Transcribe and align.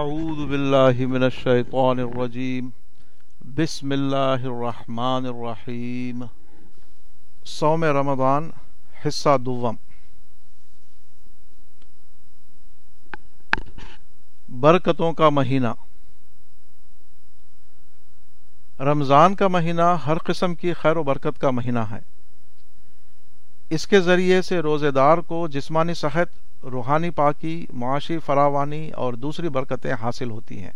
اعوذ 0.00 0.40
باللہ 0.48 1.06
من 1.08 1.22
الشیطان 1.22 1.98
الرجیم 1.98 2.68
بسم 3.54 3.90
اللہ 3.90 4.44
الرحمن 4.44 5.26
الرحیم 5.26 6.24
سوم 7.44 7.84
رمضان 7.84 8.50
حصہ 9.04 9.36
دوم. 9.44 9.76
برکتوں 14.60 15.12
کا 15.12 15.28
مہینہ. 15.28 15.72
رمضان 18.80 19.34
کا 19.34 19.48
مہینہ 19.48 19.94
ہر 20.06 20.18
قسم 20.18 20.54
کی 20.54 20.72
خیر 20.72 20.96
و 20.96 21.02
برکت 21.02 21.40
کا 21.40 21.50
مہینہ 21.50 21.90
ہے. 21.90 22.00
اس 23.70 23.86
کے 23.86 24.00
ذریعے 24.00 24.42
سے 24.42 24.60
روزے 24.62 24.90
دار 24.90 25.18
کو 25.18 25.46
جسمانی 25.48 25.94
صحت 25.94 26.45
روحانی 26.62 27.10
پاکی، 27.10 27.66
معاشی 27.72 28.18
فراوانی 28.18 28.90
اور 28.90 29.14
دوسری 29.14 29.48
برکتیں 29.48 29.94
حاصل 30.02 30.30
ہوتی 30.30 30.60
ہیں۔ 30.60 30.72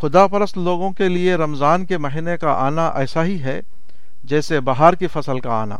خدا 0.00 0.26
پرست 0.26 0.58
لوگوں 0.58 0.90
کے 0.90 1.08
لیے 1.08 1.34
رمضان 1.34 1.86
کے 1.86 1.98
مہینے 1.98 2.36
کا 2.36 2.52
آنا 2.52 2.88
ایسا 2.88 3.24
ہی 3.24 3.42
ہے 3.42 3.60
جیسے 4.24 4.60
بہار 4.60 4.92
کی 4.92 5.06
فصل 5.06 5.40
کا 5.40 5.50
آنا۔ 5.50 5.76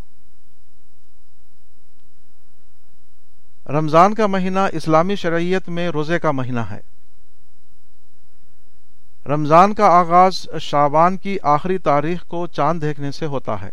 رمضان 3.69 4.15
کا 4.15 4.27
مہینہ 4.27 4.59
اسلامی 4.73 5.17
شرعیت 5.17 5.69
میں 5.69 5.89
روزے 5.89 6.19
کا 6.19 6.31
مہینہ 6.31 6.61
ہے۔ 6.61 6.81
رمضان 9.27 9.75
کا 9.75 9.87
آغاز 9.87 10.47
شابان 10.61 11.17
کی 11.17 11.39
آخری 11.43 11.79
تاریخ 11.79 12.27
کو 12.27 12.47
چاند 12.47 12.83
دیکھنے 12.83 13.13
سے 13.13 13.27
ہوتا 13.27 13.61
ہے۔ 13.61 13.73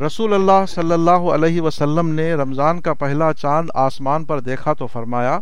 رسول 0.00 0.34
اللہ 0.34 0.66
صلی 0.68 0.92
اللہ 0.92 1.10
علیہ 1.10 1.60
وسلم 1.60 2.08
نے 2.08 2.34
رمضان 2.34 2.80
کا 2.80 2.94
پہلا 2.94 3.32
چاند 3.32 3.70
آسمان 3.74 4.24
پر 4.24 4.40
دیکھا 4.40 4.72
تو 4.72 4.86
فرمایا، 4.86 5.38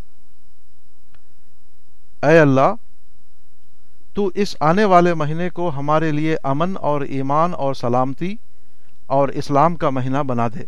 اے 2.22 2.38
اللہ، 2.38 2.74
تو 4.14 4.30
اس 4.34 4.56
آنے 4.60 4.84
والے 4.84 5.14
مہینے 5.14 5.50
کو 5.50 5.70
ہمارے 5.76 6.12
لیے 6.12 6.36
امن 6.42 6.76
اور 6.80 7.00
ایمان 7.00 7.54
اور 7.54 7.74
سلامتی 7.74 8.34
اور 9.06 9.28
اسلام 9.28 9.76
کا 9.76 9.90
مہینہ 9.90 10.18
بنا 10.18 10.48
دے۔ 10.48 10.64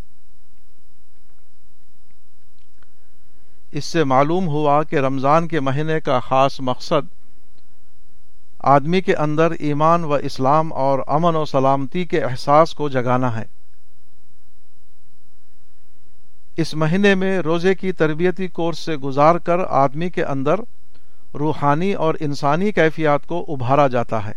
اس 3.71 3.85
سے 3.85 4.03
معلوم 4.03 4.47
ہوا 4.47 4.83
کہ 4.83 4.95
رمضان 4.95 5.47
کے 5.47 5.59
مہینے 5.59 5.99
کا 5.99 6.19
خاص 6.19 6.59
مقصد 6.59 7.13
آدمی 8.59 9.01
کے 9.01 9.15
اندر 9.15 9.51
ایمان 9.51 10.03
و 10.03 10.13
اسلام 10.13 10.73
اور 10.73 10.99
امن 11.07 11.35
و 11.35 11.45
سلامتی 11.45 12.05
کے 12.05 12.21
احساس 12.21 12.73
کو 12.73 12.89
جگانا 12.89 13.39
ہے۔ 13.39 13.56
اس 16.57 16.73
مہینے 16.73 17.15
میں 17.15 17.39
روزے 17.39 17.75
کی 17.75 17.91
تربیتی 17.91 18.47
کورس 18.47 18.79
سے 18.79 18.95
گزار 18.95 19.35
کر 19.35 19.59
آدمی 19.69 20.09
کے 20.09 20.23
اندر 20.23 20.55
روحانی 21.33 21.93
اور 21.93 22.15
انسانی 22.19 22.71
کیفیات 22.71 23.27
کو 23.27 23.45
ابھارا 23.47 23.87
جاتا 23.87 24.25
ہے۔ 24.25 24.31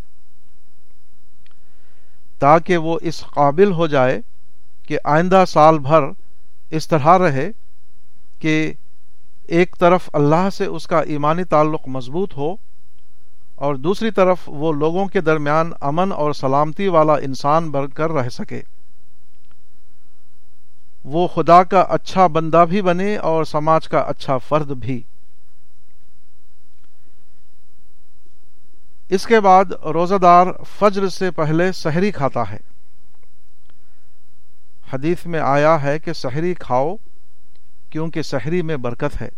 تاکہ 2.38 2.76
وہ 2.76 2.98
اس 3.02 3.20
قابل 3.20 3.72
ہو 3.72 3.86
جائے 3.86 4.20
کہ 4.82 4.98
آئندہ 5.04 5.44
سال 5.48 5.78
بھر 5.78 6.02
اس 6.70 6.88
طرح 6.88 7.18
رہے 7.18 7.50
کہ 8.38 8.72
ایک 9.48 9.76
طرف 9.78 10.08
اللہ 10.12 10.48
سے 10.52 10.64
اس 10.64 10.86
کا 10.86 11.00
ایمانی 11.00 11.44
تعلق 11.44 11.88
مضبوط 11.88 12.36
ہو 12.36 12.54
اور 13.54 13.74
دوسری 13.74 14.10
طرف 14.10 14.38
وہ 14.46 14.72
لوگوں 14.72 15.06
کے 15.06 15.20
درمیان 15.20 15.72
امن 15.80 16.12
اور 16.12 16.32
سلامتی 16.32 16.88
والا 16.88 17.14
انسان 17.14 17.70
بن 17.70 17.88
کر 17.88 18.10
رہ 18.10 18.28
سکے۔ 18.28 18.62
وہ 21.04 21.28
خدا 21.28 21.62
کا 21.62 21.80
اچھا 21.80 22.26
بندہ 22.26 22.64
بھی 22.68 22.82
بنے 22.82 23.16
اور 23.16 23.44
سماج 23.44 23.88
کا 23.88 23.98
اچھا 23.98 24.38
فرد 24.38 24.66
بھی۔ 24.66 25.02
اس 29.08 29.26
کے 29.26 29.40
بعد 29.40 29.64
روزہ 29.64 30.14
دار 30.14 30.46
فجر 30.78 31.08
سے 31.08 31.30
پہلے 31.30 31.72
سحری 31.72 32.10
کھاتا 32.10 32.50
ہے۔ 32.50 32.56
حدیث 34.92 35.26
میں 35.26 35.40
آیا 35.40 35.82
ہے 35.82 35.98
کہ 35.98 36.12
سحری 36.12 36.54
کھاؤ 36.54 36.96
کیونکہ 37.90 38.22
سحری 38.22 38.62
میں 38.62 38.76
برکت 38.76 39.22
ہے۔ 39.22 39.28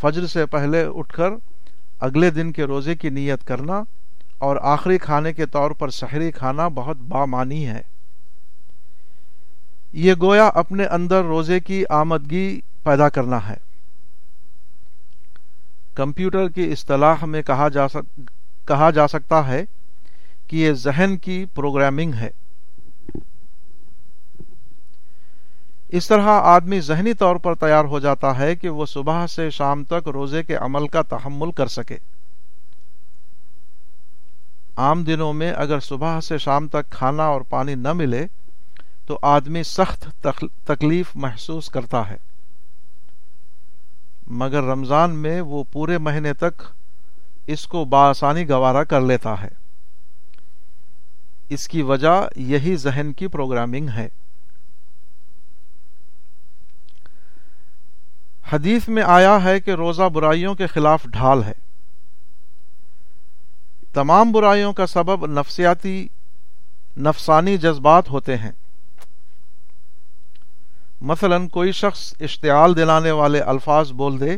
فجر 0.00 0.26
سے 0.26 0.46
پہلے 0.46 0.84
اٹھ 0.94 1.14
کر 1.14 1.30
اگلے 2.00 2.30
دن 2.30 2.52
کے 2.52 2.64
روزے 2.64 2.94
کی 2.94 3.08
نیت 3.08 3.46
کرنا 3.46 3.82
اور 4.44 4.56
آخری 4.62 4.98
کھانے 4.98 5.32
کے 5.32 5.46
طور 5.46 5.70
پر 5.70 5.90
سحری 5.90 6.30
کھانا 6.30 6.68
بہت 6.68 6.96
بامانی 6.96 7.66
ہے۔ 7.66 7.80
یہ 9.92 10.14
گویا 10.22 10.46
اپنے 10.54 10.84
اندر 10.84 11.22
روزے 11.24 11.60
کی 11.60 11.84
آمدگی 11.88 12.60
پیدا 12.82 13.08
کرنا 13.08 13.48
ہے۔ 13.48 13.56
کمپیوٹر 15.94 16.48
کی 16.48 16.72
اصطلاح 16.72 17.24
میں 17.24 17.42
کہا 17.42 17.68
جا 17.68 17.88
سک، 17.88 18.20
کہا 18.68 18.90
جا 18.90 19.08
سکتا 19.08 19.46
ہے 19.48 19.64
کہ 20.46 20.56
یہ 20.56 20.72
ذہن 20.72 21.16
کی 21.16 21.44
پروگرامنگ 21.54 22.14
ہے۔ 22.14 22.30
اس 25.88 26.08
طرح 26.08 26.26
آدمی 26.26 26.80
ذہنی 26.80 27.14
طور 27.14 27.36
پر 27.36 27.54
تیار 27.54 27.84
ہو 27.84 27.98
جاتا 27.98 28.38
ہے 28.38 28.56
کہ 28.56 28.68
وہ 28.68 28.86
صبح 28.86 29.26
سے 29.26 29.50
شام 29.50 29.84
تک 29.84 30.08
روزے 30.08 30.42
کے 30.42 30.56
عمل 30.56 30.88
کا 30.88 31.02
تحمل 31.02 31.52
کر 31.52 31.66
سکے۔ 31.66 31.98
عام 34.76 35.04
دنوں 35.04 35.32
میں 35.32 35.52
اگر 35.56 35.80
صبح 35.80 36.20
سے 36.20 36.38
شام 36.38 36.68
تک 36.68 36.90
کھانا 36.90 37.24
اور 37.24 37.40
پانی 37.40 37.74
نہ 37.74 37.92
ملے 37.92 38.26
تو 39.06 39.18
آدمی 39.22 39.62
سخت 39.62 40.26
تکلیف 40.64 41.10
محسوس 41.14 41.68
کرتا 41.68 42.10
ہے۔ 42.10 42.16
مگر 44.26 44.62
رمضان 44.62 45.10
میں 45.10 45.40
وہ 45.40 45.64
پورے 45.72 45.98
مہینے 45.98 46.32
تک 46.32 46.62
اس 47.46 47.66
کو 47.66 47.84
بآسانی 47.84 48.48
گوارا 48.48 48.84
کر 48.84 49.00
لیتا 49.00 49.42
ہے۔ 49.42 49.48
اس 51.48 51.68
کی 51.68 51.82
وجہ 51.82 52.28
یہی 52.36 52.76
ذہن 52.76 53.12
کی 53.12 53.26
پروگرامنگ 53.26 53.88
ہے۔ 53.88 54.08
حدیث 58.52 58.88
میں 58.88 59.02
آیا 59.02 59.44
ہے 59.44 59.60
کہ 59.60 59.70
روزہ 59.70 60.02
برائیوں 60.02 60.54
کے 60.54 60.66
خلاف 60.66 61.04
ڈھال 61.04 61.44
ہے۔ 61.44 61.63
تمام 63.94 64.32
برائیوں 64.32 64.72
کا 64.72 64.86
سبب 64.86 65.26
نفسیاتی، 65.26 66.08
نفسانی 66.96 67.56
جذبات 67.56 68.10
ہوتے 68.10 68.36
ہیں۔ 68.36 68.50
مثلا 71.00 71.36
کوئی 71.52 71.72
شخص 71.72 72.14
اشتعال 72.20 72.76
دلانے 72.76 73.10
والے 73.10 73.40
الفاظ 73.40 73.92
بول 73.92 74.20
دے 74.20 74.36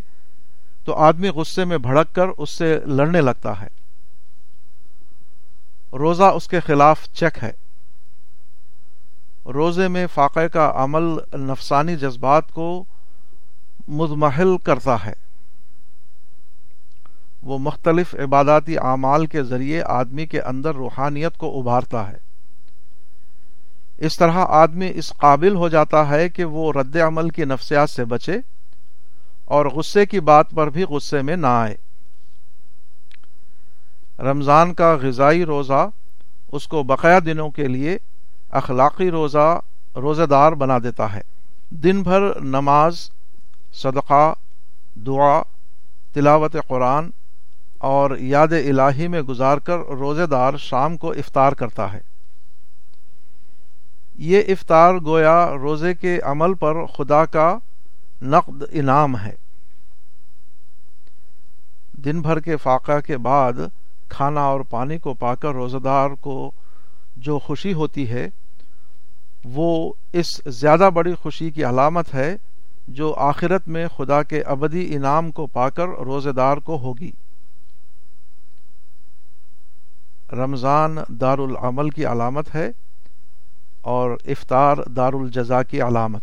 تو 0.85 0.95
آدمی 0.95 1.29
غصے 1.29 1.65
میں 1.65 1.79
بھڑک 1.79 2.15
کر 2.15 2.29
اس 2.39 2.51
سے 2.51 2.81
لڑنے 2.87 3.21
لگتا 3.21 3.61
ہے۔ 3.61 3.67
روزہ 5.93 6.23
اس 6.23 6.49
کے 6.49 6.61
خلاف 6.61 7.09
چیک 7.13 7.45
ہے۔ 7.45 7.53
روزے 9.47 9.89
میں 9.89 10.07
فاقے 10.15 10.49
کا 10.49 10.73
عمل 10.75 11.19
نفسانی 11.35 11.97
جذبات 11.97 12.53
کو 12.53 12.85
مزمحل 13.89 14.59
کرتا 14.59 15.05
ہے۔ 15.05 15.26
وہ 17.47 17.59
مختلف 17.59 18.15
عباداتی 18.15 18.79
اعمال 18.79 19.27
کے 19.27 19.43
ذریعے 19.43 19.83
آدمی 19.83 20.27
کے 20.27 20.41
اندر 20.41 20.75
روحانیت 20.75 21.37
کو 21.37 21.61
ابھارتا 21.61 22.09
ہے۔ 22.09 22.17
اس 23.99 24.17
طرح 24.17 24.45
آدمی 24.49 24.91
اس 24.95 25.13
قابل 25.17 25.55
ہو 25.55 25.69
جاتا 25.69 26.09
ہے 26.09 26.29
کہ 26.29 26.45
وہ 26.45 26.73
رد 26.73 26.97
عمل 26.97 27.31
کی 27.31 27.45
نفسیات 27.45 27.91
سے 27.91 28.05
بچے 28.05 28.33
اور 29.45 29.67
غصے 29.67 30.07
کی 30.07 30.21
بات 30.21 30.51
پر 30.51 30.71
بھی 30.71 30.83
غصے 30.83 31.23
میں 31.23 31.37
نہ 31.37 31.47
آئے۔ 31.47 31.77
رمضان 34.19 34.75
کا 34.75 34.97
غذائی 35.03 35.45
روزہ 35.45 35.89
اس 36.53 36.69
کو 36.69 36.83
بقایا 36.83 37.19
دنوں 37.19 37.51
کے 37.51 37.69
لیے 37.69 37.99
اخلاقی 38.51 39.11
روزہ 39.11 39.61
روزہ 39.97 40.23
دار 40.23 40.53
بنا 40.53 40.79
دیتا 40.79 41.13
ہے۔ 41.13 41.21
دن 41.71 42.03
بھر 42.03 42.41
نماز، 42.41 43.11
صدقہ، 43.73 44.33
دعا، 44.95 45.43
تلاوت 46.13 46.57
قرآن 46.69 47.11
اور 47.79 48.11
یاد 48.19 48.49
الہی 48.49 49.09
میں 49.09 49.23
گزار 49.23 49.59
کر 49.59 49.79
روزے 49.79 50.27
دار 50.27 50.57
شام 50.57 50.97
کو 50.97 51.11
افطار 51.11 51.53
کرتا 51.53 51.93
ہے۔ 51.93 52.01
یہ 54.15 54.43
افطار 54.49 54.95
گویا 54.95 55.51
روزے 55.51 55.95
کے 55.95 56.21
عمل 56.21 56.55
پر 56.55 56.87
خدا 56.87 57.25
کا 57.25 57.59
نقد 58.23 58.63
انعام 58.71 59.19
ہے۔ 59.19 59.35
دن 61.93 62.21
بھر 62.21 62.41
کے 62.41 62.57
فاقہ 62.57 63.01
کے 63.01 63.17
بعد 63.17 63.53
کھانا 64.09 64.41
اور 64.41 64.61
پانی 64.61 64.99
کو 64.99 65.15
پا 65.15 65.35
کر 65.35 65.53
روزہ 65.53 65.77
دار 65.77 66.11
کو 66.11 66.51
جو 67.17 67.39
خوشی 67.39 67.73
ہوتی 67.73 68.11
ہے، 68.11 68.29
وہ 69.45 69.93
اس 70.13 70.41
زیادہ 70.47 70.91
بڑی 70.95 71.15
خوشی 71.15 71.51
کی 71.51 71.65
علامت 71.65 72.15
ہے 72.15 72.37
جو 72.89 73.15
آخرت 73.15 73.69
میں 73.69 73.89
خدا 73.97 74.23
کے 74.23 74.43
ابدی 74.43 74.95
انعام 74.95 75.31
کو 75.31 75.47
پا 75.47 75.69
کر 75.69 75.89
روزے 75.89 76.33
دار 76.33 76.57
کو 76.57 76.79
ہوگی۔ 76.79 77.11
رمضان 80.37 80.97
دار 81.09 81.39
العمل 81.39 81.91
کی 81.91 82.05
علامت 82.05 82.55
ہے 82.55 82.71
اور 83.81 84.11
افطار 84.25 84.77
دار 84.77 85.13
الجزا 85.13 85.63
کی 85.63 85.83
علامت۔ 85.83 86.23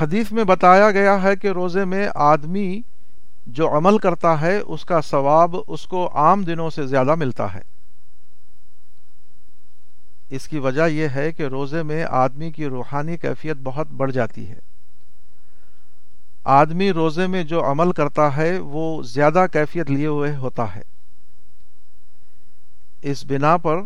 حدیث 0.00 0.32
میں 0.32 0.44
بتایا 0.44 0.90
گیا 0.90 1.22
ہے 1.22 1.36
کہ 1.36 1.48
روزے 1.48 1.84
میں 1.84 2.08
آدمی 2.14 2.80
جو 3.46 3.76
عمل 3.76 3.98
کرتا 3.98 4.40
ہے، 4.40 4.58
اس 4.58 4.84
کا 4.84 5.00
ثواب 5.00 5.56
اس 5.66 5.86
کو 5.86 6.10
عام 6.14 6.42
دنوں 6.42 6.70
سے 6.70 6.86
زیادہ 6.86 7.14
ملتا 7.14 7.54
ہے۔ 7.54 7.62
اس 10.30 10.48
کی 10.48 10.58
وجہ 10.58 10.88
یہ 10.88 11.08
ہے 11.14 11.32
کہ 11.32 11.42
روزے 11.42 11.82
میں 11.82 12.04
آدمی 12.04 12.50
کی 12.50 12.66
روحانی 12.66 13.16
کیفیت 13.16 13.56
بہت 13.62 13.86
بڑھ 13.86 14.12
جاتی 14.12 14.48
ہے۔ 14.48 14.69
آدمی 16.50 16.92
روزے 16.92 17.26
میں 17.26 17.44
جو 17.44 17.70
عمل 17.70 17.92
کرتا 17.92 18.36
ہے، 18.36 18.58
وہ 18.58 19.02
زیادہ 19.02 19.46
کیفیت 19.52 19.90
لیے 19.90 20.06
ہوئے 20.06 20.36
ہوتا 20.36 20.74
ہے۔ 20.74 20.82
اس 23.02 23.24
بنا 23.24 23.56
پر 23.56 23.76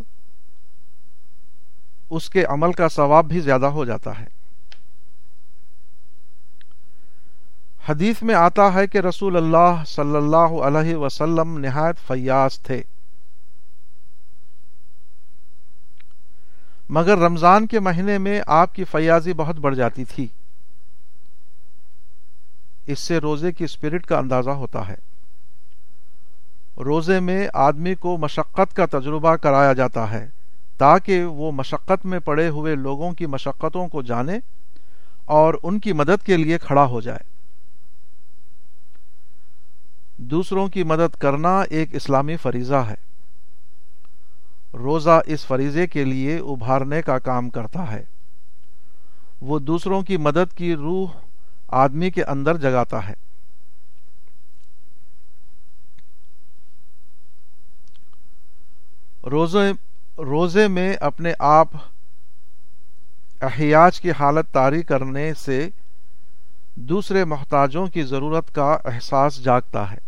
اس 2.10 2.30
کے 2.30 2.44
عمل 2.44 2.72
کا 2.72 2.88
ثواب 2.88 3.24
بھی 3.24 3.40
زیادہ 3.40 3.66
ہو 3.66 3.84
جاتا 3.84 4.20
ہے۔ 4.20 4.26
حدیث 7.88 8.22
میں 8.22 8.34
آتا 8.34 8.74
ہے 8.74 8.86
کہ 8.86 8.98
رسول 8.98 9.36
اللہ 9.36 9.82
صلی 9.86 10.16
اللہ 10.16 10.36
علیہ 10.36 10.96
وسلم 10.96 11.58
نہایت 11.58 11.98
فیاض 12.06 12.58
تھے۔ 12.58 12.82
مگر 16.88 17.18
رمضان 17.18 17.66
کے 17.66 17.80
مہینے 17.80 18.18
میں 18.18 18.42
آپ 18.46 18.74
کی 18.74 18.84
فیاضی 18.84 19.32
بہت 19.32 19.56
بڑھ 19.56 19.74
جاتی 19.74 20.04
تھی۔ 20.04 20.28
اس 22.86 22.98
سے 22.98 23.18
روزے 23.18 23.52
کی 23.52 23.64
اسپرٹ 23.64 24.06
کا 24.06 24.18
اندازہ 24.18 24.50
ہوتا 24.50 24.88
ہے۔ 24.88 24.96
روزے 26.84 27.20
میں 27.20 27.48
آدمی 27.54 27.94
کو 27.94 28.16
مشقت 28.16 28.76
کا 28.76 28.86
تجربہ 28.86 29.36
کرایا 29.36 29.72
جاتا 29.72 30.10
ہے، 30.10 30.28
تاکہ 30.78 31.24
وہ 31.24 31.52
مشقت 31.52 32.06
میں 32.06 32.18
پڑے 32.18 32.48
ہوئے 32.48 32.74
لوگوں 32.74 33.12
کی 33.12 33.26
مشقتوں 33.26 33.88
کو 33.88 34.02
جانے 34.02 34.38
اور 35.24 35.54
ان 35.62 35.78
کی 35.78 35.92
مدد 35.92 36.26
کے 36.26 36.36
لیے 36.36 36.58
کھڑا 36.58 36.84
ہو 36.84 37.00
جائے۔ 37.00 37.34
دوسروں 40.16 40.68
کی 40.68 40.82
مدد 40.82 41.16
کرنا 41.16 41.60
ایک 41.60 41.94
اسلامی 41.94 42.36
فریضہ 42.36 42.74
ہے۔ 42.74 42.94
روزہ 44.74 45.20
اس 45.26 45.46
فریضے 45.46 45.86
کے 45.86 46.04
لیے 46.04 46.36
ابھارنے 46.36 47.02
کا 47.02 47.18
کام 47.18 47.50
کرتا 47.50 47.92
ہے۔ 47.92 48.04
وہ 49.40 49.58
دوسروں 49.58 50.02
کی 50.02 50.16
مدد 50.16 50.56
کی 50.56 50.74
روح 50.74 51.06
آدمی 51.74 52.10
کے 52.10 52.24
اندر 52.24 52.56
جگاتا 52.56 53.08
ہے۔ 53.08 53.14
روزے 59.30 59.72
روزے 60.18 60.68
میں 60.68 60.96
اپنے 61.00 61.32
آپ 61.38 61.68
احیاج 63.40 64.00
کی 64.00 64.10
حالت 64.10 64.52
طاری 64.52 64.82
کرنے 64.82 65.34
سے 65.34 65.68
دوسرے 66.74 67.24
محتاجوں 67.24 67.86
کی 67.86 68.02
ضرورت 68.02 68.54
کا 68.54 68.76
احساس 68.84 69.44
جاگتا 69.44 69.90
ہے۔ 69.90 69.98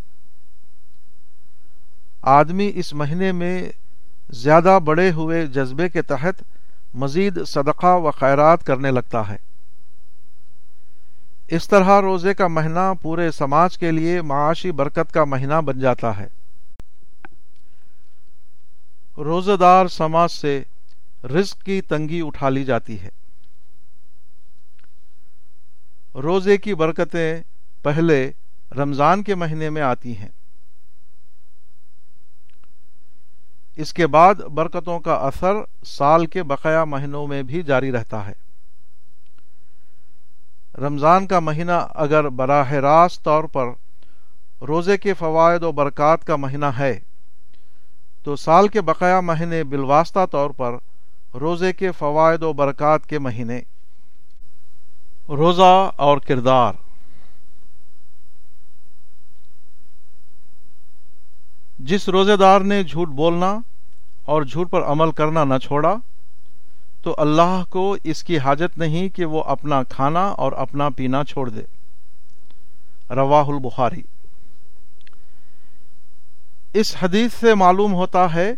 آدمی 2.23 2.73
اس 2.75 2.93
مہینے 2.93 3.33
میں 3.33 3.69
زیادہ 4.31 4.79
بڑے 4.85 5.11
ہوئے 5.11 5.47
جذبے 5.47 5.89
کے 5.89 6.03
تحت 6.03 6.43
مزید 6.95 7.45
صدقہ 7.47 7.99
و 7.99 8.11
خیرات 8.11 8.67
کرنے 8.67 8.91
لگتا 8.91 9.29
ہے۔ 9.29 9.56
اس 11.49 11.69
طرح 11.69 12.01
روزے 12.01 12.35
کا 12.35 12.49
مہینہ 12.49 12.93
پورے 13.03 13.31
سماج 13.31 13.79
کے 13.79 13.91
لیے 13.91 14.23
معاشی 14.23 14.71
برکت 14.71 15.13
کا 15.13 15.25
مہینہ 15.25 15.55
بن 15.55 15.79
جاتا 15.79 16.17
ہے۔ 16.17 16.27
روزہ 19.17 19.53
دار 19.61 19.87
سماج 19.87 20.31
سے 20.31 20.63
رزق 21.25 21.63
کی 21.63 21.81
تنگی 21.81 22.23
اٹھا 22.25 22.49
لی 22.49 22.65
جاتی 22.65 23.01
ہے۔ 23.01 23.09
روزے 26.15 26.57
کی 26.57 26.75
برکتیں 26.75 27.41
پہلے 27.83 28.31
رمضان 28.77 29.23
کے 29.23 29.35
مہینے 29.35 29.71
میں 29.71 29.83
آتی 29.83 30.17
ہیں۔ 30.17 30.29
اس 33.77 33.93
کے 33.93 34.07
بعد 34.07 34.35
برکتوں 34.35 35.01
کا 35.01 35.15
اثر 35.15 35.53
سال 35.87 36.27
کے 36.27 36.43
بقایا 36.43 36.85
مہینوں 36.85 37.27
میں 37.27 37.43
بھی 37.43 37.63
جاری 37.63 37.93
رہتا 37.93 38.27
ہے۔ 38.27 38.46
رمضان 40.79 41.27
کا 41.27 41.41
مہینہ 41.41 41.87
اگر 41.95 42.29
براہ 42.29 42.73
راست 42.73 43.23
طور 43.23 43.45
پر 43.45 43.67
روزے 44.67 44.97
کے 44.97 45.15
فوائد 45.15 45.63
و 45.63 45.73
برکات 45.73 46.25
کا 46.25 46.37
مہینہ 46.37 46.67
ہے، 46.79 46.99
تو 48.23 48.37
سال 48.37 48.69
کے 48.69 48.81
بقایا 48.81 49.21
مہینے 49.21 49.65
بالواسطہ 49.65 50.27
طور 50.31 50.51
پر 50.51 50.75
روزے 51.35 51.73
کے 51.73 51.91
فوائد 51.91 52.43
و 52.43 52.53
برکات 52.53 53.07
کے 53.07 53.19
مہینے۔ 53.19 53.61
روزہ 55.29 55.91
اور 55.97 56.19
کردار۔ 56.19 56.73
جس 61.79 62.09
روزے 62.09 62.37
دار 62.37 62.61
نے 62.61 62.83
جھوٹ 62.83 63.09
بولنا 63.09 63.59
اور 64.25 64.43
جھوٹ 64.43 64.71
پر 64.71 64.83
عمل 64.83 65.11
کرنا 65.11 65.45
نہ 65.45 65.55
چھوڑا 65.63 65.97
تو 67.07 67.15
اللہ 67.19 67.63
کو 67.71 67.97
اس 68.05 68.25
کی 68.25 68.39
حاجت 68.39 68.79
نہیں 68.79 69.09
کہ 69.09 69.25
وہ 69.25 69.43
اپنا 69.43 69.83
کھانا 69.83 70.29
اور 70.29 70.53
اپنا 70.53 70.89
پینا 70.89 71.25
چھوڑ 71.25 71.51
دے۔ 71.51 71.63
رواہ 73.11 73.45
البخاری۔ 73.45 74.03
اس 76.75 76.97
حدیث 77.03 77.33
سے 77.33 77.55
معلوم 77.55 77.95
ہوتا 77.95 78.35
ہے 78.35 78.53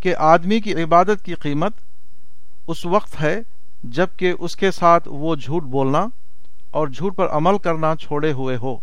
کہ 0.00 0.14
آدمی 0.16 0.60
کی 0.60 0.82
عبادت 0.82 1.24
کی 1.24 1.34
قیمت 1.34 1.72
اس 2.68 2.86
وقت 2.86 3.22
ہے 3.22 3.40
جبکہ 3.82 4.34
اس 4.38 4.56
کے 4.56 4.70
ساتھ 4.70 5.08
وہ 5.08 5.36
جھوٹ 5.36 5.62
بولنا 5.62 6.06
اور 6.70 6.88
جھوٹ 6.88 7.16
پر 7.16 7.28
عمل 7.28 7.58
کرنا 7.58 7.96
چھوڑے 7.96 8.32
ہوئے 8.32 8.56
ہو۔ 8.56 8.76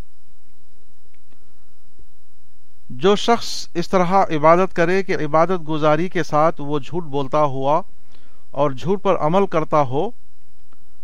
جو 2.92 3.16
شخص 3.16 3.68
اس 3.74 3.88
طرح 3.88 4.04
عبادت 4.04 4.76
کرے 4.76 5.02
کہ 5.02 5.16
عبادت 5.16 5.68
گزاری 5.68 6.08
کے 6.08 6.22
ساتھ 6.22 6.60
وہ 6.60 6.78
جھوٹ 6.78 7.04
بولتا 7.04 7.42
ہوا 7.42 7.82
اور 8.50 8.70
جھوٹ 8.70 9.02
پر 9.02 9.16
عمل 9.16 9.46
کرتا 9.46 9.82
ہو، 9.82 10.10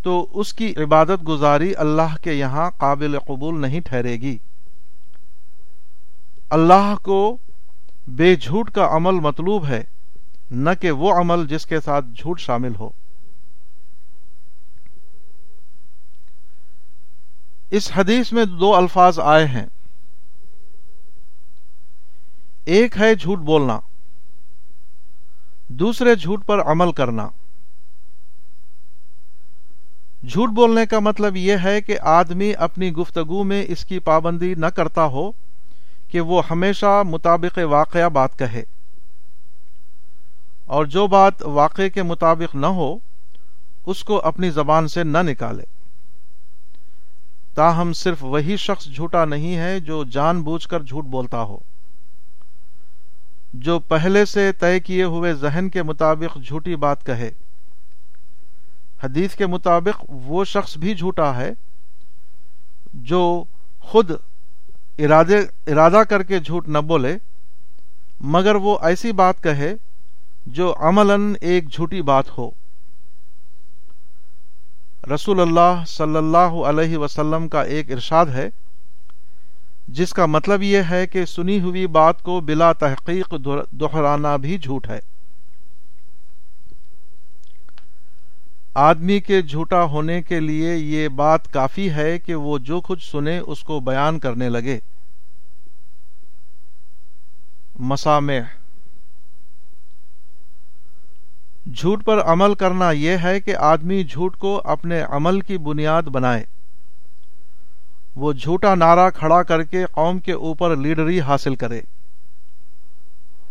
تو 0.02 0.26
اس 0.32 0.52
کی 0.52 0.74
عبادت 0.76 1.28
گزاری 1.28 1.72
اللہ 1.76 2.16
کے 2.22 2.32
یہاں 2.32 2.70
قابل 2.76 3.18
قبول 3.18 3.60
نہیں 3.60 3.80
ٹھہرے 3.80 4.12
گی۔ 4.12 4.38
اللہ 6.50 6.94
کو 7.02 7.36
بے 8.08 8.36
جھوٹ 8.36 8.70
کا 8.70 8.88
عمل 8.96 9.14
مطلوب 9.14 9.66
ہے، 9.66 9.82
نہ 10.50 10.70
کہ 10.80 10.90
وہ 10.90 11.12
عمل 11.12 11.46
جس 11.46 11.66
کے 11.66 11.80
ساتھ 11.80 12.04
جھوٹ 12.16 12.40
شامل 12.40 12.72
ہو۔ 12.78 12.90
اس 17.70 17.90
حدیث 17.94 18.32
میں 18.32 18.44
دو 18.44 18.74
الفاظ 18.74 19.18
آئے 19.20 19.46
ہیں۔ 19.46 19.66
ایک 22.68 23.00
ہے 23.00 23.14
جھوٹ 23.14 23.38
بولنا، 23.38 23.80
دوسرے 25.68 26.14
جھوٹ 26.14 26.46
پر 26.46 26.60
عمل 26.60 26.92
کرنا۔ 26.92 27.28
جھوٹ 30.28 30.48
بولنے 30.48 30.86
کا 30.86 30.98
مطلب 30.98 31.36
یہ 31.36 31.56
ہے 31.64 31.80
کہ 31.80 31.98
آدمی 32.00 32.52
اپنی 32.58 32.92
گفتگو 32.92 33.44
میں 33.44 33.64
اس 33.68 33.84
کی 33.84 33.98
پابندی 33.98 34.54
نہ 34.54 34.66
کرتا 34.66 35.04
ہو 35.04 35.30
کہ 36.08 36.20
وہ 36.20 36.42
ہمیشہ 36.50 37.02
مطابق 37.06 37.58
واقعہ 37.62 38.08
بات 38.08 38.38
کہے۔ 38.38 38.62
اور 40.66 40.84
جو 40.84 41.06
بات 41.06 41.42
واقع 41.42 41.88
کے 41.94 42.02
مطابق 42.02 42.54
نہ 42.54 42.66
ہو، 42.66 42.98
اس 43.86 44.04
کو 44.04 44.20
اپنی 44.20 44.50
زبان 44.50 44.88
سے 44.88 45.04
نہ 45.04 45.18
نکالے۔ 45.18 45.64
تاہم 47.54 47.92
صرف 47.92 48.24
وہی 48.24 48.56
شخص 48.56 48.84
جھوٹا 48.84 49.24
نہیں 49.24 49.56
ہے 49.56 49.80
جو 49.80 50.04
جان 50.04 50.42
بوجھ 50.42 50.68
کر 50.68 50.82
جھوٹ 50.82 51.04
بولتا 51.04 51.42
ہو۔ 51.42 51.58
جو 53.52 53.78
پہلے 53.78 54.24
سے 54.24 54.52
طے 54.52 54.80
کیے 54.80 55.04
ہوئے 55.04 55.34
ذہن 55.34 55.68
کے 55.68 55.82
مطابق 55.82 56.38
جھوٹی 56.46 56.76
بات 56.76 57.06
کہے۔ 57.06 57.30
حدیث 59.04 59.34
کے 59.34 59.46
مطابق 59.46 60.04
وہ 60.08 60.44
شخص 60.44 60.76
بھی 60.76 60.94
جھوٹا 60.94 61.36
ہے 61.36 61.52
جو 62.94 63.44
خود 63.80 64.10
ارادے، 64.98 65.38
ارادہ 65.66 66.02
کر 66.08 66.22
کے 66.22 66.40
جھوٹ 66.40 66.68
نہ 66.68 66.78
بولے، 66.78 67.18
مگر 68.20 68.54
وہ 68.54 68.78
ایسی 68.82 69.12
بات 69.12 69.42
کہے 69.42 69.74
جو 70.46 70.74
عملاً 70.78 71.34
ایک 71.40 71.72
جھوٹی 71.72 72.02
بات 72.02 72.38
ہو۔ 72.38 72.50
رسول 75.14 75.40
اللہ 75.40 75.84
صلی 75.86 76.16
اللہ 76.16 76.62
علیہ 76.66 76.96
وسلم 76.96 77.48
کا 77.48 77.62
ایک 77.62 77.92
ارشاد 77.92 78.26
ہے 78.26 78.48
جس 79.88 80.12
کا 80.12 80.26
مطلب 80.26 80.62
یہ 80.62 80.82
ہے 80.90 81.06
کہ 81.06 81.24
سنی 81.24 81.60
ہوئی 81.60 81.86
بات 81.86 82.22
کو 82.22 82.40
بلا 82.40 82.72
تحقیق 82.72 83.34
دہرانا 83.70 84.36
بھی 84.36 84.58
جھوٹ 84.58 84.88
ہے۔ 84.88 84.98
آدمی 88.74 89.20
کے 89.20 89.42
جھوٹا 89.42 89.82
ہونے 89.82 90.22
کے 90.22 90.40
لیے 90.40 90.76
یہ 90.76 91.08
بات 91.08 91.52
کافی 91.52 91.90
ہے 91.90 92.18
کہ 92.18 92.34
وہ 92.34 92.58
جو 92.58 92.80
کچھ 92.80 93.10
سنے 93.10 93.38
اس 93.38 93.62
کو 93.62 93.80
بیان 93.80 94.18
کرنے 94.18 94.48
لگے۔ 94.48 94.78
مسامع۔ 97.78 98.38
جھوٹ 101.74 102.04
پر 102.04 102.20
عمل 102.20 102.54
کرنا 102.54 102.90
یہ 102.90 103.16
ہے 103.22 103.40
کہ 103.40 103.56
آدمی 103.56 104.04
جھوٹ 104.04 104.36
کو 104.36 104.60
اپنے 104.64 105.02
عمل 105.08 105.40
کی 105.40 105.58
بنیاد 105.58 106.02
بنائے۔ 106.02 106.44
وہ 108.18 108.32
جھوٹا 108.32 108.74
نعرہ 108.74 109.10
کھڑا 109.10 109.42
کر 109.42 109.62
کے 109.62 109.84
قوم 109.92 110.18
کے 110.18 110.32
اوپر 110.32 110.76
لیڈری 110.76 111.20
حاصل 111.20 111.54
کرے۔ 111.54 111.80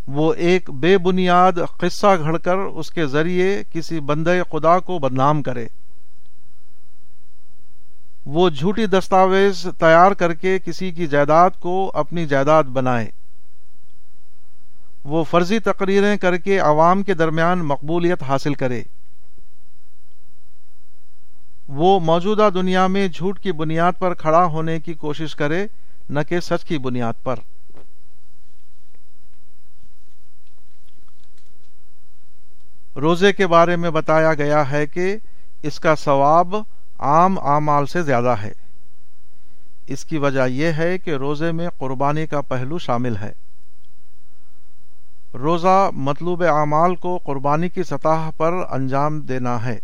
وہ 0.08 0.34
ایک 0.34 0.70
بے 0.70 0.98
بنیاد 0.98 1.52
قصہ 1.78 2.16
گھڑ 2.20 2.38
کر 2.38 2.56
اس 2.56 2.92
کے 2.92 3.06
ذریعے 3.06 3.64
کسی 3.74 4.00
بندے 4.00 4.42
خدا 4.52 4.80
کو 4.80 5.00
بدنام 5.00 5.42
کرے۔ 5.42 5.68
وہ 8.26 8.50
جھوٹی 8.50 8.86
دستاویز 8.86 9.68
تیار 9.78 10.12
کر 10.12 10.34
کے 10.34 10.60
کسی 10.60 10.92
کی 10.92 11.08
جائیداد 11.08 11.50
کو 11.60 11.92
اپنی 11.94 12.26
جائیداد 12.26 12.64
بنائے۔ 12.64 13.08
وہ 15.04 15.24
فرضی 15.24 15.60
تقریریں 15.60 16.18
کر 16.18 16.38
کے 16.38 16.60
عوام 16.60 17.04
کے 17.04 17.14
درمیان 17.14 17.60
مقبولیت 17.60 18.24
حاصل 18.24 18.54
کرے۔ 18.54 18.84
وہ 21.68 22.00
موجودہ 22.00 22.50
دنیا 22.54 22.88
میں 22.88 23.08
جھوٹ 23.08 23.40
کی 23.40 23.52
بنیاد 23.52 23.92
پر 24.00 24.14
کھڑا 24.14 24.46
ہونے 24.46 24.80
کی 24.80 24.94
کوشش 24.94 25.36
کرے، 25.36 25.68
نہ 26.10 26.20
کہ 26.30 26.40
سچ 26.40 26.66
کی 26.66 26.78
بنیاد 26.78 27.14
پر۔ 27.24 27.36
روزے 32.96 33.34
کے 33.34 33.48
بارے 33.48 33.76
میں 33.76 33.90
بتایا 33.90 34.34
گیا 34.34 34.72
ہے 34.72 34.88
کہ 34.88 35.18
اس 35.64 35.80
کا 35.80 35.96
ثواب 35.96 36.56
عام 37.00 37.40
اعمال 37.40 37.86
سے 37.86 38.04
زیادہ 38.04 38.36
ہے۔ 38.42 38.52
اس 39.88 40.06
کی 40.06 40.18
وجہ 40.18 40.48
یہ 40.48 40.68
ہے 40.68 40.98
کہ 40.98 41.16
روزے 41.16 41.52
میں 41.52 41.70
قربانی 41.78 42.28
کا 42.28 42.42
پہلو 42.42 42.78
شامل 42.78 43.18
ہے۔ 43.18 43.32
روزہ 45.34 45.90
مطلوب 45.94 46.44
اعمال 46.44 46.96
کو 46.96 47.18
قربانی 47.18 47.70
کی 47.70 47.84
سطح 47.84 48.30
پر 48.38 48.54
انجام 48.72 49.22
دینا 49.22 49.66
ہے۔ 49.66 49.80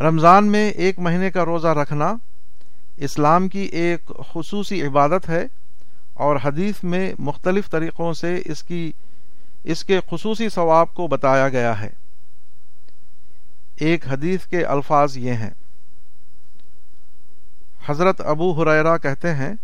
رمضان 0.00 0.46
میں 0.46 0.70
ایک 0.70 0.98
مہینے 0.98 1.30
کا 1.30 1.44
روزہ 1.44 1.68
رکھنا 1.68 2.14
اسلام 2.96 3.48
کی 3.48 3.58
ایک 3.58 4.12
خصوصی 4.32 4.86
عبادت 4.86 5.28
ہے 5.28 5.46
اور 6.14 6.36
حدیث 6.44 6.74
میں 6.82 7.14
مختلف 7.18 7.70
طریقوں 7.70 8.12
سے 8.12 8.42
اس 8.44 8.62
کی 8.62 8.92
اس 9.64 9.84
کے 9.84 10.00
خصوصی 10.10 10.48
ثواب 10.48 10.94
کو 10.94 11.06
بتایا 11.06 11.48
گیا 11.48 11.80
ہے۔ 11.80 11.90
ایک 13.76 14.08
حدیث 14.08 14.46
کے 14.46 14.64
الفاظ 14.64 15.16
یہ 15.16 15.32
ہیں۔ 15.32 15.50
حضرت 17.88 18.20
ابو 18.20 18.52
حریرا 18.52 18.96
کہتے 18.96 19.34
ہیں 19.34 19.54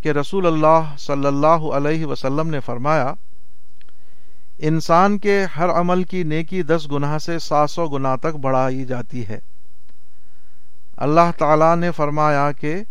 کہ 0.00 0.08
رسول 0.08 0.46
اللہ 0.46 0.94
صلی 0.98 1.26
اللہ 1.26 1.46
علیہ 1.46 2.06
وسلم 2.06 2.50
نے 2.50 2.60
فرمایا، 2.60 3.14
انسان 4.58 5.18
کے 5.18 5.44
ہر 5.56 5.68
عمل 5.68 6.04
کی 6.04 6.22
نیکی 6.22 6.62
دس 6.62 6.92
گناہ 6.92 7.18
سے 7.18 7.38
سات 7.38 7.70
سو 7.70 7.86
گنا 7.88 8.16
تک 8.16 8.36
بڑھائی 8.40 8.84
جاتی 8.84 9.28
ہے۔ 9.28 9.38
اللہ 11.00 11.30
تعالی 11.38 11.80
نے 11.80 11.90
فرمایا 11.90 12.52
کہ 12.52 12.82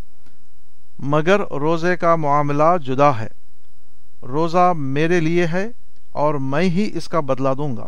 مگر 0.99 1.39
روزے 1.39 1.97
کا 1.97 2.15
معاملہ 2.15 2.77
جدا 2.85 3.19
ہے، 3.19 3.27
روزہ 4.23 4.73
میرے 4.77 5.19
لیے 5.19 5.47
ہے 5.47 5.67
اور 6.11 6.33
میں 6.33 6.61
ہی 6.61 6.91
اس 6.93 7.07
کا 7.07 7.19
بدلا 7.19 7.53
دوں 7.53 7.77
گا۔ 7.77 7.87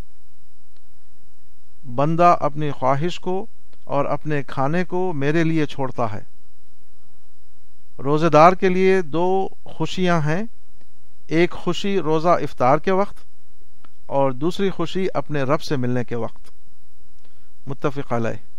بندہ 1.95 2.37
اپنی 2.39 2.71
خواہش 2.71 3.19
کو 3.19 3.45
اور 3.83 4.05
اپنے 4.05 4.43
کھانے 4.43 4.85
کو 4.85 5.13
میرے 5.13 5.43
لیے 5.43 5.65
چھوڑتا 5.65 6.11
ہے۔ 6.11 6.21
روزے 8.03 8.29
دار 8.29 8.53
کے 8.53 8.69
لیے 8.69 9.01
دو 9.01 9.47
خوشیاں 9.63 10.21
ہیں، 10.21 10.43
ایک 11.27 11.51
خوشی 11.51 11.99
روزہ 11.99 12.29
افطار 12.29 12.77
کے 12.77 12.91
وقت 12.91 13.15
اور 14.05 14.31
دوسری 14.31 14.69
خوشی 14.69 15.07
اپنے 15.13 15.43
رب 15.43 15.61
سے 15.61 15.75
ملنے 15.75 16.03
کے 16.03 16.15
وقت۔ 16.15 16.51
متفق 17.67 18.13
علیہ۔ 18.13 18.50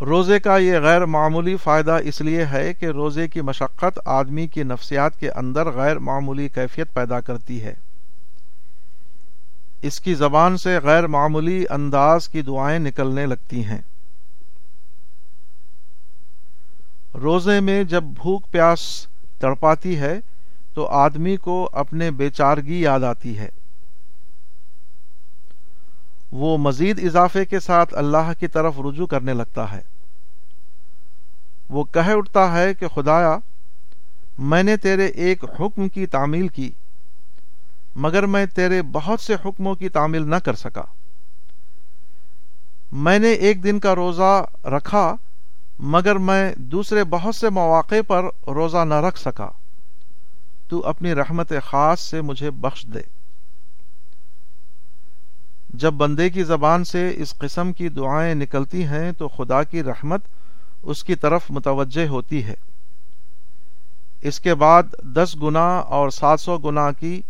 روزے 0.00 0.40
کا 0.40 0.56
یہ 0.56 0.78
غیر 0.78 1.04
معمولی 1.04 1.56
فائدہ 1.56 1.98
اس 2.04 2.20
لیے 2.20 2.44
ہے 2.44 2.74
کہ 2.74 2.86
روزے 2.86 3.28
کی 3.28 3.40
مشقت 3.40 3.98
آدمی 4.04 4.46
کی 4.46 4.62
نفسیات 4.62 5.20
کے 5.20 5.30
اندر 5.30 5.70
غیر 5.70 5.98
معمولی 5.98 6.48
کیفیت 6.48 6.94
پیدا 6.94 7.20
کرتی 7.20 7.62
ہے۔ 7.62 7.74
اس 9.82 10.00
کی 10.00 10.14
زبان 10.14 10.56
سے 10.56 10.78
غیر 10.78 11.06
معمولی 11.06 11.64
انداز 11.70 12.28
کی 12.28 12.42
دعائیں 12.42 12.78
نکلنے 12.78 13.26
لگتی 13.26 13.64
ہیں۔ 13.64 13.80
روزے 17.14 17.60
میں 17.60 17.84
جب 17.84 18.02
بھوک 18.02 18.50
پیاس 18.50 19.06
تڑپاتی 19.38 19.98
ہے 19.98 20.20
تو 20.74 20.86
آدمی 20.86 21.36
کو 21.36 21.70
اپنے 21.72 22.10
بیچارگی 22.10 22.80
یاد 22.80 23.00
آتی 23.00 23.38
ہے۔ 23.38 23.48
وہ 26.32 26.58
مزید 26.58 27.04
اضافے 27.04 27.44
کے 27.44 27.60
ساتھ 27.60 27.94
اللہ 27.94 28.32
کی 28.40 28.46
طرف 28.46 28.74
رجوع 28.78 29.06
کرنے 29.06 29.34
لگتا 29.34 29.72
ہے۔ 29.72 29.80
وہ 31.68 31.84
کہہ 31.84 32.10
اٹھتا 32.10 32.58
ہے 32.58 32.74
کہ 32.74 32.88
خدایا، 32.88 33.38
میں 34.38 34.62
نے 34.62 34.76
تیرے 34.76 35.06
ایک 35.06 35.44
حکم 35.60 35.88
کی 35.88 36.06
تعمیل 36.06 36.48
کی، 36.48 36.70
مگر 37.96 38.26
میں 38.26 38.46
تیرے 38.46 38.82
بہت 38.82 39.20
سے 39.20 39.34
حکموں 39.34 39.74
کی 39.74 39.88
تعمیل 39.88 40.30
نہ 40.30 40.36
کر 40.36 40.54
سکا۔ 40.54 40.82
میں 42.92 43.18
نے 43.18 43.32
ایک 43.32 43.64
دن 43.64 43.80
کا 43.80 43.94
روزہ 43.94 44.44
رکھا، 44.64 45.16
مگر 45.78 46.16
میں 46.16 46.52
دوسرے 46.56 47.04
بہت 47.04 47.34
سے 47.34 47.48
مواقع 47.48 47.94
پر 48.06 48.24
روزہ 48.46 48.84
نہ 48.84 48.94
رکھ 48.94 49.18
سکا۔ 49.18 49.48
تو 50.68 50.86
اپنی 50.86 51.14
رحمت 51.14 51.52
خاص 51.64 52.00
سے 52.00 52.20
مجھے 52.20 52.50
بخش 52.50 52.86
دے۔ 52.94 53.19
جب 55.74 55.92
بندے 55.92 56.30
کی 56.30 56.44
زبان 56.44 56.84
سے 56.84 57.12
اس 57.16 57.34
قسم 57.38 57.72
کی 57.72 57.88
دعائیں 57.88 58.34
نکلتی 58.34 58.84
ہیں 58.84 59.12
تو 59.12 59.28
خدا 59.28 59.62
کی 59.62 59.82
رحمت 59.82 60.20
اس 60.82 61.04
کی 61.04 61.14
طرف 61.14 61.42
متوجہ 61.50 62.06
ہوتی 62.06 62.44
ہے۔ 62.44 62.54
اس 64.20 64.40
کے 64.40 64.54
بعد 64.54 64.82
دس 65.02 65.36
گنا 65.42 65.76
اور 65.78 66.10
سات 66.10 66.40
سو 66.40 66.58
گنا 66.58 66.92
کی 66.92 67.20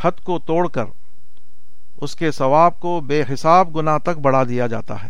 حد 0.00 0.20
کو 0.24 0.38
توڑ 0.38 0.68
کر 0.68 0.84
اس 2.00 2.16
کے 2.16 2.30
ثواب 2.30 2.80
کو 2.80 3.00
بے 3.00 3.22
حساب 3.32 3.76
گنا 3.76 3.98
تک 3.98 4.18
بڑھا 4.18 4.44
دیا 4.44 4.66
جاتا 4.66 5.02
ہے۔ 5.02 5.08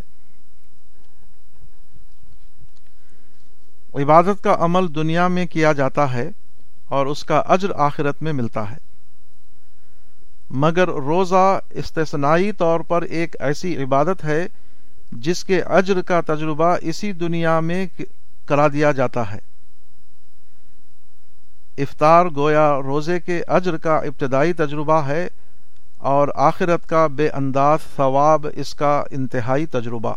عبادت 4.02 4.44
کا 4.44 4.56
عمل 4.58 4.94
دنیا 4.94 5.28
میں 5.28 5.46
کیا 5.46 5.72
جاتا 5.72 6.12
ہے 6.12 6.30
اور 6.88 7.06
اس 7.06 7.24
کا 7.24 7.38
اجر 7.38 7.70
آخرت 7.76 8.22
میں 8.22 8.32
ملتا 8.32 8.70
ہے۔ 8.70 8.87
مگر 10.50 10.88
روزہ 10.88 11.60
استثنائی 11.70 12.52
طور 12.52 12.80
پر 12.80 13.02
ایک 13.02 13.36
ایسی 13.40 13.82
عبادت 13.82 14.24
ہے 14.24 14.46
جس 15.12 15.44
کے 15.44 15.62
اجر 15.62 16.02
کا 16.02 16.20
تجربہ 16.20 16.76
اسی 16.82 17.12
دنیا 17.12 17.60
میں 17.60 17.86
کرا 18.46 18.68
دیا 18.68 18.92
جاتا 18.92 19.32
ہے۔ 19.32 19.38
افطار 21.78 22.26
گویا 22.36 22.78
روزے 22.84 23.20
کے 23.20 23.42
اجر 23.46 23.76
کا 23.76 23.96
ابتدائی 23.96 24.52
تجربہ 24.52 25.06
ہے 25.06 25.28
اور 25.98 26.28
آخرت 26.34 26.88
کا 26.88 27.06
بے 27.06 27.28
انداز 27.28 27.78
ثواب 27.96 28.46
اس 28.54 28.74
کا 28.74 29.02
انتہائی 29.10 29.66
تجربہ۔ 29.66 30.14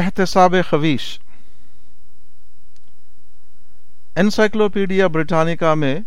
احتساب 0.00 0.54
خویش 0.70 1.20
انسائکلوپیڈیا 4.16 5.06
برٹانیکا 5.06 5.74
میں 5.74 5.98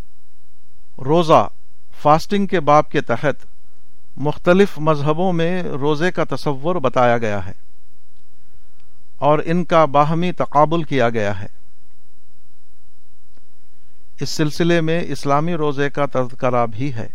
روزہ 1.06 1.48
فاسٹنگ 2.02 2.46
کے 2.46 2.60
باب 2.60 2.90
کے 2.90 3.02
تحت 3.02 3.46
مختلف 4.18 4.80
مذہبوں 4.80 5.34
میں 5.34 5.64
روزے 5.64 6.12
کا 6.12 6.24
تصور 6.24 6.76
بتایا 6.76 7.18
گیا 7.18 7.46
ہے 7.46 7.52
اور 9.18 9.40
ان 9.46 9.66
کا 9.66 9.86
باہمی 9.86 10.32
تقابل 10.32 10.84
کیا 10.84 11.10
گیا 11.10 11.40
ہے۔ 11.40 11.48
اس 14.20 14.30
سلسلے 14.30 14.82
میں 14.82 15.02
اسلامی 15.08 15.54
روزے 15.54 15.90
کا 15.90 16.06
تذکرہ 16.14 16.66
بھی 16.66 16.94
ہے۔ 16.94 17.08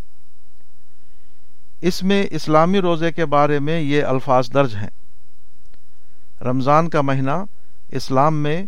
اس 1.81 2.03
میں 2.03 2.27
اسلامی 2.31 2.81
روزے 2.81 3.13
کے 3.13 3.25
بارے 3.25 3.59
میں 3.59 3.81
یہ 3.81 4.05
الفاظ 4.05 4.51
درج 4.55 4.77
ہیں۔ 4.77 4.98
رمضان 6.41 6.89
کا 6.89 7.01
مہینہ 7.01 7.45
اسلام 7.89 8.43
میں 8.43 8.63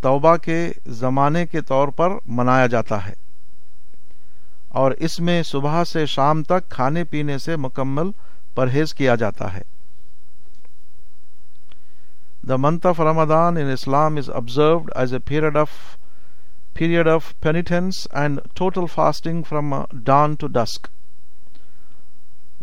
توبہ 0.00 0.36
کے 0.36 0.72
زمانے 0.86 1.46
کے 1.46 1.60
طور 1.60 1.88
پر 1.88 2.08
منایا 2.26 2.66
جاتا 2.66 3.06
ہے۔ 3.06 3.12
اور 4.68 4.92
اس 4.92 5.20
میں 5.20 5.42
صبح 5.42 5.84
سے 5.84 6.06
شام 6.06 6.42
تک 6.42 6.68
کھانے 6.68 7.04
پینے 7.04 7.38
سے 7.38 7.56
مکمل 7.56 8.10
پرہیز 8.54 8.94
کیا 8.94 9.14
جاتا 9.14 9.52
ہے۔ 9.54 9.62
The 12.48 12.56
month 12.56 12.86
of 12.86 13.00
Ramadan 13.00 13.56
in 13.56 13.70
Islam 13.70 14.16
is 14.16 14.30
observed 14.30 14.90
as 14.96 15.12
a 15.12 15.18
period 15.18 15.56
of 15.56 15.68
period 16.74 17.08
of 17.08 17.34
penitence 17.40 18.08
and 18.12 18.40
total 18.54 18.86
fasting 18.94 19.42
from 19.42 19.74
dawn 19.92 20.34
to 20.34 20.46
dusk 20.46 20.88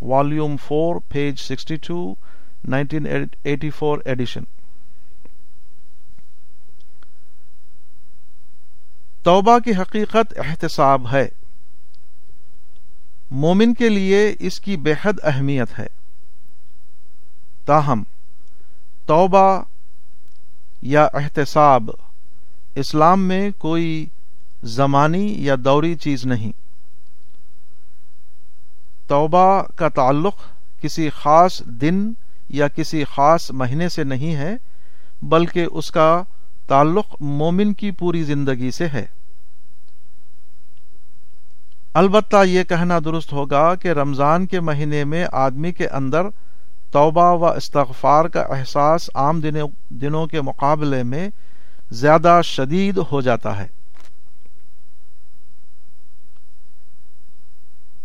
volume 0.01 0.55
four 0.67 0.95
page 1.09 1.39
sixty 1.39 1.75
two 1.75 2.15
1984 2.67 3.93
edition. 3.93 4.43
توبہ 9.23 9.59
کی 9.59 9.71
حقیقت 9.71 10.33
احتساب 10.37 11.13
ہے۔ 11.13 11.27
مومن 13.31 13.73
کے 13.73 13.89
لیے 13.89 14.35
اس 14.39 14.59
کی 14.59 14.77
بے 14.77 14.93
حد 15.01 15.13
اہمیت 15.23 15.79
ہے۔ 15.79 15.87
تاہم، 17.65 18.03
توبہ 19.05 19.61
یا 20.81 21.07
احتساب 21.13 21.89
اسلام 22.75 23.27
میں 23.27 23.51
کوئی 23.57 24.05
زمانی 24.63 25.45
یا 25.45 25.55
دوری 25.65 25.95
چیز 25.95 26.25
نہیں۔ 26.25 26.51
توبہ 29.07 29.61
کا 29.75 29.89
تعلق 29.89 30.35
کسی 30.81 31.09
خاص 31.09 31.59
دن 31.65 32.13
یا 32.49 32.67
کسی 32.67 33.03
خاص 33.03 33.51
مہینے 33.51 33.89
سے 33.89 34.03
نہیں 34.03 34.35
ہے، 34.35 34.55
بلکہ 35.21 35.67
اس 35.71 35.91
کا 35.91 36.23
تعلق 36.67 37.05
مومن 37.19 37.73
کی 37.73 37.91
پوری 37.91 38.23
زندگی 38.23 38.71
سے 38.71 38.87
ہے۔ 38.87 39.05
البتہ 41.93 42.45
یہ 42.45 42.63
کہنا 42.63 42.99
درست 43.05 43.33
ہوگا 43.33 43.75
کہ 43.75 43.87
رمضان 43.87 44.45
کے 44.45 44.59
مہینے 44.59 45.03
میں 45.03 45.25
آدمی 45.31 45.71
کے 45.71 45.87
اندر 45.87 46.21
توبہ 46.91 47.31
و 47.31 47.45
استغفار 47.45 48.25
کا 48.25 48.41
احساس 48.41 49.09
عام 49.15 49.41
دنوں 49.89 50.27
کے 50.27 50.41
مقابلے 50.41 51.03
میں 51.03 51.29
زیادہ 51.91 52.41
شدید 52.43 52.99
ہو 53.11 53.21
جاتا 53.21 53.57
ہے۔ 53.57 53.67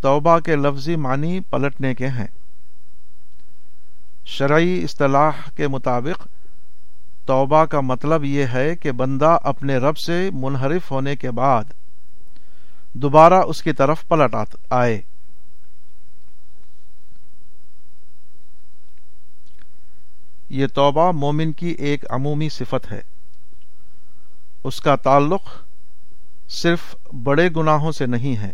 توبہ 0.01 0.39
کے 0.39 0.57
لفظی 0.57 0.97
معنی 0.97 1.41
پلٹنے 1.41 1.95
کے 1.95 2.07
ہیں۔ 2.07 2.27
شرعی 4.29 4.85
اصطلاح 4.85 5.31
کے 5.57 5.69
مطابق 5.69 6.27
توبہ 7.27 7.65
کا 7.65 7.81
مطلب 7.81 8.25
یہ 8.25 8.45
ہے 8.53 8.77
کہ 8.77 8.93
بندہ 8.93 9.39
اپنے 9.43 9.77
رب 9.77 9.99
سے 9.99 10.31
منحرف 10.33 10.91
ہونے 10.91 11.17
کے 11.17 11.31
بعد 11.31 11.65
دوبارہ 12.93 13.35
اس 13.35 13.63
کی 13.63 13.73
طرف 13.73 14.09
پلٹ 14.09 14.37
آئے۔ 14.71 15.01
یہ 20.51 20.67
توبہ 20.67 21.13
مومن 21.13 21.53
کی 21.53 21.69
ایک 21.69 22.05
عمومی 22.11 22.49
صفت 22.49 22.93
ہے۔ 22.93 23.01
اس 24.65 24.81
کا 24.81 24.97
تعلق 24.97 25.43
صرف 26.49 26.97
بڑے 27.23 27.49
گناہوں 27.57 27.93
سے 27.93 28.07
نہیں 28.07 28.37
ہے، 28.37 28.53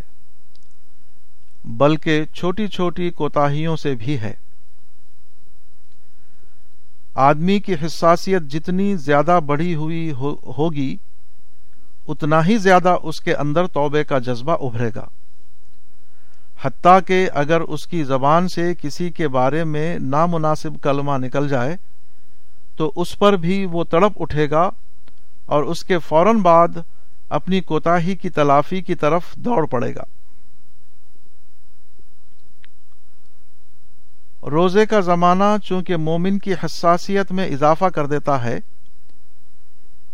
بلکہ 1.64 2.24
چھوٹی 2.24 2.68
چھوٹی 2.68 3.10
کوتاہیوں 3.10 3.76
سے 3.76 3.94
بھی 3.94 4.18
ہے۔ 4.18 4.43
آدمی 7.14 7.58
کی 7.58 7.74
حساسیت 7.86 8.42
جتنی 8.42 8.96
زیادہ 8.96 9.40
بڑھی 9.46 9.74
ہوئی 9.74 10.12
ہوگی، 10.58 10.96
اتنا 12.08 12.46
ہی 12.46 12.56
زیادہ 12.58 12.96
اس 13.02 13.20
کے 13.20 13.34
اندر 13.34 13.66
توبے 13.66 14.04
کا 14.04 14.18
جذبہ 14.18 14.56
ابھرے 14.60 14.90
گا۔ 14.94 15.06
حتیٰ 16.64 16.98
کہ 17.06 17.28
اگر 17.34 17.60
اس 17.60 17.86
کی 17.86 18.04
زبان 18.04 18.48
سے 18.48 18.72
کسی 18.82 19.10
کے 19.10 19.28
بارے 19.28 19.64
میں 19.64 19.98
نامناسب 19.98 20.70
کلمہ 20.82 21.16
نکل 21.18 21.48
جائے، 21.48 21.76
تو 22.76 22.92
اس 22.96 23.18
پر 23.18 23.36
بھی 23.36 23.66
وہ 23.66 23.84
تڑپ 23.84 24.22
اٹھے 24.22 24.50
گا 24.50 24.70
اور 25.46 25.62
اس 25.62 25.84
کے 25.84 25.98
فوراً 25.98 26.38
بعد 26.38 26.68
اپنی 27.28 27.60
کوتاہی 27.60 28.14
کی 28.14 28.30
تلافی 28.30 28.80
کی 28.80 28.94
طرف 28.94 29.34
دوڑ 29.34 29.66
پڑے 29.66 29.94
گا۔ 29.94 30.04
روزے 34.50 34.86
کا 34.86 35.00
زمانہ 35.00 35.56
چونکہ 35.64 35.96
مومن 35.96 36.38
کی 36.38 36.52
حساسیت 36.52 37.32
میں 37.32 37.46
اضافہ 37.46 37.84
کر 37.84 38.06
دیتا 38.06 38.44
ہے، 38.44 38.58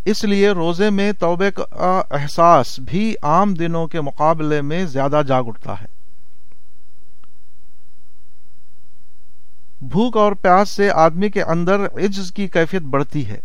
اس 0.05 0.25
لیے 0.25 0.51
روزے 0.51 0.90
میں 0.90 1.12
توبے 1.12 1.51
کا 1.51 2.03
احساس 2.11 2.79
بھی 2.79 3.14
عام 3.23 3.55
دنوں 3.55 3.87
کے 3.87 4.01
مقابلے 4.01 4.61
میں 4.61 4.85
زیادہ 4.85 5.23
جاگ 5.27 5.45
اٹھتا 5.47 5.81
ہے۔ 5.81 5.87
بھوک 9.81 10.16
اور 10.16 10.33
پیاس 10.33 10.69
سے 10.71 10.90
آدمی 10.90 11.29
کے 11.29 11.43
اندر 11.43 11.85
عجز 11.85 12.33
کی 12.33 12.49
کیفیت 12.49 12.83
بڑھتی 12.83 13.27
ہے۔ 13.27 13.40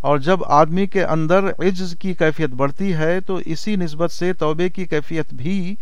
اور 0.00 0.18
جب 0.18 0.44
آدمی 0.44 0.86
کے 0.86 1.04
اندر 1.04 1.44
عجز 1.48 1.96
کی 1.98 2.14
کیفیت 2.14 2.50
بڑھتی 2.50 2.94
ہے 2.94 3.20
تو 3.20 3.38
اسی 3.44 3.76
نسبت 3.76 4.10
سے 4.10 4.32
توبے 4.32 4.68
کی 4.68 4.84
کیفیت 4.84 5.34
بھی 5.34 5.74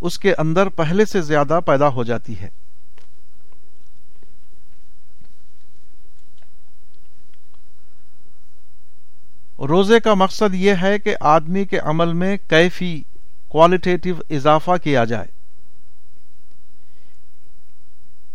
اس 0.00 0.18
کے 0.18 0.34
اندر 0.38 0.68
پہلے 0.68 1.04
سے 1.04 1.20
زیادہ 1.20 1.60
پیدا 1.66 1.88
ہو 1.88 2.04
جاتی 2.04 2.38
ہے۔ 2.40 2.48
روزے 9.58 10.00
کا 10.00 10.14
مقصد 10.14 10.54
یہ 10.54 10.74
ہے 10.82 10.98
کہ 10.98 11.16
آدمی 11.20 11.64
کے 11.64 11.78
عمل 11.78 12.12
میں 12.12 12.36
کیفی 12.48 13.02
کوالٹیٹو 13.48 14.34
اضافہ 14.34 14.70
کیا 14.82 15.04
جائے۔ 15.04 15.26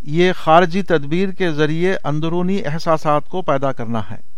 یہ 0.02 0.34
خارجی 0.34 0.82
تدبیر 0.82 1.30
کے 1.30 1.52
ذریعے 1.52 1.96
اندرونی 2.04 2.66
احساسات 2.66 3.30
کو 3.30 3.42
پیدا 3.42 3.72
کرنا 3.72 4.02
ہے۔ 4.12 4.31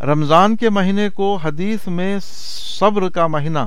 رمضان 0.00 0.56
کے 0.56 0.70
مہینے 0.70 1.08
کو 1.08 1.36
حدیث 1.36 1.86
میں 1.86 2.18
صبر 2.78 3.08
کا 3.08 3.26
مہینہ، 3.26 3.58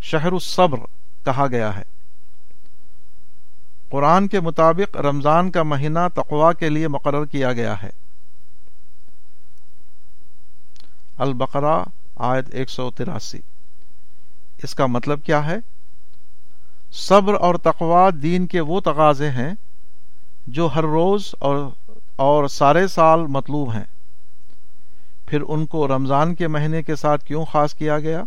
شہر 0.00 0.32
الصبر 0.32 0.78
کہا 1.24 1.46
گیا 1.46 1.76
ہے۔ 1.76 1.82
قرآن 3.88 4.28
کے 4.28 4.40
مطابق 4.40 4.96
رمضان 4.96 5.50
کا 5.50 5.62
مہینہ 5.62 5.98
تقوا 6.14 6.52
کے 6.52 6.68
لیے 6.68 6.88
مقرر 6.88 7.24
کیا 7.24 7.52
گیا 7.52 7.82
ہے۔ 7.82 7.90
البقرہ، 11.18 11.84
آیت 12.16 12.44
ایک 12.52 12.70
سو 12.70 12.90
تراسی۔ 12.90 13.38
اس 14.62 14.74
کا 14.74 14.86
مطلب 14.86 15.22
کیا 15.22 15.46
ہے؟ 15.46 15.56
صبر 16.92 17.34
اور 17.34 17.54
تقوا 17.54 18.10
دین 18.22 18.46
کے 18.46 18.60
وہ 18.60 18.80
تقاضے 18.80 19.30
ہیں 19.30 19.54
جو 20.46 20.68
ہر 20.74 20.82
روز 20.82 21.34
اور 21.38 21.56
اور 22.16 22.48
سارے 22.48 22.88
سال 22.88 23.26
مطلوب 23.26 23.72
ہیں۔ 23.72 23.84
پھر 25.32 25.42
ان 25.48 25.66
کو 25.66 25.88
رمضان 25.88 26.34
کے 26.34 26.48
مہینے 26.48 26.82
کے 26.82 26.96
ساتھ 26.96 27.24
کیوں 27.24 27.44
خاص 27.44 27.74
کیا 27.74 27.98
گیا؟ 27.98 28.22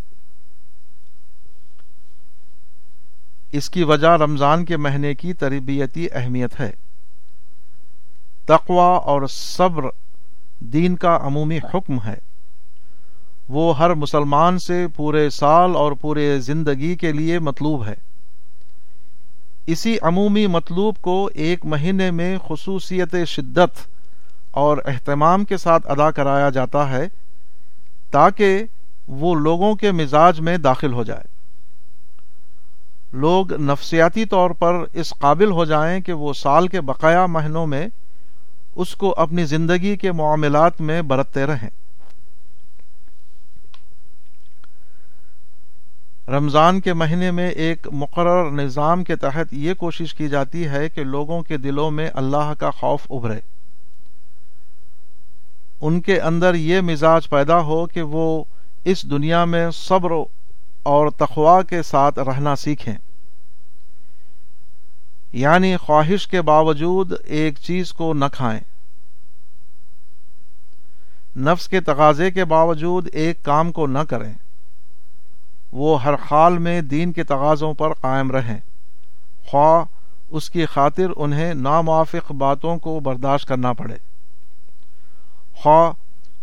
اس 3.52 3.70
کی 3.70 3.84
وجہ 3.84 4.08
رمضان 4.08 4.66
کے 4.66 4.78
مہینے 4.78 5.16
کی 5.16 5.34
تربیتی 5.34 6.08
اہمیت 6.12 6.60
ہے۔ 6.60 6.72
تقوا 8.46 8.98
اور 8.98 9.22
صبر 9.30 9.84
دین 10.60 10.96
کا 10.96 11.20
عمومی 11.22 11.58
حکم 11.58 11.98
ہے۔ 12.06 12.16
وہ 13.50 13.78
ہر 13.78 13.94
مسلمان 13.94 14.60
سے 14.60 14.88
پورے 14.96 15.30
سال 15.30 15.76
اور 15.76 15.92
پورے 15.92 16.40
زندگی 16.40 16.96
کے 16.96 17.12
لیے 17.12 17.40
مطلوب 17.40 17.86
ہے۔ 17.86 17.96
اسی 19.68 19.98
عمومی 20.02 20.48
مطلوب 20.48 20.96
کو 21.02 21.30
ایک 21.34 21.66
مہینے 21.66 22.12
میں 22.12 22.38
خصوصیت 22.48 23.16
شدت 23.28 23.95
اور 24.56 24.78
اہتمام 24.86 25.46
کے 25.46 25.58
ساتھ 25.58 25.88
ادا 25.88 26.12
کرایا 26.12 26.50
جاتا 26.50 26.90
ہے 26.90 27.08
تاکہ 28.12 28.64
وہ 29.08 29.36
لوگوں 29.36 29.76
کے 29.76 29.92
مزاج 29.92 30.40
میں 30.40 30.58
داخل 30.58 30.94
ہو 30.94 31.04
جائے۔ 31.04 31.24
لوگ 33.14 33.54
نفسیاتی 33.54 34.26
طور 34.26 34.50
پر 34.50 34.74
اس 34.94 35.14
قابل 35.20 35.52
ہو 35.52 35.66
جائیں 35.66 36.02
کہ 36.02 36.14
وہ 36.14 36.34
سال 36.34 36.68
کے 36.68 36.82
بقایا 36.82 37.26
مہینوں 37.26 37.68
میں 37.68 37.88
اس 38.76 38.96
کو 38.96 39.14
اپنی 39.18 39.46
زندگی 39.46 39.96
کے 39.96 40.12
معاملات 40.12 40.82
میں 40.82 41.02
برتتے 41.02 41.46
رہیں۔ 41.46 41.70
رمضان 46.28 46.82
کے 46.82 46.94
مہینے 46.94 47.32
میں 47.32 47.50
ایک 47.50 47.88
مقرر 47.92 48.52
نظام 48.52 49.04
کے 49.04 49.16
تحت 49.16 49.54
یہ 49.54 49.74
کوشش 49.74 50.14
کی 50.14 50.30
جاتی 50.30 50.68
ہے 50.68 50.90
کہ 50.90 51.04
لوگوں 51.04 51.42
کے 51.42 51.58
دلوں 51.58 51.92
میں 51.92 52.10
اللہ 52.14 52.54
کا 52.60 52.72
خوف 52.72 53.02
ابھرے۔ 53.10 53.55
ان 55.86 56.02
کے 56.02 56.20
اندر 56.20 56.54
یہ 56.54 56.82
مزاج 56.82 57.30
پیدا 57.30 57.60
ہو 57.60 57.86
کہ 57.86 58.02
وہ 58.02 58.44
اس 58.84 59.10
دنیا 59.10 59.46
میں 59.46 59.72
صبر 59.72 60.12
اور 60.84 61.10
تخوا 61.10 61.62
کے 61.62 61.84
ساتھ 61.84 62.20
رہنا 62.20 62.56
سیکھیں۔ 62.56 62.94
یعنی 65.34 65.78
خواہش 65.78 66.28
کے 66.28 66.42
باوجود 66.42 67.14
ایک 67.24 67.58
چیز 67.58 67.94
کو 67.94 68.14
نہ 68.14 68.26
کھائیں۔ 68.34 68.60
نفس 71.38 71.68
کے 71.68 71.82
تقاضے 71.82 72.32
کے 72.32 72.46
باوجود 72.46 73.08
ایک 73.14 73.44
کام 73.44 73.72
کو 73.72 73.88
نہ 73.88 74.00
کریں۔ 74.00 74.34
وہ 75.72 76.04
ہر 76.04 76.14
حال 76.32 76.58
میں 76.58 76.82
دین 76.82 77.12
کے 77.12 77.24
تقاضوں 77.24 77.74
پر 77.74 77.94
قائم 77.94 78.32
رہیں۔ 78.32 78.60
خواہ 79.46 79.84
اس 80.30 80.50
کی 80.50 80.66
خاطر 80.66 81.08
انہیں 81.16 81.54
ناموافق 81.54 82.32
باتوں 82.32 82.78
کو 82.78 83.00
برداشت 83.00 83.48
کرنا 83.48 83.74
پڑے۔ 83.74 84.15
خواہ 85.56 85.92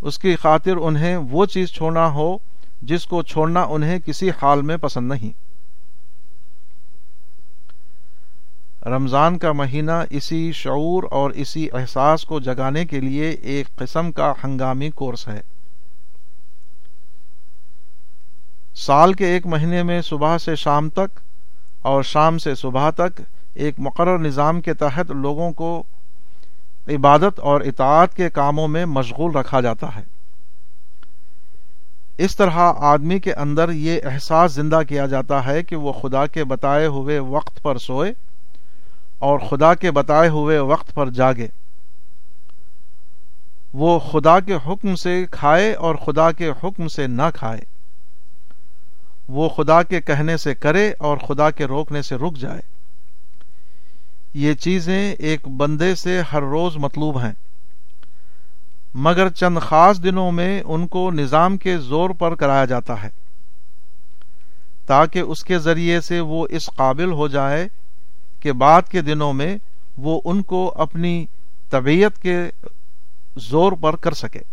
اس 0.00 0.18
کی 0.18 0.36
خاطر 0.36 0.76
انہیں 0.76 1.16
وہ 1.16 1.46
چیز 1.46 1.68
چھوڑنا 1.68 2.12
ہو 2.12 2.36
جس 2.82 3.06
کو 3.06 3.22
چھوڑنا 3.22 3.62
انہیں 3.62 3.98
کسی 3.98 4.30
حال 4.30 4.62
میں 4.62 4.76
پسند 4.76 5.12
نہیں۔ 5.12 5.30
رمضان 8.86 9.38
کا 9.38 9.52
مہینہ 9.52 9.92
اسی 10.10 10.52
شعور 10.52 11.02
اور 11.10 11.30
اسی 11.30 11.68
احساس 11.72 12.24
کو 12.24 12.40
جگانے 12.40 12.84
کے 12.84 13.00
لیے 13.00 13.30
ایک 13.30 13.76
قسم 13.76 14.12
کا 14.12 14.32
ہنگامی 14.44 14.90
کورس 14.90 15.28
ہے۔ 15.28 15.40
سال 18.74 19.12
کے 19.12 19.26
ایک 19.26 19.46
مہینے 19.46 19.82
میں 19.82 20.02
صبح 20.02 20.38
سے 20.38 20.56
شام 20.56 20.90
تک 20.90 21.20
اور 21.82 22.02
شام 22.02 22.38
سے 22.38 22.54
صبح 22.54 22.90
تک 22.90 23.20
ایک 23.54 23.74
مقرر 23.78 24.18
نظام 24.18 24.60
کے 24.60 24.74
تحت 24.74 25.10
لوگوں 25.10 25.52
کو 25.52 25.82
عبادت 26.88 27.40
اور 27.40 27.60
اطاعت 27.60 28.14
کے 28.14 28.30
کاموں 28.30 28.68
میں 28.68 28.86
مشغول 28.86 29.36
رکھا 29.36 29.60
جاتا 29.60 29.96
ہے۔ 29.96 30.02
اس 32.18 32.36
طرح 32.36 32.72
آدمی 32.76 33.18
کے 33.18 33.34
اندر 33.34 33.70
یہ 33.70 34.00
احساس 34.04 34.52
زندہ 34.52 34.80
کیا 34.88 35.06
جاتا 35.06 35.46
ہے 35.46 35.62
کہ 35.62 35.76
وہ 35.76 35.92
خدا 35.92 36.26
کے 36.26 36.44
بتائے 36.44 36.86
ہوئے 36.86 37.18
وقت 37.18 37.62
پر 37.62 37.78
سوئے 37.78 38.12
اور 39.18 39.38
خدا 39.38 39.74
کے 39.74 39.90
بتائے 39.90 40.28
ہوئے 40.28 40.58
وقت 40.58 40.94
پر 40.94 41.10
جاگے۔ 41.10 41.48
وہ 43.72 43.98
خدا 43.98 44.40
کے 44.40 44.54
حکم 44.66 44.94
سے 44.94 45.24
کھائے 45.30 45.74
اور 45.74 45.94
خدا 45.94 46.32
کے 46.32 46.50
حکم 46.64 46.88
سے 46.88 47.06
نہ 47.06 47.22
کھائے۔ 47.34 47.60
وہ 49.28 49.48
خدا 49.48 49.82
کے 49.82 50.00
کہنے 50.00 50.36
سے 50.36 50.54
کرے 50.54 50.92
اور 50.98 51.16
خدا 51.16 51.50
کے 51.50 51.64
روکنے 51.64 52.02
سے 52.02 52.14
رک 52.14 52.36
جائے۔ 52.36 52.71
یہ 54.34 54.54
چیزیں 54.54 55.12
ایک 55.12 55.48
بندے 55.48 55.94
سے 55.94 56.20
ہر 56.32 56.42
روز 56.42 56.76
مطلوب 56.76 57.18
ہیں۔ 57.18 57.32
مگر 58.94 59.28
چند 59.28 59.58
خاص 59.58 60.02
دنوں 60.02 60.32
میں 60.32 60.62
ان 60.64 60.86
کو 60.86 61.10
نظام 61.10 61.56
کے 61.56 61.78
زور 61.78 62.10
پر 62.10 62.34
کرایا 62.34 62.64
جاتا 62.64 63.02
ہے، 63.02 63.08
تاکہ 64.86 65.18
اس 65.18 65.44
کے 65.44 65.58
ذریعے 65.58 66.00
سے 66.00 66.20
وہ 66.20 66.46
اس 66.50 66.66
قابل 66.76 67.12
ہو 67.12 67.28
جائے 67.28 67.68
کہ 68.40 68.52
بعد 68.52 68.82
کے 68.90 69.02
دنوں 69.02 69.32
میں 69.32 69.56
وہ 69.96 70.20
ان 70.24 70.42
کو 70.42 70.74
اپنی 70.76 71.26
طبیعت 71.70 72.22
کے 72.22 72.36
زور 73.36 73.72
پر 73.72 73.96
کر 73.96 74.14
سکے۔ 74.14 74.51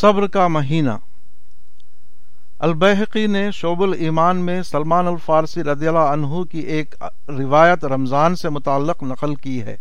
صبر 0.00 0.26
کا 0.26 0.48
مہینہ۔ 0.48 0.90
البحقی 2.58 3.26
نے 3.26 3.50
شعب 3.50 3.82
الایمان 3.82 4.36
میں 4.36 4.62
سلمان 4.62 5.06
الفارسی 5.06 5.64
رضی 5.64 5.88
اللہ 5.88 5.98
عنہ 5.98 6.42
کی 6.50 6.58
ایک 6.58 6.94
روایت 7.28 7.84
رمضان 7.84 8.36
سے 8.36 8.48
متعلق 8.48 9.02
نقل 9.02 9.34
کی 9.34 9.62
ہے۔ 9.62 9.76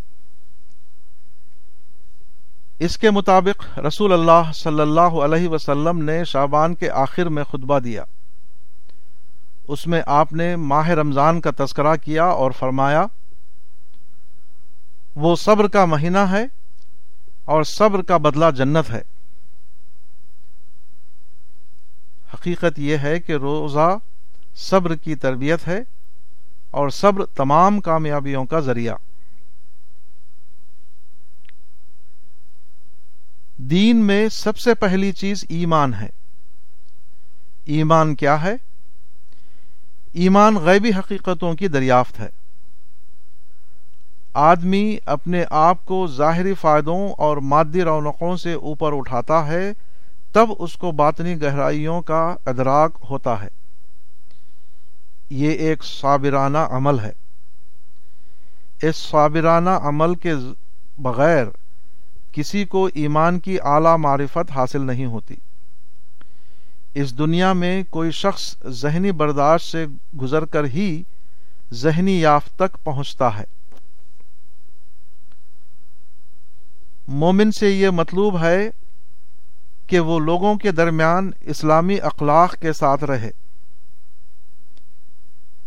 اس 2.79 2.97
کے 2.97 3.09
مطابق 3.09 3.79
رسول 3.79 4.13
اللہ 4.13 4.51
صلی 4.53 4.81
اللہ 4.81 5.01
علیہ 5.01 5.49
وسلم 5.49 6.03
نے 6.03 6.23
شابان 6.23 6.75
کے 6.75 6.89
آخر 6.89 7.25
میں 7.25 7.43
خطبہ 7.43 7.79
دیا۔ 7.79 8.03
اس 9.67 9.87
میں 9.87 10.01
آپ 10.05 10.33
نے 10.33 10.55
ماہ 10.55 10.89
رمضان 10.89 11.41
کا 11.41 11.51
تذکرہ 11.57 11.95
کیا 11.95 12.25
اور 12.25 12.51
فرمایا، 12.51 13.05
وہ 15.15 15.35
صبر 15.35 15.67
کا 15.67 15.85
مہینہ 15.85 16.17
ہے 16.17 16.45
اور 17.45 17.63
صبر 17.63 18.01
کا 18.01 18.17
بدلہ 18.17 18.45
جنت 18.55 18.89
ہے۔ 18.89 19.14
حقیقت 22.45 22.79
یہ 22.79 22.97
ہے 22.97 23.19
کہ 23.19 23.31
روزہ 23.31 23.97
صبر 24.55 24.95
کی 24.95 25.15
تربیت 25.15 25.67
ہے 25.67 25.81
اور 26.71 26.89
صبر 26.89 27.25
تمام 27.25 27.79
کامیابیوں 27.79 28.45
کا 28.45 28.59
ذریعہ۔ 28.59 28.95
دین 33.57 33.97
میں 33.97 34.29
سب 34.29 34.57
سے 34.57 34.73
پہلی 34.73 35.11
چیز 35.11 35.45
ایمان 35.49 35.93
ہے۔ 35.93 36.09
ایمان 37.65 38.15
کیا 38.15 38.41
ہے؟ 38.41 38.55
ایمان 40.13 40.55
غیبی 40.55 40.89
حقیقتوں 40.89 41.53
کی 41.53 41.67
دریافت 41.67 42.19
ہے۔ 42.19 42.29
آدمی 44.33 44.97
اپنے 45.05 45.45
آپ 45.49 45.85
کو 45.85 46.07
ظاہری 46.07 46.53
فائدوں 46.53 47.09
اور 47.17 47.37
مادی 47.37 47.83
رونقوں 47.83 48.37
سے 48.37 48.53
اوپر 48.53 48.97
اٹھاتا 48.97 49.47
ہے 49.47 49.71
تب 50.35 50.45
اس 50.59 50.73
کو 50.73 50.91
باطنی 50.91 51.41
گہرائیوں 51.41 52.01
کا 52.01 52.35
ادراک 52.45 52.97
ہوتا 53.09 53.41
ہے۔ 53.41 53.47
یہ 55.29 55.49
ایک 55.49 55.83
صابرانہ 55.83 56.57
عمل 56.57 56.99
ہے۔ 56.99 57.11
اس 58.81 58.95
صابرانہ 58.95 59.69
عمل 59.69 60.15
کے 60.15 60.33
بغیر 60.97 61.45
کسی 62.31 62.65
کو 62.65 62.89
ایمان 62.93 63.39
کی 63.39 63.57
اعلی 63.63 63.97
معرفت 63.97 64.51
حاصل 64.55 64.81
نہیں 64.81 65.05
ہوتی۔ 65.05 65.35
اس 66.93 67.17
دنیا 67.17 67.53
میں 67.53 67.83
کوئی 67.89 68.11
شخص 68.11 68.55
ذہنی 68.67 69.11
برداشت 69.11 69.71
سے 69.71 69.85
گزر 70.21 70.45
کر 70.45 70.63
ہی 70.63 71.03
ذہنی 71.73 72.21
یافت 72.21 72.55
تک 72.55 72.83
پہنچتا 72.83 73.37
ہے۔ 73.37 73.43
مومن 77.07 77.51
سے 77.51 77.69
یہ 77.69 77.89
مطلوب 77.89 78.39
ہے 78.39 78.69
کہ 79.87 79.99
وہ 79.99 80.19
لوگوں 80.19 80.55
کے 80.55 80.71
درمیان 80.71 81.31
اسلامی 81.41 81.99
اخلاق 81.99 82.55
کے 82.55 82.73
ساتھ 82.73 83.03
رہے۔ 83.03 83.31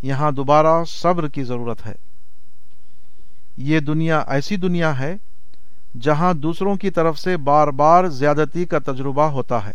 یہاں 0.02 0.32
دوبارہ 0.32 0.84
صبر 0.84 1.28
کی 1.28 1.44
ضرورت 1.44 1.86
ہے۔ 1.86 1.94
یہ 3.56 3.80
دنیا 3.80 4.24
ایسی 4.28 4.56
دنیا 4.56 4.98
ہے 4.98 5.16
جہاں 6.00 6.34
دوسروں 6.34 6.76
کی 6.76 6.90
طرف 6.90 7.18
سے 7.18 7.36
بار 7.36 7.68
بار 7.68 8.04
زیادتی 8.04 8.64
کا 8.64 8.78
تجربہ 8.78 9.22
ہوتا 9.22 9.66
ہے۔ 9.66 9.72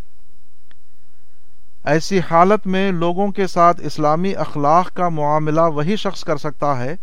ایسی 1.84 2.20
حالت 2.30 2.66
میں 2.66 2.92
لوگوں 2.92 3.28
کے 3.28 3.46
ساتھ 3.46 3.80
اسلامی 3.84 4.34
اخلاق 4.34 4.94
کا 4.94 5.08
معاملہ 5.08 5.60
وہی 5.60 5.96
شخص 5.96 6.24
کر 6.24 6.36
سکتا 6.36 6.84
ہے 6.84 6.96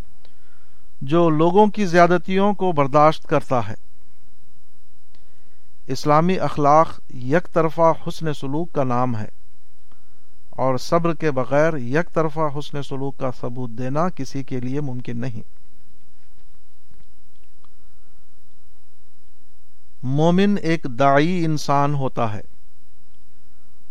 جو 1.02 1.30
لوگوں 1.30 1.68
کی 1.68 1.86
زیادتیوں 1.86 2.54
کو 2.54 2.72
برداشت 2.72 3.24
کرتا 3.24 3.68
ہے۔ 3.68 3.91
اسلامی 5.88 6.40
اخلاق 6.40 7.00
یک 7.14 7.54
طرفہ 7.54 7.94
حسن 8.08 8.34
سلوک 8.34 8.74
کا 8.74 8.84
نام 8.84 9.18
ہے 9.18 9.28
اور 10.50 10.78
صبر 10.78 11.14
کے 11.14 11.32
بغیر 11.32 11.74
یک 11.74 12.14
طرفہ 12.14 12.40
حسن 12.60 12.84
سلوک 12.84 13.18
کا 13.18 13.32
ثبوت 13.42 13.70
دینا 13.70 14.10
کسی 14.10 14.44
کے 14.44 14.60
لیے 14.60 14.82
ممکن 14.82 15.18
نہیں۔ 15.18 15.42
مومن 20.04 20.56
ایک 20.62 20.84
دائی 20.84 21.46
انسان 21.46 21.96
ہوتا 21.96 22.34
ہے۔ 22.34 22.42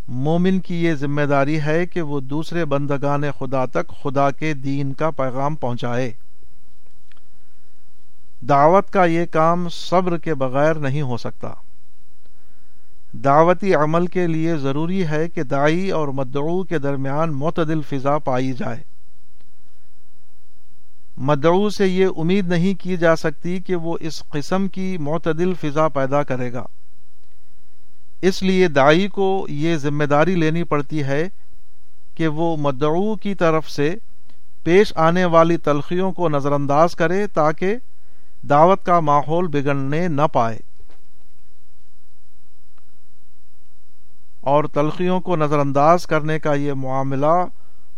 مومن 0.08 0.60
کی 0.60 0.84
یہ 0.84 0.94
ذمہ 0.94 1.22
داری 1.22 1.60
ہے 1.60 1.86
کہ 1.86 2.02
وہ 2.02 2.20
دوسرے 2.20 2.64
بندگان 2.64 3.22
خدا 3.38 3.66
تک 3.66 3.88
خدا 4.02 4.30
کے 4.30 4.54
دین 4.54 4.92
کا 4.92 5.10
پیغام 5.10 5.54
پہنچائے۔ 5.54 6.12
دعوت 8.48 8.90
کا 8.90 9.04
یہ 9.04 9.26
کام 9.26 9.68
صبر 9.68 10.18
کے 10.18 10.34
بغیر 10.34 10.74
نہیں 10.74 11.02
ہو 11.02 11.16
سکتا۔ 11.16 11.50
دعوتی 13.12 13.74
عمل 13.74 14.06
کے 14.06 14.26
لیے 14.26 14.56
ضروری 14.56 15.06
ہے 15.06 15.28
کہ 15.28 15.42
دائی 15.42 15.90
اور 15.90 16.08
مدعو 16.08 16.62
کے 16.62 16.78
درمیان 16.78 17.32
معتدل 17.32 17.80
فضا 17.82 18.18
پائی 18.18 18.52
جائے۔ 18.52 18.82
مدعو 21.16 21.70
سے 21.70 21.86
یہ 21.86 22.06
امید 22.16 22.48
نہیں 22.48 22.82
کی 22.82 22.96
جا 22.96 23.16
سکتی 23.16 23.58
کہ 23.58 23.76
وہ 23.76 23.96
اس 24.00 24.22
قسم 24.28 24.68
کی 24.68 24.98
معتدل 24.98 25.52
فضا 25.60 25.88
پیدا 25.88 26.22
کرے 26.22 26.52
گا۔ 26.52 26.64
اس 28.22 28.42
لیے 28.42 28.68
دائی 28.68 29.08
کو 29.08 29.46
یہ 29.50 29.76
ذمہ 29.76 30.04
داری 30.04 30.34
لینی 30.34 30.62
پڑتی 30.62 31.02
ہے 31.02 31.28
کہ 32.14 32.28
وہ 32.28 32.56
مدعو 32.56 33.14
کی 33.14 33.34
طرف 33.34 33.70
سے 33.70 33.94
پیش 34.64 34.92
آنے 34.96 35.24
والی 35.24 35.56
تلخیوں 35.56 36.12
کو 36.12 36.28
نظر 36.28 36.52
انداز 36.52 36.94
کرے 36.94 37.26
تاکہ 37.26 37.76
دعوت 38.42 38.84
کا 38.84 39.00
ماحول 39.00 39.46
بگڑنے 39.46 40.08
نہ 40.08 40.22
پائے۔ 40.32 40.58
اور 44.40 44.64
تلخیوں 44.64 45.20
کو 45.20 45.36
نظر 45.36 45.58
انداز 45.58 46.06
کرنے 46.06 46.38
کا 46.38 46.54
یہ 46.54 46.72
معاملہ 46.72 47.44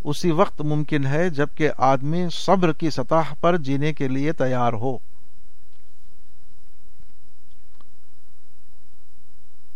اسی 0.05 0.31
وقت 0.31 0.61
ممکن 0.61 1.07
ہے 1.07 1.31
جبکہ 1.31 1.71
آدمی 1.79 2.27
صبر 2.33 2.73
کی 2.73 2.91
سطح 2.91 3.35
پر 3.41 3.57
جینے 3.57 3.93
کے 3.93 4.09
لیے 4.09 4.33
تیار 4.33 4.73
ہو۔ 4.73 4.99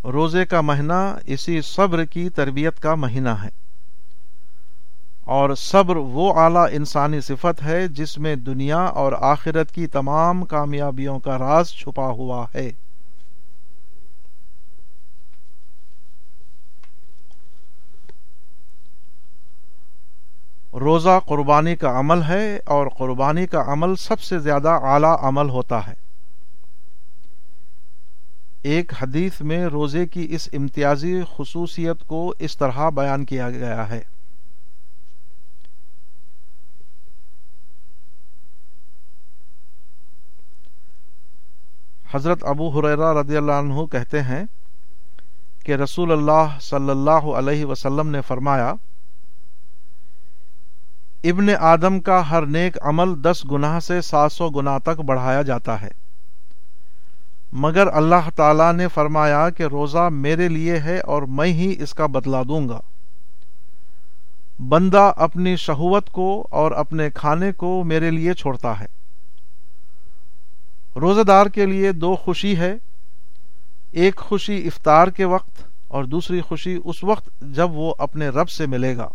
روزے 0.04 0.44
کا 0.44 0.60
مہینہ 0.60 1.18
اسی 1.26 1.60
صبر 1.60 2.04
کی 2.04 2.28
تربیت 2.28 2.80
کا 2.80 2.94
مہینہ 2.94 3.28
ہے۔ 3.28 3.48
اور 5.24 5.54
صبر 5.54 5.96
وہ 5.96 6.40
اعلی 6.40 6.76
انسانی 6.76 7.20
صفت 7.20 7.62
ہے 7.62 7.88
جس 7.88 8.18
میں 8.18 8.36
دنیا 8.36 8.78
اور 8.78 9.12
آخرت 9.20 9.72
کی 9.72 9.86
تمام 9.86 10.44
کامیابیوں 10.44 11.18
کا 11.18 11.38
راز 11.38 11.68
چھپا 11.68 12.06
ہوا 12.06 12.46
ہے۔ 12.54 12.72
روزہ 20.80 21.18
قربانی 21.26 21.76
کا 21.76 21.98
عمل 21.98 22.22
ہے 22.22 22.58
اور 22.64 22.86
قربانی 22.86 23.46
کا 23.46 23.64
عمل 23.66 23.96
سب 23.96 24.20
سے 24.20 24.38
زیادہ 24.38 24.68
اعلی 24.68 25.16
عمل 25.20 25.50
ہوتا 25.50 25.86
ہے۔ 25.86 25.94
ایک 28.62 28.92
حدیث 29.02 29.40
میں 29.40 29.66
روزے 29.66 30.06
کی 30.06 30.26
اس 30.30 30.48
امتیازی 30.52 31.20
خصوصیت 31.36 32.04
کو 32.06 32.34
اس 32.38 32.58
طرح 32.58 32.88
بیان 32.90 33.24
کیا 33.24 33.50
گیا 33.50 33.88
ہے۔ 33.88 34.02
حضرت 42.14 42.38
ابو 42.42 42.68
حریرہ 42.68 43.12
رضی 43.12 43.36
اللہ 43.36 43.52
عنہ 43.52 43.86
کہتے 43.92 44.22
ہیں 44.22 44.44
کہ 45.64 45.72
رسول 45.72 46.12
اللہ 46.12 46.58
صلی 46.60 46.90
اللہ 46.90 47.10
علیہ 47.10 47.64
وسلم 47.64 48.08
نے 48.08 48.20
فرمایا 48.20 48.74
ابن 51.30 51.46
آدم 51.60 52.00
کا 52.00 52.30
ہر 52.30 52.46
نیک 52.46 52.76
عمل 52.82 53.24
دس 53.24 53.44
گناہ 53.50 53.80
سے 53.80 54.00
سات 54.00 54.32
سو 54.32 54.48
گنا 54.48 54.78
تک 54.78 55.00
بڑھایا 55.00 55.42
جاتا 55.42 55.80
ہے۔ 55.80 55.88
مگر 57.52 57.86
اللہ 57.86 58.30
تعالی 58.36 58.76
نے 58.76 58.88
فرمایا 58.88 59.50
کہ 59.50 59.62
روزہ 59.62 60.08
میرے 60.12 60.48
لیے 60.48 60.78
ہے 60.78 60.98
اور 60.98 61.22
میں 61.22 61.46
ہی 61.46 61.74
اس 61.78 61.94
کا 61.94 62.06
بدلا 62.06 62.42
دوں 62.42 62.68
گا۔ 62.68 62.80
بندہ 64.68 65.12
اپنی 65.16 65.56
شہوت 65.56 66.10
کو 66.10 66.46
اور 66.50 66.70
اپنے 66.72 67.10
کھانے 67.10 67.52
کو 67.52 67.84
میرے 67.84 68.10
لیے 68.10 68.34
چھوڑتا 68.34 68.80
ہے۔ 68.80 68.86
روزہ 70.96 71.20
دار 71.20 71.46
کے 71.46 71.66
لیے 71.66 71.92
دو 71.92 72.16
خوشی 72.16 72.56
ہے، 72.56 72.74
ایک 73.90 74.16
خوشی 74.16 74.66
افطار 74.66 75.08
کے 75.08 75.24
وقت 75.24 75.62
اور 75.88 76.04
دوسری 76.04 76.40
خوشی 76.40 76.78
اس 76.84 77.04
وقت 77.04 77.28
جب 77.40 77.70
وہ 77.70 77.94
اپنے 77.98 78.28
رب 78.28 78.48
سے 78.48 78.66
ملے 78.66 78.96
گا۔ 78.96 79.08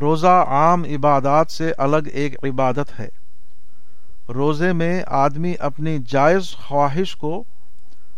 روزہ 0.00 0.44
عام 0.48 0.82
عبادات 0.82 1.50
سے 1.50 1.72
الگ 1.78 2.08
ایک 2.12 2.44
عبادت 2.44 3.00
ہے۔ 3.00 3.08
روزے 4.28 4.72
میں 4.72 5.02
آدمی 5.06 5.54
اپنی 5.58 5.98
جائز 6.06 6.54
خواہش 6.56 7.16
کو 7.16 7.44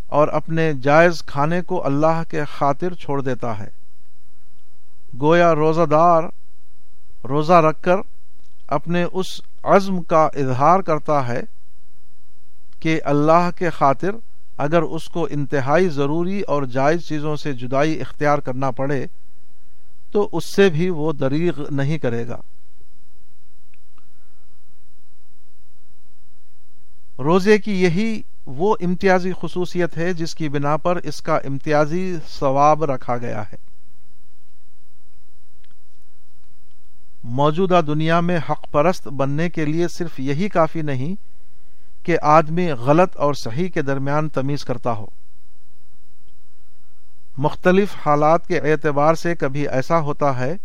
اور 0.07 0.29
اپنے 0.29 0.73
جائز 0.83 1.23
کھانے 1.27 1.63
کو 1.63 1.87
اللہ 1.87 2.23
کے 2.29 2.45
خاطر 2.45 2.95
چھوڑ 2.95 3.23
دیتا 3.23 3.59
ہے۔ 3.59 3.69
گویا 5.21 5.55
روزہ 5.55 5.87
دار 5.91 6.23
روزہ 7.29 7.53
رکھ 7.53 7.83
کر 7.83 7.97
اپنے 8.69 9.05
اس 9.13 9.41
عزم 9.63 10.03
کا 10.03 10.29
اظہار 10.35 10.81
کرتا 10.81 11.29
ہے 11.29 11.41
کہ 12.81 13.01
اللہ 13.05 13.51
کے 13.57 13.71
خاطر 13.71 14.11
اگر 14.57 14.83
اس 14.83 15.09
کو 15.09 15.27
انتہائی 15.31 15.89
ضروری 15.89 16.41
اور 16.41 16.63
جائز 16.63 17.09
چیزوں 17.09 17.37
سے 17.37 17.53
جدائی 17.53 18.01
اختیار 18.01 18.39
کرنا 18.39 18.71
پڑے 18.71 19.07
تو 20.11 20.29
اس 20.33 20.45
سے 20.45 20.71
بھی 20.71 20.91
وہ 20.91 21.13
دریغ 21.13 21.53
نہیں 21.71 21.99
کرے 21.99 22.29
گا۔ 22.29 22.41
روزے 27.19 27.59
کی 27.59 27.83
یہی 27.83 28.23
وہ 28.47 28.77
امتیازی 28.81 29.33
خصوصیت 29.41 29.97
ہے 29.99 30.13
جس 30.13 30.35
کی 30.35 30.49
بنا 30.49 30.77
پر 30.77 30.97
اس 30.97 31.23
کا 31.23 31.37
امتیازی 31.37 32.17
ثواب 32.29 32.85
رکھا 32.85 33.17
گیا 33.17 33.43
ہے۔ 33.43 33.57
موجودہ 37.25 37.81
دنیا 37.87 38.21
میں 38.21 38.39
حق 38.51 38.71
پرست 38.71 39.09
بننے 39.09 39.51
کے 39.51 39.65
لیے 39.65 39.89
صرف 39.89 40.21
یہی 40.21 40.49
کافی 40.49 40.83
نہیں 40.83 41.15
کہ 42.05 42.19
آدمی 42.23 42.73
غلط 42.73 43.17
اور 43.17 43.35
صحیح 43.35 43.69
کے 43.69 43.83
درمیان 43.83 44.29
تمیز 44.29 44.65
کرتا 44.65 44.93
ہو۔ 44.93 45.07
مختلف 47.39 47.89
حالات 48.07 48.47
کے 48.47 48.59
اعتبار 48.59 49.15
سے 49.15 49.35
کبھی 49.35 49.69
ایسا 49.69 50.01
ہوتا 50.01 50.41
ہے 50.41 50.57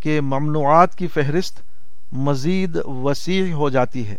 کہ 0.00 0.20
ممنوعات 0.20 0.94
کی 0.94 1.06
فہرست 1.06 1.60
مزید 2.12 2.78
وسیع 2.86 3.52
ہو 3.52 3.70
جاتی 3.70 4.08
ہے۔ 4.08 4.16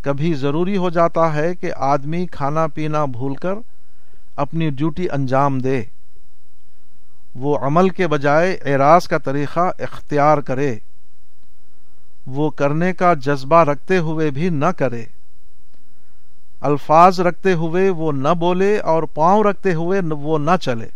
کبھی 0.00 0.34
ضروری 0.34 0.76
ہو 0.76 0.90
جاتا 0.90 1.34
ہے 1.34 1.54
کہ 1.54 1.72
آدمی 1.76 2.26
کھانا 2.26 2.66
پینا 2.66 3.04
بھول 3.04 3.34
کر 3.34 3.54
اپنی 4.36 4.70
ڈیوٹی 4.70 5.10
انجام 5.10 5.58
دے۔ 5.58 5.82
وہ 7.34 7.58
عمل 7.58 7.88
کے 7.88 8.06
بجائے 8.06 8.58
اعراض 8.64 9.08
کا 9.08 9.18
طریقہ 9.18 9.70
اختیار 9.78 10.38
کرے۔ 10.38 10.78
وہ 12.26 12.50
کرنے 12.50 12.92
کا 12.92 13.14
جذبہ 13.14 13.64
رکھتے 13.64 13.98
ہوئے 13.98 14.30
بھی 14.30 14.48
نہ 14.48 14.66
کرے۔ 14.66 15.04
الفاظ 16.60 17.20
رکھتے 17.20 17.52
ہوئے 17.52 17.90
وہ 17.90 18.12
نہ 18.12 18.28
بولے 18.28 18.78
اور 18.78 19.02
پاؤں 19.02 19.44
رکھتے 19.44 19.74
ہوئے 19.74 20.00
وہ 20.10 20.38
نہ 20.38 20.50
چلے۔ 20.62 20.86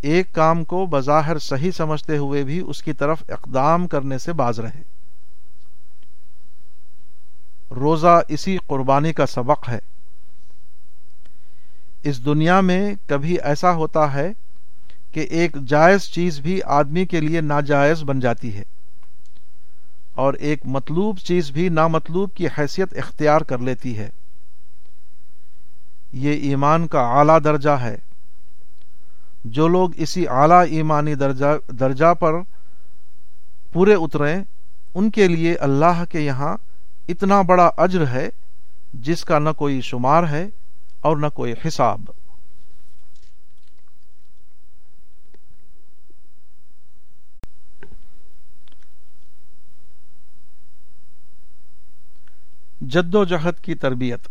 ایک 0.00 0.32
کام 0.32 0.64
کو 0.64 0.86
بظاہر 0.86 1.38
صحیح 1.38 1.70
سمجھتے 1.70 2.16
ہوئے 2.16 2.42
بھی 2.42 2.62
اس 2.66 2.82
کی 2.82 2.92
طرف 2.92 3.22
اقدام 3.28 3.86
کرنے 3.86 4.18
سے 4.18 4.32
باز 4.32 4.60
رہے۔ 4.60 4.82
روزہ 7.74 8.20
اسی 8.28 8.58
قربانی 8.66 9.12
کا 9.12 9.26
سبق 9.26 9.68
ہے۔ 9.68 9.78
اس 12.02 12.24
دنیا 12.24 12.60
میں 12.60 12.94
کبھی 13.06 13.40
ایسا 13.40 13.72
ہوتا 13.72 14.12
ہے 14.12 14.32
کہ 15.12 15.20
ایک 15.20 15.56
جائز 15.66 16.00
چیز 16.00 16.40
بھی 16.40 16.60
آدمی 16.64 17.06
کے 17.06 17.20
لیے 17.20 17.40
ناجائز 17.40 18.02
بن 18.02 18.20
جاتی 18.20 18.56
ہے۔ 18.56 18.62
اور 20.20 20.34
ایک 20.34 20.60
مطلوب 20.64 21.18
چیز 21.18 21.50
بھی 21.50 21.68
نامطلوب 21.68 22.34
کی 22.34 22.46
حیثیت 22.46 22.98
اختیار 22.98 23.40
کر 23.40 23.58
لیتی 23.58 23.98
ہے۔ 23.98 24.08
یہ 26.12 26.32
ایمان 26.32 26.86
کا 26.86 27.00
اعلی 27.00 27.40
درجہ 27.44 27.70
ہے۔ 27.70 27.96
جو 29.44 29.68
لوگ 29.68 29.90
اسی 29.96 30.28
اعلی 30.28 30.76
ایمانی 30.76 31.14
درجہ 31.14 31.72
درجہ 31.72 32.14
پر 32.14 32.32
پورے 33.72 33.94
اتریں، 33.94 34.44
ان 34.94 35.10
کے 35.10 35.28
لیے 35.28 35.54
اللہ 35.54 36.04
کے 36.08 36.20
یہاں 36.20 36.56
اتنا 37.08 37.42
بڑا 37.42 37.70
اجر 37.76 38.06
ہے 38.06 38.28
جس 38.94 39.24
کا 39.24 39.38
نہ 39.38 39.50
کوئی 39.50 39.80
شمار 39.80 40.24
ہے 40.30 40.46
اور 41.00 41.16
نہ 41.16 41.26
کوئی 41.34 41.54
حساب۔ 41.66 42.00
جد 52.80 53.14
و 53.14 53.24
جہد 53.24 53.60
کی 53.60 53.74
تربیت۔ 53.74 54.28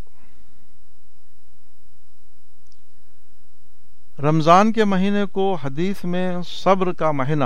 رمضان 4.20 4.72
کے 4.72 4.84
مہینے 4.84 5.24
کو 5.24 5.54
حدیث 5.54 6.04
میں 6.04 6.42
صبر 6.46 6.92
کا 6.92 7.10
مہینہ 7.10 7.44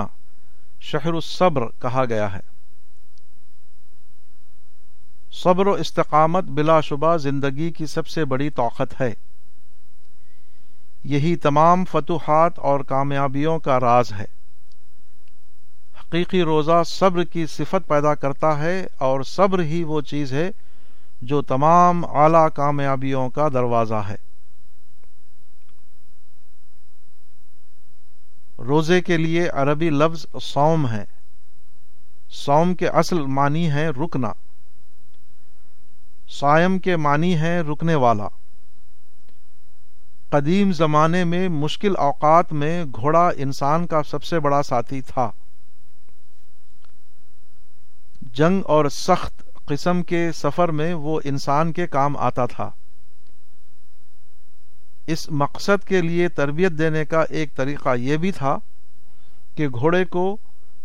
شہر 0.81 1.13
الصبر 1.13 1.67
کہا 1.83 2.05
گیا 2.05 2.33
ہے۔ 2.33 2.41
صبر 5.33 5.67
و 5.67 5.73
استقامت 5.73 6.45
بلا 6.45 6.81
شبہ 6.81 7.17
زندگی 7.17 7.71
کی 7.71 7.87
سب 7.87 8.07
سے 8.07 8.25
بڑی 8.25 8.51
طاقت 8.51 9.01
ہے۔ 9.01 9.15
یہی 11.05 11.37
تمام 11.37 11.85
فتوحات 11.85 12.59
اور 12.59 12.81
کامیابیوں 12.81 13.59
کا 13.59 13.81
راز 13.81 14.13
ہے۔ 14.13 14.27
حقیقی 16.01 16.43
روزہ 16.43 16.83
صبر 16.87 17.25
کی 17.25 17.47
صفت 17.47 17.89
پیدا 17.89 18.15
کرتا 18.15 18.59
ہے 18.59 18.87
اور 18.99 19.23
صبر 19.23 19.63
ہی 19.63 19.85
وہ 19.85 20.01
چیز 20.01 20.33
ہے 20.33 20.51
جو 21.25 21.43
تمام 21.43 22.17
اعلی 22.17 22.51
کامیابیوں 22.55 23.31
کا 23.31 23.49
دروازہ 23.49 23.95
ہے۔ 23.95 24.17
روزے 28.59 29.01
کے 29.01 29.17
لیے 29.17 29.49
عربی 29.49 29.91
لفظ 29.91 30.27
سوم 30.43 30.89
ہے۔ 30.89 31.05
سوم 32.29 32.75
کے 32.75 32.89
اصل 32.89 33.21
معنی 33.27 33.71
ہے 33.71 33.89
رکنا۔ 33.89 34.33
سائم 36.29 36.79
کے 36.79 36.97
معنی 36.97 37.37
ہے 37.37 37.61
رکنے 37.61 37.95
والا۔ 37.95 38.29
قدیم 40.29 40.73
زمانے 40.73 41.25
میں 41.25 41.49
مشکل 41.49 41.97
اوقات 41.97 42.53
میں 42.53 42.85
گھوڑا 42.85 43.31
انسان 43.37 43.87
کا 43.87 44.03
سب 44.03 44.25
سے 44.25 44.41
بڑا 44.41 44.63
ساتھی 44.63 45.01
تھا۔ 45.01 45.31
جنگ 48.23 48.63
اور 48.65 48.85
سخت 48.89 49.43
قسم 49.67 50.03
کے 50.03 50.33
سفر 50.35 50.69
میں 50.69 50.95
وہ 50.95 51.21
انسان 51.25 51.73
کے 51.73 51.87
کام 51.87 52.17
آتا 52.17 52.47
تھا۔ 52.47 52.71
اس 55.07 55.31
مقصد 55.31 55.87
کے 55.87 56.01
لیے 56.01 56.29
تربیت 56.29 56.73
دینے 56.73 57.05
کا 57.05 57.25
ایک 57.29 57.55
طریقہ 57.55 57.97
یہ 57.97 58.17
بھی 58.17 58.33
تھا 58.33 58.59
کہ 59.55 59.69
گھوڑے 59.69 60.05
کو 60.05 60.37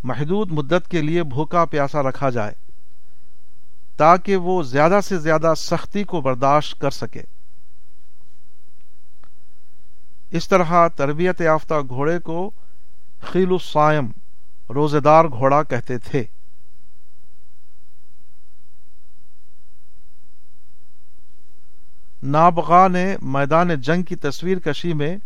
محدود 0.04 0.52
مدت 0.52 0.88
کے 0.89 1.02
لیے 1.02 1.24
بھوکا 1.24 1.65
پیاسا 1.65 2.04
رکھا 2.04 2.30
جائے 2.30 2.52
تاکہ 3.98 4.36
وہ 4.36 4.63
زیادہ 4.63 5.00
سے 5.04 5.18
زیادہ 5.18 5.54
سختی 5.58 6.04
کو 6.04 6.22
برداشت 6.22 6.82
کر 6.82 6.89
سکے۔ 6.89 7.22
اس 10.32 10.50
طرح 10.50 10.88
تربیت 10.88 11.42
یافتہ 11.42 11.74
گھوڑے 11.89 12.20
کو 12.20 12.52
خیل 13.22 13.52
السائم 13.52 14.12
روزے 14.70 15.00
دار 15.00 15.26
گھوڑا 15.26 15.63
کہتے 15.63 15.98
تھے۔ 15.98 16.24
نابغا 22.24 22.88
نے 22.88 23.16
میدان 23.22 23.82
جنگ 23.82 24.04
کی 24.04 24.16
تصویر 24.16 24.60
کشی 24.60 24.94
میں 24.94 25.18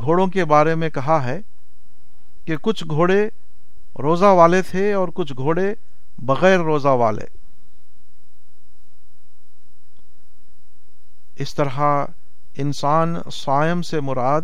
گھوڑوں 0.00 0.26
کے 0.26 0.44
بارے 0.44 0.74
میں 0.74 0.90
کہا 0.90 1.24
ہے 1.24 1.40
کہ 2.44 2.56
کچھ 2.56 2.84
گھوڑے 2.90 3.28
روزہ 3.98 4.24
والے 4.24 4.62
تھے 4.62 4.92
اور 4.92 5.08
کچھ 5.14 5.32
گھوڑے 5.36 5.74
بغیر 6.18 6.58
روزہ 6.58 6.88
والے۔ 6.88 7.24
اس 11.36 11.54
طرح 11.54 12.04
انسان 12.56 13.16
سائم 13.32 13.82
سے 13.82 14.00
مراد 14.00 14.42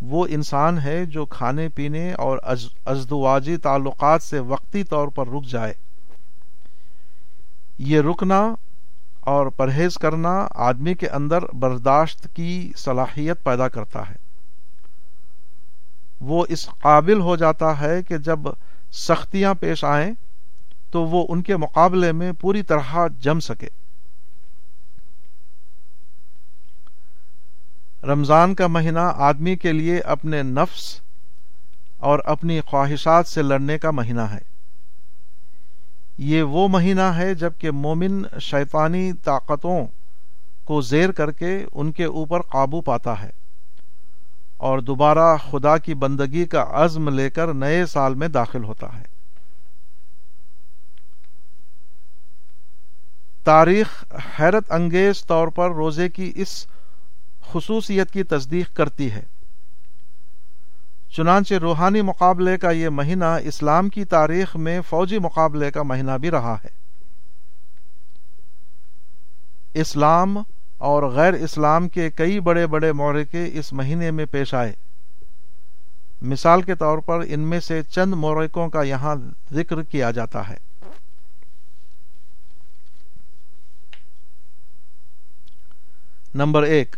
وہ 0.00 0.26
انسان 0.30 0.78
ہے 0.78 1.06
جو 1.06 1.26
کھانے 1.26 1.68
پینے 1.68 2.12
اور 2.12 2.38
ازدواجی 2.84 3.56
تعلقات 3.56 4.22
سے 4.22 4.38
وقتی 4.38 4.84
طور 4.84 5.08
پر 5.08 5.28
رک 5.28 5.44
جائے۔ 5.44 5.72
یہ 7.78 8.00
رکنا 8.00 8.54
اور 9.26 9.46
پرہیز 9.46 9.94
کرنا 9.94 10.48
آدمی 10.54 10.94
کے 10.94 11.08
اندر 11.08 11.44
برداشت 11.52 12.26
کی 12.34 12.72
صلاحیت 12.76 13.44
پیدا 13.44 13.68
کرتا 13.68 14.10
ہے۔ 14.10 14.14
وہ 16.20 16.46
اس 16.48 16.66
قابل 16.66 17.20
ہو 17.20 17.36
جاتا 17.36 17.80
ہے 17.80 18.02
کہ 18.02 18.16
جب 18.16 18.38
سختیاں 18.92 19.54
پیش 19.54 19.84
آئیں 19.84 20.12
تو 20.90 21.04
وہ 21.04 21.26
ان 21.28 21.42
کے 21.42 21.56
مقابلے 21.56 22.12
میں 22.12 22.32
پوری 22.32 22.62
طرح 22.62 23.06
جم 23.18 23.40
سکے۔ 23.40 23.68
رمضان 28.02 28.54
کا 28.54 28.66
مہینہ 28.66 29.12
آدمی 29.16 29.56
کے 29.56 29.72
لیے 29.72 30.00
اپنے 30.00 30.42
نفس 30.42 31.00
اور 31.98 32.18
اپنی 32.24 32.60
خواہشات 32.60 33.26
سے 33.26 33.42
لڑنے 33.42 33.78
کا 33.78 33.90
مہینہ 33.90 34.20
ہے۔ 34.20 34.55
یہ 36.18 36.42
وہ 36.42 36.68
مہینہ 36.68 37.00
ہے 37.00 37.34
جبکہ 37.34 37.70
مومن 37.70 38.38
شیطانی 38.40 39.12
طاقتوں 39.12 39.86
کو 40.64 40.80
زیر 40.80 41.12
کر 41.12 41.30
کے 41.30 41.64
ان 41.72 41.92
کے 41.92 42.04
اوپر 42.04 42.40
قابو 42.40 42.80
پاتا 42.80 43.22
ہے 43.22 43.30
اور 44.56 44.78
دوبارہ 44.78 45.36
خدا 45.50 45.78
کی 45.78 45.94
بندگی 45.94 46.44
کا 46.44 46.64
عزم 46.70 47.08
لے 47.08 47.30
کر 47.30 47.54
نئے 47.54 47.86
سال 47.86 48.14
میں 48.14 48.28
داخل 48.28 48.64
ہوتا 48.64 48.98
ہے۔ 48.98 49.04
تاریخ 53.44 54.04
حیرت 54.40 54.72
انگیز 54.72 55.24
طور 55.26 55.48
پر 55.48 55.70
روزے 55.70 56.08
کی 56.08 56.32
اس 56.34 56.66
خصوصیت 57.52 58.10
کی 58.10 58.22
تصدیق 58.22 58.76
کرتی 58.76 59.10
ہے۔ 59.10 59.22
چنانچہ 61.16 61.54
روحانی 61.54 62.02
مقابلے 62.02 62.58
کا 62.58 62.70
یہ 62.70 62.88
مہینہ 62.88 63.24
اسلام 63.24 63.88
کی 63.88 64.04
تاریخ 64.04 64.56
میں 64.56 64.80
فوجی 64.80 65.18
مقابلے 65.18 65.70
کا 65.70 65.82
مہینہ 65.82 66.10
بھی 66.20 66.30
رہا 66.30 66.56
ہے۔ 66.64 66.68
اسلام 69.74 70.38
اور 70.78 71.02
غیر 71.02 71.32
اسلام 71.32 71.88
کے 71.88 72.10
کئی 72.10 72.40
بڑے 72.40 72.66
بڑے 72.66 72.92
مورکے 72.92 73.50
اس 73.52 73.72
مہینے 73.72 74.10
میں 74.10 74.24
پیش 74.24 74.54
آئے۔ 74.54 74.72
مثال 76.22 76.62
کے 76.62 76.74
طور 76.74 76.98
پر 76.98 77.24
ان 77.28 77.40
میں 77.40 77.60
سے 77.60 77.82
چند 77.82 78.14
مورکوں 78.14 78.68
کا 78.68 78.82
یہاں 78.82 79.16
ذکر 79.52 79.82
کیا 79.82 80.10
جاتا 80.10 80.48
ہے۔ 80.48 80.56
نمبر 86.34 86.62
ایک، 86.62 86.96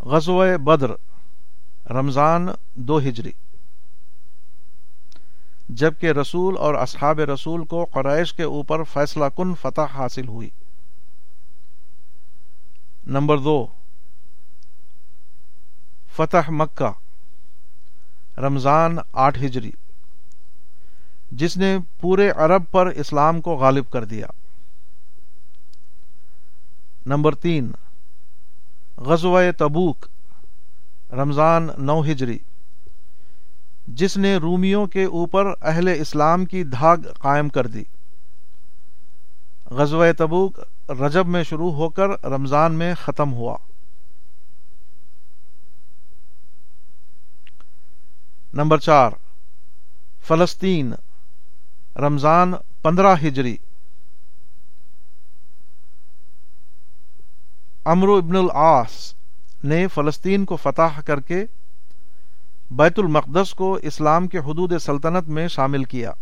غزوہ 0.00 0.56
بدر۔ 0.56 1.07
رمضان 1.90 2.48
دو 2.74 2.98
ہجری۔ 2.98 3.32
جبکہ 5.68 6.06
رسول 6.06 6.56
اور 6.58 6.74
اصحاب 6.74 7.20
رسول 7.20 7.64
کو 7.64 7.84
قریش 7.84 8.32
کے 8.32 8.42
اوپر 8.42 8.82
فیصلہ 8.82 9.24
کن 9.36 9.54
فتح 9.54 9.80
حاصل 9.80 10.28
ہوئی۔ 10.28 10.48
نمبر 13.06 13.38
دو، 13.38 13.66
فتح 16.16 16.50
مکہ، 16.50 16.92
رمضان 18.40 18.96
آٹھ 19.12 19.44
ہجری۔ 19.44 19.70
جس 21.30 21.56
نے 21.56 21.78
پورے 22.00 22.30
عرب 22.30 22.62
پر 22.70 22.86
اسلام 22.86 23.40
کو 23.40 23.56
غالب 23.56 23.90
کر 23.90 24.04
دیا۔ 24.04 24.26
نمبر 27.06 27.34
تین، 27.34 27.72
غزوہ 28.96 29.40
تبوک۔ 29.58 30.06
رمضان 31.12 31.68
نو 31.78 32.00
ہجری۔ 32.00 32.38
جس 33.86 34.16
نے 34.16 34.36
رومیوں 34.36 34.86
کے 34.86 35.04
اوپر 35.04 35.46
اہل 35.62 35.88
اسلام 35.88 36.44
کی 36.44 36.64
دھاگ 36.64 36.96
قائم 37.18 37.48
کر 37.48 37.66
دی۔ 37.66 37.84
غزوہ 39.70 40.06
تبوک 40.18 40.60
رجب 40.90 41.26
میں 41.26 41.42
شروع 41.42 41.72
ہو 41.72 41.88
کر 41.88 42.24
رمضان 42.24 42.74
میں 42.74 42.94
ختم 42.94 43.32
ہوا۔ 43.32 43.56
نمبر 48.54 48.78
چار، 48.78 49.10
فلسطین، 50.22 50.92
رمضان 51.96 52.52
پندرہ 52.82 53.16
ہجری۔ 53.16 53.56
امرو 57.84 58.16
ابن 58.16 58.36
العاص 58.36 59.17
نے 59.64 59.86
فلسطین 59.88 60.44
کو 60.44 60.56
فتح 60.56 61.00
کر 61.00 61.20
کے 61.20 61.44
بیت 62.70 62.98
المقدس 62.98 63.54
کو 63.54 63.74
اسلام 63.82 64.26
کے 64.28 64.38
حدود 64.38 64.72
سلطنت 64.80 65.28
میں 65.28 65.48
شامل 65.48 65.84
کیا۔ 65.84 66.12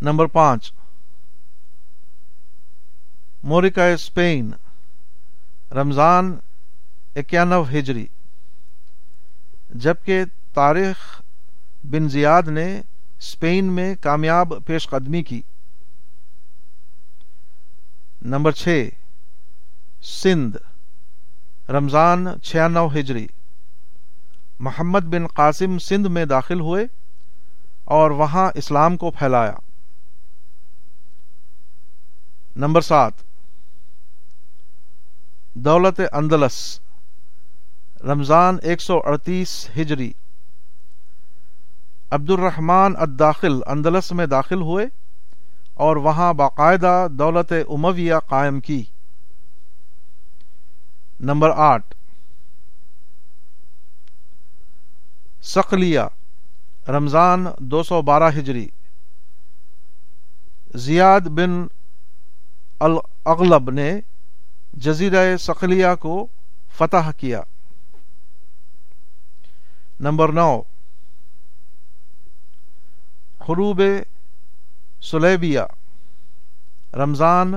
نمبر 0.00 0.26
پانچ 0.26 0.72
مورکا 3.42 3.86
اسپین 3.86 4.50
رمضان 5.72 6.36
اکیانو 7.16 7.62
ہجری، 7.62 8.06
جبکہ 9.70 10.24
تاریخ 10.54 11.22
بن 11.84 12.08
زیاد 12.08 12.42
نے 12.42 12.80
اسپین 13.18 13.64
میں 13.64 13.94
کامیاب 14.00 14.52
پیش 14.66 14.88
قدمی 14.88 15.22
کی۔ 15.22 15.42
نمبر 18.26 18.52
چھ، 18.52 18.88
سندھ، 20.02 20.56
رمضان 21.70 22.26
چھیانو 22.42 22.86
ہجری۔ 22.86 23.26
محمد 24.58 25.00
بن 25.00 25.26
قاسم 25.26 25.78
سندھ 25.78 26.08
میں 26.08 26.24
داخل 26.24 26.60
ہوئے 26.60 26.86
اور 27.84 28.10
وہاں 28.10 28.50
اسلام 28.54 28.96
کو 28.96 29.10
پھیلایا۔ 29.10 29.52
نمبر 32.56 32.80
سات، 32.80 33.12
دولت 35.54 36.00
اندلس، 36.12 36.80
رمضان 38.02 38.58
ایک 38.62 38.80
سو 38.80 38.98
اڑتیس 39.04 39.70
ہجری۔ 39.76 40.12
عبد 42.10 42.30
الرحمان 42.30 42.94
الداخل 42.98 43.60
اندلس 43.66 44.12
میں 44.12 44.26
داخل 44.26 44.60
ہوئے۔ 44.62 45.05
اور 45.76 45.96
وہاں 45.96 46.32
باقاعدہ 46.32 47.06
دولت 47.10 47.52
امویہ 47.68 48.14
قائم 48.26 48.60
کی۔ 48.60 48.84
نمبر 51.20 51.50
آٹھ۔ 51.56 51.94
سقلیہ، 55.42 56.00
رمضان 56.88 57.46
دو 57.58 57.82
سو 57.82 58.02
بارہ 58.02 58.30
ہجری۔ 58.38 58.68
زیاد 60.74 61.20
بن 61.20 61.66
الاغلب 62.80 63.70
نے 63.70 64.00
جزیرہ 64.72 65.36
سقلیہ 65.36 65.94
کو 66.00 66.26
فتح 66.76 67.10
کیا۔ 67.16 67.42
نمبر 70.00 70.32
نو۔ 70.32 70.62
خروب 73.40 73.82
سلیبیا 75.10 75.66
رمضان 76.94 77.54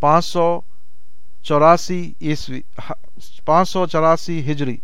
پانچ 0.00 0.24
سو 0.24 0.60
چوراسی 1.42 2.12
عیسوی، 2.20 2.60
پانچ 3.44 3.68
سو 3.68 3.86
چوراسی 3.86 4.40
ہجری۔ 4.52 4.76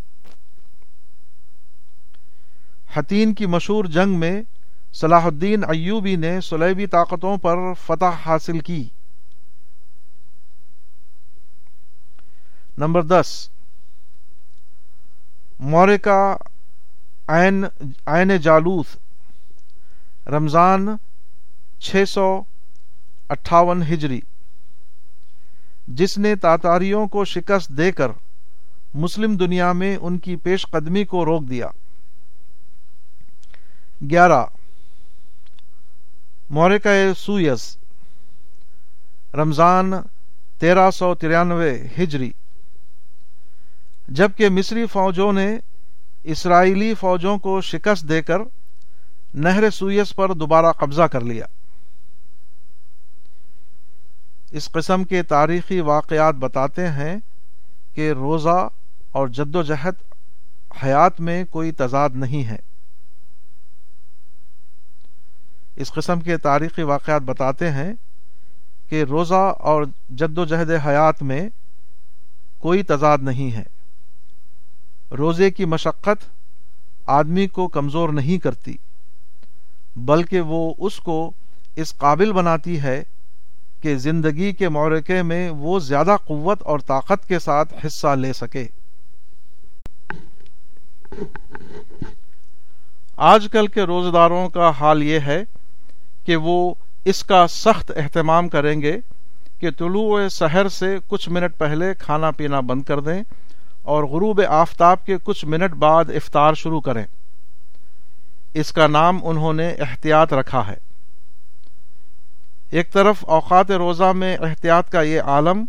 حتین 2.94 3.34
کی 3.34 3.46
مشہور 3.46 3.84
جنگ 3.84 4.18
میں 4.18 4.42
صلاح 4.92 5.24
الدین 5.24 5.64
ایوبی 5.64 6.16
نے 6.16 6.40
سلیبی 6.40 6.86
طاقتوں 6.86 7.36
پر 7.36 7.56
فتح 7.86 8.16
حاصل 8.26 8.58
کی۔ 8.60 8.88
نمبر 12.78 13.02
دس 13.02 13.48
مورکا 15.60 16.36
عین 17.28 18.36
جالوث 18.42 18.96
رمضان 20.26 20.88
چھ 21.80 22.04
سو 22.08 22.42
اٹھاون 23.28 23.82
ہجری۔ 23.82 24.20
جس 25.88 26.18
نے 26.18 26.36
تاتاریوں 26.36 27.06
کو 27.06 27.24
شکست 27.24 27.68
دے 27.68 27.92
کر 27.92 28.08
مسلم 28.94 29.36
دنیا 29.36 29.72
میں 29.72 29.96
ان 29.96 30.18
کی 30.18 30.36
پیش 30.36 30.66
قدمی 30.66 31.04
کو 31.04 31.24
روک 31.24 31.42
دیا۔ 31.42 31.66
گیارہ، 34.10 34.44
مورکہ 36.50 37.12
سویس، 37.18 37.76
رمضان 39.34 39.92
تیرہ 40.58 40.90
سو 40.90 41.14
ترانوے 41.14 41.82
ہجری۔ 41.98 42.32
جبکہ 44.08 44.48
مصری 44.48 44.86
فوجوں 44.86 45.32
نے 45.32 45.58
اسرائیلی 46.24 46.94
فوجوں 46.94 47.38
کو 47.38 47.60
شکست 47.60 48.08
دے 48.08 48.22
کر 48.22 48.38
نہر 49.34 49.70
سویس 49.70 50.16
پر 50.16 50.32
دوبارہ 50.32 50.72
قبضہ 50.72 51.02
کر 51.02 51.20
لیا۔ 51.20 51.44
اس 54.50 54.72
قسم 54.72 55.04
کے 55.04 55.22
تاریخی 55.22 55.80
واقعات 55.80 56.34
بتاتے 56.34 56.88
ہیں 56.88 57.16
کہ 57.94 58.12
روزہ 58.12 58.68
اور 59.12 59.28
جد 59.28 59.56
و 59.56 59.62
جہد 59.62 59.94
حیات 60.82 61.20
میں 61.20 61.44
کوئی 61.44 61.72
تضاد 61.72 62.10
نہیں 62.14 62.44
ہے۔ 62.44 62.56
اس 65.76 65.92
قسم 65.92 66.20
کے 66.20 66.36
تاریخی 66.36 66.82
واقعات 66.82 67.22
بتاتے 67.22 67.70
ہیں 67.70 67.92
کہ 68.88 69.02
روزہ 69.02 69.54
اور 69.58 69.84
جد 70.10 70.38
و 70.38 70.44
جہد 70.44 70.70
حیات 70.86 71.22
میں 71.22 71.48
کوئی 72.58 72.82
تضاد 72.82 73.18
نہیں 73.22 73.56
ہے۔ 73.56 73.64
روزے 75.16 75.50
کی 75.50 75.64
مشقت 75.64 76.28
آدمی 77.06 77.46
کو 77.46 77.68
کمزور 77.68 78.08
نہیں 78.08 78.38
کرتی، 78.38 78.76
بلکہ 79.96 80.40
وہ 80.40 80.74
اس 80.78 80.98
کو 80.98 81.30
اس 81.76 81.94
قابل 81.98 82.32
بناتی 82.32 82.80
ہے 82.80 83.02
کہ 83.80 83.96
زندگی 83.96 84.52
کے 84.52 84.68
مورکے 84.68 85.22
میں 85.22 85.50
وہ 85.50 85.78
زیادہ 85.78 86.16
قوت 86.24 86.62
اور 86.62 86.78
طاقت 86.78 87.28
کے 87.28 87.38
ساتھ 87.38 87.86
حصہ 87.86 88.06
لے 88.06 88.32
سکے۔ 88.32 88.66
آج 93.16 93.48
کل 93.52 93.66
کے 93.66 93.82
روزداروں 93.82 94.48
کا 94.48 94.70
حال 94.80 95.02
یہ 95.02 95.20
ہے 95.20 95.44
کہ 96.24 96.36
وہ 96.36 96.74
اس 97.04 97.24
کا 97.24 97.46
سخت 97.46 97.92
اہتمام 97.96 98.48
کریں 98.48 98.80
گے 98.80 98.96
کہ 99.58 99.70
طلوع 99.70 100.28
سحر 100.28 100.68
سے 100.68 100.96
کچھ 101.08 101.28
منٹ 101.28 101.58
پہلے 101.58 101.94
کھانا 101.98 102.30
پینا 102.30 102.60
بند 102.60 102.82
کر 102.82 103.00
دیں 103.00 103.22
اور 103.82 104.04
غروب 104.04 104.40
آفتاب 104.48 105.06
کے 105.06 105.16
کچھ 105.24 105.44
منٹ 105.44 105.70
بعد 105.70 106.04
افطار 106.08 106.54
شروع 106.54 106.80
کریں۔ 106.80 107.04
اس 108.54 108.72
کا 108.72 108.86
نام 108.86 109.18
انہوں 109.22 109.52
نے 109.52 109.68
احتیاط 109.68 110.32
رکھا 110.32 110.66
ہے۔ 110.66 110.89
ایک 112.70 112.92
طرف 112.92 113.24
اوقات 113.24 113.70
روزہ 113.70 114.12
میں 114.12 114.36
احتیاط 114.36 114.90
کا 114.90 115.02
یہ 115.02 115.20
عالم 115.20 115.64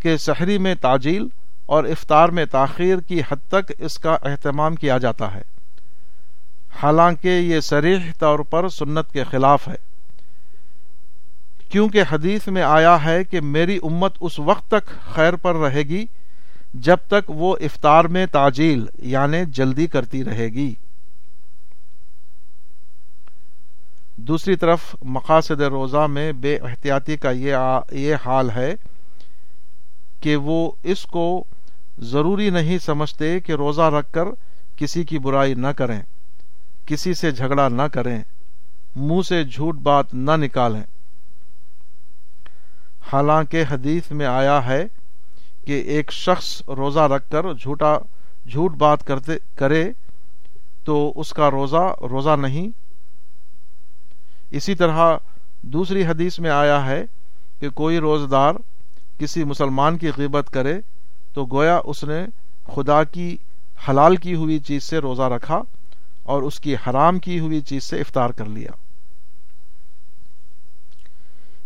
کہ 0.00 0.16
سحری 0.16 0.58
میں 0.58 0.74
تاجیل 0.74 1.26
اور 1.66 1.84
افطار 1.84 2.28
میں 2.28 2.44
تاخیر 2.44 2.98
کی 2.98 3.20
حد 3.20 3.48
تک 3.48 3.72
اس 3.78 3.98
کا 3.98 4.16
اہتمام 4.22 4.74
کیا 4.74 4.98
جاتا 4.98 5.34
ہے۔ 5.34 5.42
حالانکہ 6.82 7.28
یہ 7.28 7.60
سریح 7.60 7.98
طور 8.18 8.38
پر 8.38 8.68
سنت 8.68 9.12
کے 9.12 9.24
خلاف 9.24 9.68
ہے۔ 9.68 9.74
کیونکہ 11.68 12.02
حدیث 12.10 12.48
میں 12.48 12.62
آیا 12.62 13.04
ہے 13.04 13.24
کہ 13.24 13.40
میری 13.40 13.78
امت 13.82 14.12
اس 14.20 14.38
وقت 14.38 14.70
تک 14.70 15.14
خیر 15.14 15.36
پر 15.36 15.54
رہے 15.54 15.82
گی 15.82 16.06
جب 16.74 16.96
تک 17.06 17.30
وہ 17.30 17.56
افطار 17.60 18.04
میں 18.04 18.26
تاجیل 18.26 18.86
یعنی 18.98 19.38
جلدی 19.48 19.86
کرتی 19.86 20.24
رہے 20.24 20.46
گی۔ 20.46 20.74
دوسری 24.28 24.56
طرف 24.56 24.94
مقاصد 25.02 25.60
روزہ 25.60 26.06
میں 26.06 26.32
بے 26.32 26.56
احتیاطی 26.56 27.16
کا 27.16 27.30
یہ 27.30 28.14
حال 28.24 28.50
ہے 28.50 28.74
کہ 30.20 30.36
وہ 30.36 30.70
اس 30.82 31.02
کو 31.02 31.44
ضروری 31.98 32.50
نہیں 32.50 32.78
سمجھتے 32.78 33.40
کہ 33.40 33.52
روزہ 33.52 33.82
رکھ 33.82 34.12
کر 34.12 34.28
کسی 34.76 35.04
کی 35.04 35.18
برائی 35.18 35.54
نہ 35.54 35.68
کریں، 35.68 36.00
کسی 36.86 37.14
سے 37.14 37.30
جھگڑا 37.30 37.68
نہ 37.68 37.82
کریں، 37.82 38.18
منہ 38.96 39.22
سے 39.22 39.44
جھوٹ 39.44 39.74
بات 39.74 40.14
نہ 40.14 40.36
نکالیں۔ 40.36 40.82
حالانکہ 43.12 43.64
حدیث 43.70 44.10
میں 44.10 44.26
آیا 44.26 44.66
ہے 44.66 44.84
کہ 45.66 45.80
ایک 45.86 46.12
شخص 46.12 46.62
روزہ 46.68 47.00
رکھ 47.00 47.30
کر 47.30 47.52
جھوٹا 47.52 47.96
جھوٹ 48.50 48.72
بات 48.72 49.06
کرتے 49.06 49.32
کرے 49.54 49.84
تو 50.84 51.12
اس 51.16 51.32
کا 51.32 51.50
روزہ 51.50 51.94
روزہ 52.00 52.36
نہیں 52.36 52.68
اسی 54.50 54.74
طرح 54.74 55.16
دوسری 55.62 56.04
حدیث 56.04 56.38
میں 56.38 56.50
آیا 56.50 56.86
ہے 56.86 57.04
کہ 57.60 57.70
کوئی 57.70 57.98
روزدار 57.98 58.54
کسی 59.18 59.44
مسلمان 59.44 59.98
کی 59.98 60.10
غیبت 60.16 60.50
کرے 60.50 60.80
تو 61.34 61.46
گویا 61.52 61.80
اس 61.84 62.04
نے 62.04 62.26
خدا 62.74 63.04
کی 63.04 63.36
حلال 63.88 64.16
کی 64.16 64.34
ہوئی 64.34 64.58
چیز 64.58 64.84
سے 64.84 64.98
روزہ 64.98 65.22
رکھا 65.22 65.62
اور 66.22 66.42
اس 66.42 66.60
کی 66.60 66.74
حرام 66.74 67.18
کی 67.18 67.40
ہوئی 67.40 67.60
چیز 67.60 67.84
سے 67.84 68.00
افطار 68.00 68.30
کر 68.30 68.44
لیا۔ 68.44 68.70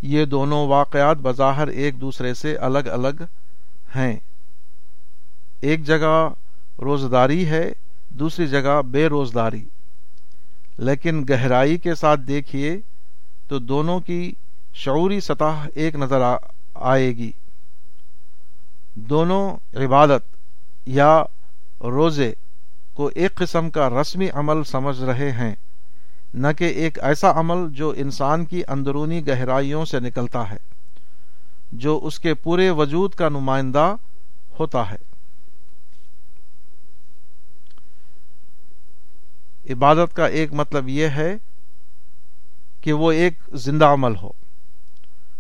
یہ 0.03 0.25
دونوں 0.25 0.69
واقعات 0.69 1.17
بظاہر 1.17 1.69
ایک 1.69 2.01
دوسرے 2.01 2.35
سے 2.35 2.57
الگ 2.57 2.79
الگ 2.79 3.23
ہیں۔ 3.97 4.17
ایک 5.61 5.85
جگہ 5.85 6.29
روزداری 6.83 7.47
ہے، 7.47 7.73
دوسری 8.09 8.47
جگہ 8.47 8.83
بے 8.83 9.07
روزداری۔ 9.07 9.65
لیکن 10.81 11.25
گہرائی 11.29 11.77
کے 11.79 11.95
ساتھ 11.95 12.21
دیکھیے 12.21 12.77
تو 13.49 13.59
دونوں 13.59 13.99
کی 14.01 14.33
شعوری 14.75 15.21
سطح 15.21 15.67
ایک 15.75 15.95
نظر 15.95 16.23
آئے 16.75 17.09
گی۔ 17.17 17.31
دونوں 18.95 19.45
عبادت 19.77 20.23
یا 20.87 21.23
روزے 21.81 22.33
کو 22.95 23.11
ایک 23.15 23.35
قسم 23.35 23.71
کا 23.71 23.89
رسمی 23.91 24.29
عمل 24.35 24.63
سمجھ 24.65 25.01
رہے 25.01 25.31
ہیں، 25.33 25.55
نہ 26.35 26.49
کہ 26.59 26.65
ایک 26.65 26.99
ایسا 27.03 27.31
عمل 27.41 27.67
جو 27.71 27.93
انسان 27.97 28.45
کی 28.45 28.63
اندرونی 28.69 29.27
گہرائیوں 29.27 29.85
سے 29.85 30.01
نکلتا 30.01 30.51
ہے، 30.51 30.57
جو 31.73 31.99
اس 32.03 32.19
کے 32.19 32.35
پورے 32.35 32.71
وجود 32.71 33.15
کا 33.15 33.29
نمائندہ 33.29 33.95
ہوتا 34.61 34.91
ہے۔ 34.91 35.10
عبادت 39.71 40.17
کا 40.17 40.27
ایک 40.27 40.53
مطلب 40.53 40.89
یہ 40.89 41.09
ہے 41.09 41.37
کہ 42.81 42.93
وہ 42.93 43.13
ایک 43.13 43.35
زندہ 43.53 43.85
عمل 43.85 44.17
ہو۔ 44.17 44.31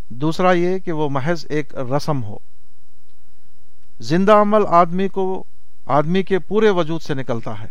دوسرا 0.09 0.53
یہ 0.53 0.78
کہ 0.78 0.93
وہ 0.93 1.09
محض 1.09 1.47
ایک 1.49 1.74
رسم 1.74 2.24
ہو۔ 2.24 2.37
زندہ 4.01 4.33
عمل 4.33 4.62
آدمی 4.68 5.09
کو، 5.09 5.45
آدمی 5.87 6.22
کے 6.22 6.39
پورے 6.39 6.70
وجود 6.70 7.03
سے 7.03 7.14
نکلتا 7.14 7.61
ہے۔ 7.61 7.66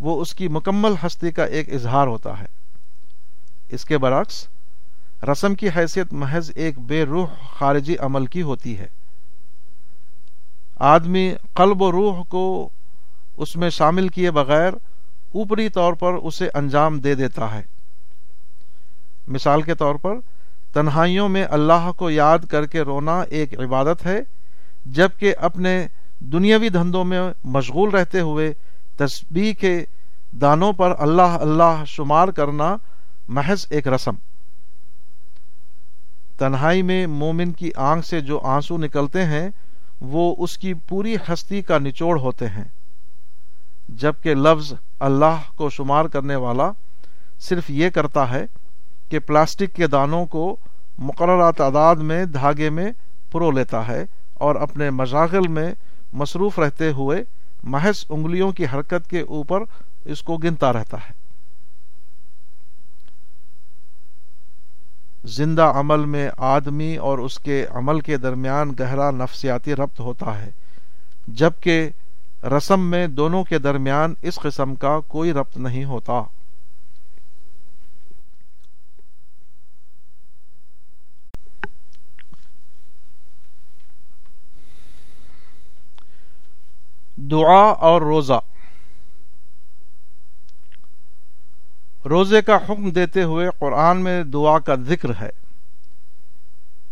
وہ 0.00 0.20
اس 0.20 0.34
کی 0.34 0.48
مکمل 0.48 0.94
ہستی 1.06 1.30
کا 1.30 1.44
ایک 1.44 1.74
اظہار 1.74 2.06
ہوتا 2.06 2.40
ہے۔ 2.40 2.46
اس 3.68 3.84
کے 3.84 3.98
برعکس، 3.98 4.48
رسم 5.32 5.54
کی 5.54 5.68
حیثیت 5.76 6.12
محض 6.12 6.50
ایک 6.54 6.78
بے 6.78 7.04
روح 7.04 7.26
خارجی 7.58 7.96
عمل 7.98 8.26
کی 8.26 8.42
ہوتی 8.42 8.78
ہے۔ 8.78 8.86
آدمی 10.76 11.34
قلب 11.54 11.82
و 11.82 11.92
روح 11.92 12.22
کو 12.22 12.68
اس 13.36 13.56
میں 13.56 13.70
شامل 13.70 14.08
کیے 14.08 14.30
بغیر 14.30 14.72
اوپری 15.34 15.68
طور 15.68 15.92
پر 15.92 16.12
اسے 16.12 16.48
انجام 16.54 16.98
دے 17.00 17.14
دیتا 17.14 17.54
ہے۔ 17.54 17.62
مثال 19.28 19.62
کے 19.62 19.74
طور 19.74 19.94
پر، 19.94 20.14
تنہائیوں 20.72 21.28
میں 21.28 21.44
اللہ 21.50 21.90
کو 21.96 22.10
یاد 22.10 22.38
کر 22.38 22.66
کے 22.66 22.80
رونا 22.80 23.20
ایک 23.20 23.60
عبادت 23.60 24.06
ہے، 24.06 24.20
جبکہ 24.86 25.34
اپنے 25.38 25.86
دنیاوی 26.20 26.68
دھندوں 26.68 27.04
میں 27.04 27.20
مشغول 27.44 27.90
رہتے 27.90 28.20
ہوئے 28.20 28.52
تسبیح 28.96 29.52
کے 29.52 29.84
دانوں 30.40 30.72
پر 30.72 30.94
اللہ 30.98 31.22
اللہ 31.22 31.82
شمار 31.86 32.28
کرنا 32.28 32.76
محض 33.28 33.66
ایک 33.70 33.88
رسم۔ 33.88 34.14
تنہائی 36.38 36.82
میں 36.82 37.06
مومن 37.06 37.52
کی 37.52 37.70
آنکھ 37.76 38.06
سے 38.06 38.20
جو 38.20 38.40
آنسو 38.42 38.78
نکلتے 38.78 39.24
ہیں، 39.24 39.48
وہ 40.00 40.34
اس 40.38 40.58
کی 40.58 40.74
پوری 40.74 41.16
ہستی 41.16 41.62
کا 41.62 41.78
نچوڑ 41.78 42.18
ہوتے 42.18 42.48
ہیں، 42.48 42.64
جبکہ 43.88 44.34
لفظ 44.34 44.72
اللہ 45.00 45.50
کو 45.56 45.70
شمار 45.70 46.04
کرنے 46.04 46.36
والا 46.36 46.70
صرف 47.40 47.70
یہ 47.70 47.90
کرتا 47.90 48.30
ہے 48.30 48.44
کہ 49.08 49.18
پلاسٹک 49.18 49.74
کے 49.74 49.86
دانوں 49.86 50.26
کو 50.26 50.56
مقررہ 50.98 51.50
تعداد 51.52 51.96
میں، 51.96 52.24
دھاگے 52.24 52.70
میں 52.70 52.90
پرو 53.32 53.50
لیتا 53.50 53.86
ہے 53.88 54.04
اور 54.34 54.54
اپنے 54.54 54.90
مشاغل 54.90 55.48
میں 55.48 55.72
مصروف 56.12 56.58
رہتے 56.58 56.90
ہوئے 56.90 57.22
محض 57.62 58.04
انگلیوں 58.08 58.52
کی 58.52 58.64
حرکت 58.64 59.10
کے 59.10 59.20
اوپر 59.20 59.62
اس 60.04 60.22
کو 60.22 60.36
گنتا 60.36 60.72
رہتا 60.72 60.96
ہے۔ 60.96 61.18
زندہ 65.24 65.62
عمل 65.62 66.04
میں 66.04 66.28
آدمی 66.36 66.96
اور 66.96 67.18
اس 67.18 67.38
کے 67.38 67.66
عمل 67.70 68.00
کے 68.00 68.16
درمیان 68.16 68.72
گہرا 68.80 69.10
نفسیاتی 69.10 69.74
ربط 69.74 70.00
ہوتا 70.00 70.40
ہے، 70.40 70.50
جبکہ 71.26 71.90
رسم 72.44 72.80
میں 72.80 73.06
دونوں 73.06 73.44
کے 73.44 73.58
درمیان 73.58 74.14
اس 74.22 74.34
قسم 74.34 74.74
کا 74.74 75.00
کوئی 75.00 75.32
ربط 75.32 75.56
نہیں 75.56 75.84
ہوتا۔ 75.84 76.22
دعا 87.16 87.70
اور 87.70 88.02
روزہ۔ 88.02 88.40
روزے 92.04 92.42
کا 92.42 92.56
حکم 92.56 92.90
دیتے 92.90 93.22
ہوئے 93.22 93.48
قرآن 93.58 94.00
میں 94.04 94.24
دعا 94.24 94.58
کا 94.58 94.74
ذکر 94.74 95.08
ہے۔ 95.20 95.30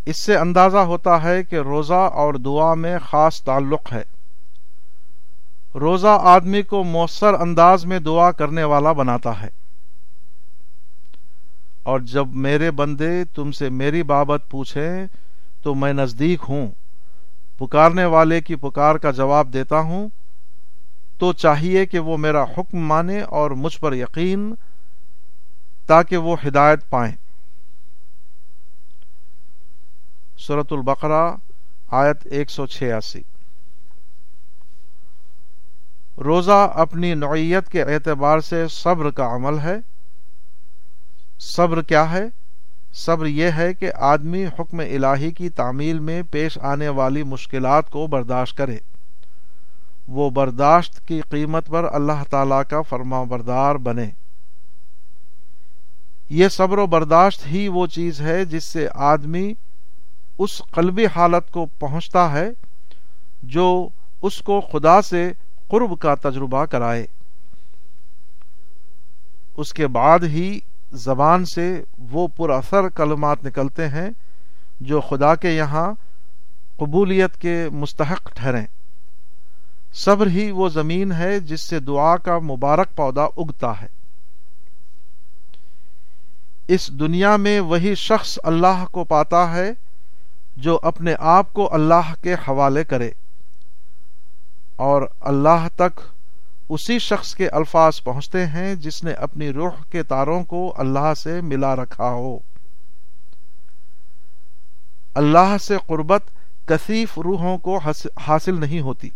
اس 0.06 0.22
سے 0.22 0.36
اندازہ 0.36 0.76
ہوتا 0.76 1.22
ہے 1.22 1.44
کہ 1.44 1.56
روزہ 1.56 1.92
اور 1.92 2.34
دعا 2.34 2.74
میں 2.74 2.98
خاص 2.98 3.42
تعلق 3.42 3.92
ہے۔ 3.92 4.17
روزہ 5.80 6.18
آدمی 6.20 6.62
کو 6.62 6.84
مؤثر 6.84 7.34
انداز 7.34 7.84
میں 7.84 7.98
دعا 7.98 8.32
کرنے 8.32 8.64
والا 8.64 8.92
بناتا 8.92 9.42
ہے۔ 9.42 9.48
اور 11.82 12.00
جب 12.00 12.28
میرے 12.28 12.70
بندے 12.70 13.24
تم 13.24 13.52
سے 13.52 13.68
میری 13.68 14.02
بابت 14.02 14.42
پوچھیں 14.50 15.06
تو 15.62 15.74
میں 15.74 15.92
نزدیک 15.92 16.40
ہوں۔ 16.48 16.68
پکارنے 17.58 18.04
والے 18.04 18.40
کی 18.40 18.56
پکار 18.56 18.94
کا 18.94 19.10
جواب 19.10 19.52
دیتا 19.52 19.80
ہوں۔ 19.80 20.08
تو 21.18 21.32
چاہیے 21.32 21.86
کہ 21.86 21.98
وہ 21.98 22.16
میرا 22.16 22.42
حکم 22.42 22.78
مانے 22.78 23.20
اور 23.20 23.50
مجھ 23.50 23.78
پر 23.78 23.92
یقین 23.92 24.54
تاکہ 25.86 26.16
وہ 26.16 26.36
ہدایت 26.46 26.90
پائیں۔ 26.90 27.14
صورت 30.38 30.72
البقرہ، 30.72 31.32
آیت 31.90 32.16
ایک 32.24 32.50
سو 32.50 32.66
چھیاسی۔ 32.66 33.22
روزہ 36.24 36.72
اپنی 36.74 37.14
نوعیت 37.14 37.68
کے 37.68 37.82
اعتبار 37.82 38.40
سے 38.40 38.68
صبر 38.68 39.10
کا 39.10 39.34
عمل 39.34 39.58
ہے۔ 39.58 39.76
صبر 41.38 41.82
کیا 41.82 42.12
ہے؟ 42.12 42.24
صبر 42.92 43.26
یہ 43.26 43.50
ہے 43.56 43.74
کہ 43.74 43.90
آدمی 43.94 44.46
حکم 44.46 44.78
الہی 44.78 45.30
کی 45.30 45.48
تعمیل 45.48 45.98
میں 45.98 46.22
پیش 46.30 46.58
آنے 46.62 46.88
والی 46.88 47.22
مشکلات 47.22 47.90
کو 47.90 48.06
برداشت 48.06 48.56
کرے۔ 48.56 48.78
وہ 50.08 50.30
برداشت 50.30 51.08
کی 51.08 51.20
قیمت 51.20 51.66
پر 51.66 51.86
اللہ 51.92 52.24
تعالی 52.30 52.60
کا 52.68 52.82
فرما 52.82 53.22
بردار 53.22 53.74
بنے۔ 53.74 54.10
یہ 56.30 56.48
صبر 56.48 56.78
و 56.78 56.86
برداشت 56.86 57.46
ہی 57.46 57.68
وہ 57.68 57.86
چیز 57.86 58.20
ہے 58.20 58.44
جس 58.44 58.64
سے 58.64 58.88
آدمی 58.94 59.54
اس 60.38 60.62
قلبی 60.70 61.06
حالت 61.06 61.50
کو 61.50 61.66
پہنچتا 61.66 62.32
ہے 62.32 62.50
جو 63.42 63.88
اس 64.22 64.38
کو 64.38 64.60
خدا 64.60 65.02
سے 65.02 65.32
قرب 65.68 65.98
کا 65.98 66.14
تجربہ 66.14 66.64
کرائے۔ 66.64 67.06
اس 69.56 69.72
کے 69.72 69.86
بعد 69.86 70.18
ہی 70.18 70.60
زبان 70.92 71.44
سے 71.44 71.82
وہ 71.98 72.28
پر 72.28 72.50
اثر 72.50 72.88
کلمات 72.88 73.44
نکلتے 73.44 73.88
ہیں 73.88 74.10
جو 74.80 75.00
خدا 75.00 75.34
کے 75.34 75.50
یہاں 75.50 75.94
قبولیت 76.76 77.36
کے 77.36 77.68
مستحق 77.72 78.32
ٹھہریں۔ 78.34 78.66
صبر 79.92 80.26
ہی 80.26 80.50
وہ 80.50 80.68
زمین 80.68 81.12
ہے 81.12 81.40
جس 81.40 81.68
سے 81.68 81.80
دعا 81.80 82.16
کا 82.16 82.38
مبارک 82.38 82.96
پودا 82.96 83.22
اگتا 83.22 83.80
ہے۔ 83.82 83.86
اس 86.68 86.88
دنیا 86.88 87.36
میں 87.36 87.60
وہی 87.60 87.94
شخص 87.94 88.38
اللہ 88.42 88.84
کو 88.90 89.04
پاتا 89.04 89.54
ہے 89.54 89.72
جو 90.56 90.78
اپنے 90.82 91.14
آپ 91.18 91.52
کو 91.52 91.74
اللہ 91.74 92.14
کے 92.22 92.34
حوالے 92.34 92.84
کرے۔ 92.84 93.10
اور 94.78 95.02
اللہ 95.20 95.68
تک 95.76 96.00
اسی 96.68 96.98
شخص 96.98 97.34
کے 97.34 97.48
الفاظ 97.48 98.02
پہنچتے 98.02 98.46
ہیں 98.46 98.74
جس 98.74 99.04
نے 99.04 99.12
اپنی 99.12 99.52
روح 99.52 99.70
کے 99.90 100.02
تاروں 100.02 100.44
کو 100.44 100.74
اللہ 100.78 101.14
سے 101.14 101.40
ملا 101.40 101.76
رکھا 101.76 102.10
ہو۔ 102.10 102.38
اللہ 105.14 105.56
سے 105.60 105.76
قربت 105.86 106.22
کثیف 106.66 107.18
روحوں 107.18 107.58
کو 107.58 107.80
حاصل 108.16 108.60
نہیں 108.60 108.80
ہوتی۔ 108.80 109.10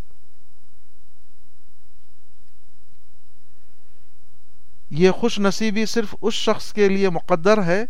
یہ 4.91 5.11
خوش 5.11 5.39
نصیبی 5.39 5.87
صرف 5.87 6.15
اس 6.23 6.35
شخص 6.35 6.73
کے 6.73 6.89
لیے 6.89 7.09
مقدر 7.09 7.63
ہے 7.63 7.85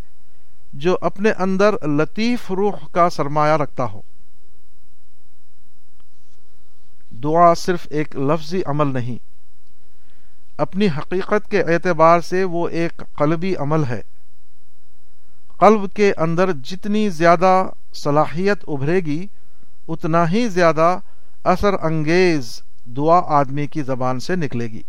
جو 0.72 0.96
اپنے 1.00 1.32
اندر 1.38 1.88
لطیف 1.88 2.50
روح 2.50 2.76
کا 2.92 3.10
سرمایہ 3.10 3.52
رکھتا 3.52 3.84
ہو۔ 3.84 4.00
دعا 7.22 7.54
صرف 7.54 7.86
ایک 7.90 8.16
لفظی 8.16 8.62
عمل 8.66 8.94
نہیں۔ 8.94 9.32
اپنی 10.58 10.86
حقیقت 10.86 11.50
کے 11.50 11.60
اعتبار 11.62 12.20
سے 12.20 12.44
وہ 12.44 12.68
ایک 12.68 13.02
قلبی 13.18 13.56
عمل 13.56 13.84
ہے۔ 13.84 14.00
قلب 15.58 15.92
کے 15.94 16.12
اندر 16.16 16.52
جتنی 16.52 17.08
زیادہ 17.08 17.68
صلاحیت 17.94 18.64
ابھرے 18.68 19.00
گی، 19.00 19.26
اتنا 19.88 20.30
ہی 20.30 20.48
زیادہ 20.48 20.98
اثر 21.44 21.74
انگیز 21.82 22.62
دعا 22.84 23.20
آدمی 23.26 23.66
کی 23.66 23.82
زبان 23.82 24.20
سے 24.20 24.36
نکلے 24.36 24.66
گی۔ 24.66 24.82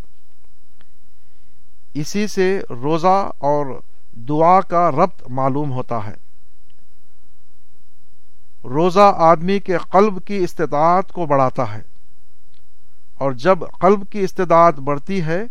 اسی 1.94 2.26
سے 2.26 2.60
روزہ 2.70 3.30
اور 3.38 3.80
دعا 4.14 4.60
کا 4.60 4.90
ربط 4.90 5.22
معلوم 5.28 5.72
ہوتا 5.72 6.06
ہے۔ 6.06 6.14
روزہ 8.64 9.12
آدمی 9.16 9.58
کے 9.58 9.76
قلب 9.76 10.24
کی 10.24 10.36
استطاعت 10.36 11.12
کو 11.12 11.26
بڑھاتا 11.26 11.74
ہے۔ 11.74 11.93
اور 13.24 13.32
جب 13.32 13.58
قلب 13.80 14.10
کی 14.10 14.20
استداد 14.20 14.72
بڑھتی 14.72 15.22
ہے، 15.22 15.42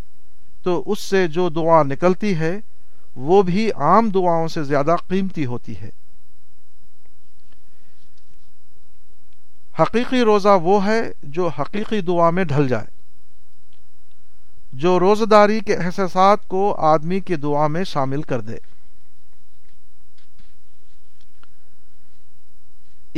تو 0.64 0.84
اس 0.86 1.00
سے 1.00 1.28
جو 1.28 1.50
دعا 1.50 1.84
نکلتی 1.84 2.36
ہے، 2.36 2.60
وہ 3.16 3.42
بھی 3.42 3.72
عام 3.72 4.10
دعاؤں 4.10 4.48
سے 4.48 4.64
زیادہ 4.64 4.96
قیمتی 5.08 5.46
ہوتی 5.46 5.78
ہے۔ 5.78 5.90
حقیقی 9.80 10.22
روزہ 10.22 10.60
وہ 10.64 10.86
ہے 10.86 11.02
جو 11.24 11.48
حقیقی 11.48 12.02
دعا 12.02 12.30
میں 12.30 12.44
ڈھل 12.44 12.68
جائے۔ 12.68 12.86
جو 14.74 15.00
روزہ 15.00 15.24
داری 15.24 15.60
کے 15.60 15.76
احساسات 15.76 16.48
کو 16.48 16.76
آدمی 16.76 17.20
کی 17.20 17.36
دعا 17.36 17.68
میں 17.68 17.84
شامل 17.84 18.22
کر 18.22 18.42
دے۔ 18.42 18.58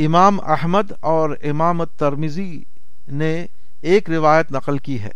امام 0.06 0.40
احمد 0.40 0.92
اور 1.00 1.30
امام 1.42 1.84
ترمیزی 1.84 2.62
نے 3.08 3.46
ایک 3.82 4.10
روایت 4.10 4.52
نقل 4.52 4.78
کی 4.78 5.00
ہے۔ 5.00 5.10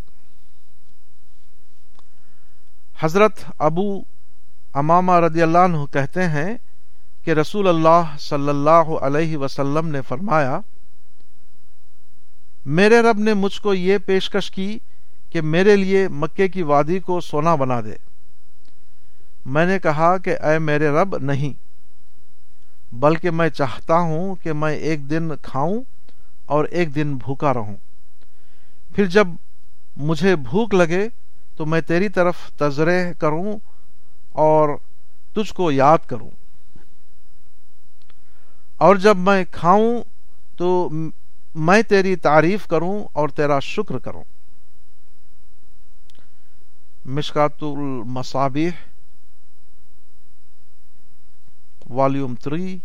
حضرت 3.00 3.32
ابو 3.58 4.02
امامہ 4.74 5.12
رضی 5.12 5.42
اللہ 5.42 5.58
عنہ 5.58 5.76
کہتے 5.92 6.28
ہیں 6.28 6.56
کہ 7.24 7.30
رسول 7.30 7.68
اللہ 7.68 8.16
صلی 8.18 8.48
اللہ 8.48 8.92
علیہ 9.00 9.36
وسلم 9.36 9.88
نے 9.88 10.02
فرمایا، 10.02 10.60
میرے 12.66 13.00
رب 13.00 13.18
نے 13.18 13.34
مجھ 13.34 13.60
کو 13.60 13.74
یہ 13.74 13.98
پیشکش 13.98 14.50
کی 14.50 14.78
کہ 15.30 15.40
میرے 15.40 15.76
لیے 15.76 16.08
مکے 16.08 16.48
کی 16.48 16.62
وادی 16.62 16.98
کو 16.98 17.20
سونا 17.20 17.54
بنا 17.54 17.80
دے۔ 17.80 17.94
میں 19.44 19.66
نے 19.66 19.78
کہا 19.78 20.18
کہ 20.18 20.36
اے 20.42 20.58
میرے 20.58 20.88
رب، 20.88 21.16
نہیں، 21.18 21.52
بلکہ 22.94 23.30
میں 23.30 23.48
چاہتا 23.48 23.98
ہوں 23.98 24.34
کہ 24.34 24.52
میں 24.52 24.76
ایک 24.76 25.10
دن 25.10 25.30
کھاؤں 25.42 25.80
اور 26.46 26.64
ایک 26.64 26.94
دن 26.94 27.16
بھوکا 27.16 27.54
رہوں۔ 27.54 27.76
پھر 28.94 29.06
جب 29.06 29.28
مجھے 29.96 30.36
بھوک 30.36 30.74
لگے 30.74 31.08
تو 31.56 31.66
میں 31.66 31.80
تیری 31.80 32.08
طرف 32.08 32.34
تذرے 32.56 33.12
کروں 33.18 33.58
اور 34.32 34.68
تجھ 35.32 35.54
کو 35.54 35.70
یاد 35.70 35.98
کروں۔ 36.06 36.30
اور 38.76 38.96
جب 38.96 39.16
میں 39.16 39.44
کھاؤں 39.50 40.02
تو 40.56 40.90
میں 41.54 41.82
تیری 41.82 42.16
تعریف 42.16 42.66
کروں 42.66 43.04
اور 43.12 43.28
تیرا 43.28 43.60
شکر 43.60 43.98
کروں۔ 43.98 44.24
مشکات 47.04 47.62
المصابیح 47.62 48.70
volume 51.90 52.34
three 52.34 52.78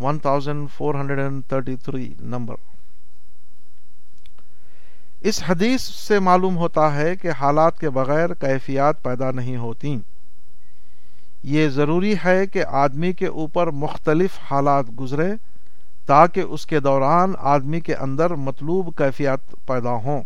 one 0.00 0.18
thousand 0.18 0.68
four 0.76 0.94
hundred 0.94 1.18
and 1.18 1.42
thirty 1.48 1.76
three, 1.76 2.14
number. 2.20 2.54
اس 5.20 5.42
حدیث 5.46 5.80
سے 5.80 6.18
معلوم 6.18 6.56
ہوتا 6.56 6.94
ہے 6.94 7.16
کہ 7.16 7.30
حالات 7.30 7.78
کے 7.78 7.90
بغیر 7.90 8.34
کیفیات 8.34 9.02
پیدا 9.02 9.30
نہیں 9.30 9.56
ہوتی 9.56 9.98
یہ 11.42 11.68
ضروری 11.68 12.14
ہے 12.24 12.46
کہ 12.46 12.64
آدمی 12.64 13.12
کے 13.12 13.26
اوپر 13.26 13.66
مختلف 13.66 14.30
حالات 14.50 14.84
گزرے 15.00 15.32
تاکہ 16.06 16.40
اس 16.40 16.66
کے 16.66 16.80
دوران 16.80 17.32
آدمی 17.38 17.80
کے 17.80 17.94
اندر 17.94 18.34
مطلوب 18.34 18.96
کیفیات 18.96 19.40
پیدا 19.66 19.90
ہوں۔ 19.90 20.22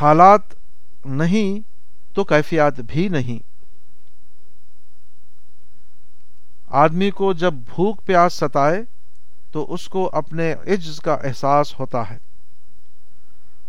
حالات 0.00 0.40
نہیں 1.06 1.60
تو 2.14 2.24
کیفیات 2.24 2.80
بھی 2.80 3.08
نہیں۔ 3.08 3.42
آدمی 6.68 7.10
کو 7.10 7.32
جب 7.32 7.52
بھوک 7.52 8.06
پیاس 8.06 8.34
ستائے 8.34 8.82
تو 9.52 9.72
اس 9.72 9.88
کو 9.88 10.10
اپنے 10.12 10.52
عجز 10.52 11.00
کا 11.00 11.14
احساس 11.14 11.80
ہوتا 11.80 12.10
ہے۔ 12.10 12.33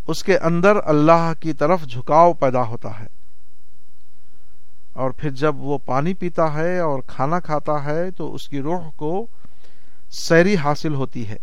اس 0.08 0.24
کے 0.24 0.38
اندر 0.38 0.78
اللہ 0.86 1.34
کی 1.40 1.54
طرف 1.54 1.82
جھکاؤ 1.84 2.34
پیدا 2.34 2.68
ہوتا 2.68 3.00
ہے۔ 3.00 3.08
اور 4.94 5.12
پھر 5.12 5.30
جب 5.30 5.56
وہ 5.58 5.78
پانی 5.86 6.14
پیتا 6.14 6.54
ہے 6.54 6.80
اور 6.80 7.00
کھانا 7.08 7.40
کھاتا 7.40 7.86
ہے 7.86 8.12
تو 8.12 8.34
اس 8.34 8.48
کی 8.48 8.62
روح 8.62 8.90
کو 8.96 9.28
سیری 10.12 10.56
حاصل 10.56 10.96
ہوتی 10.96 11.28
ہے۔ 11.28 11.36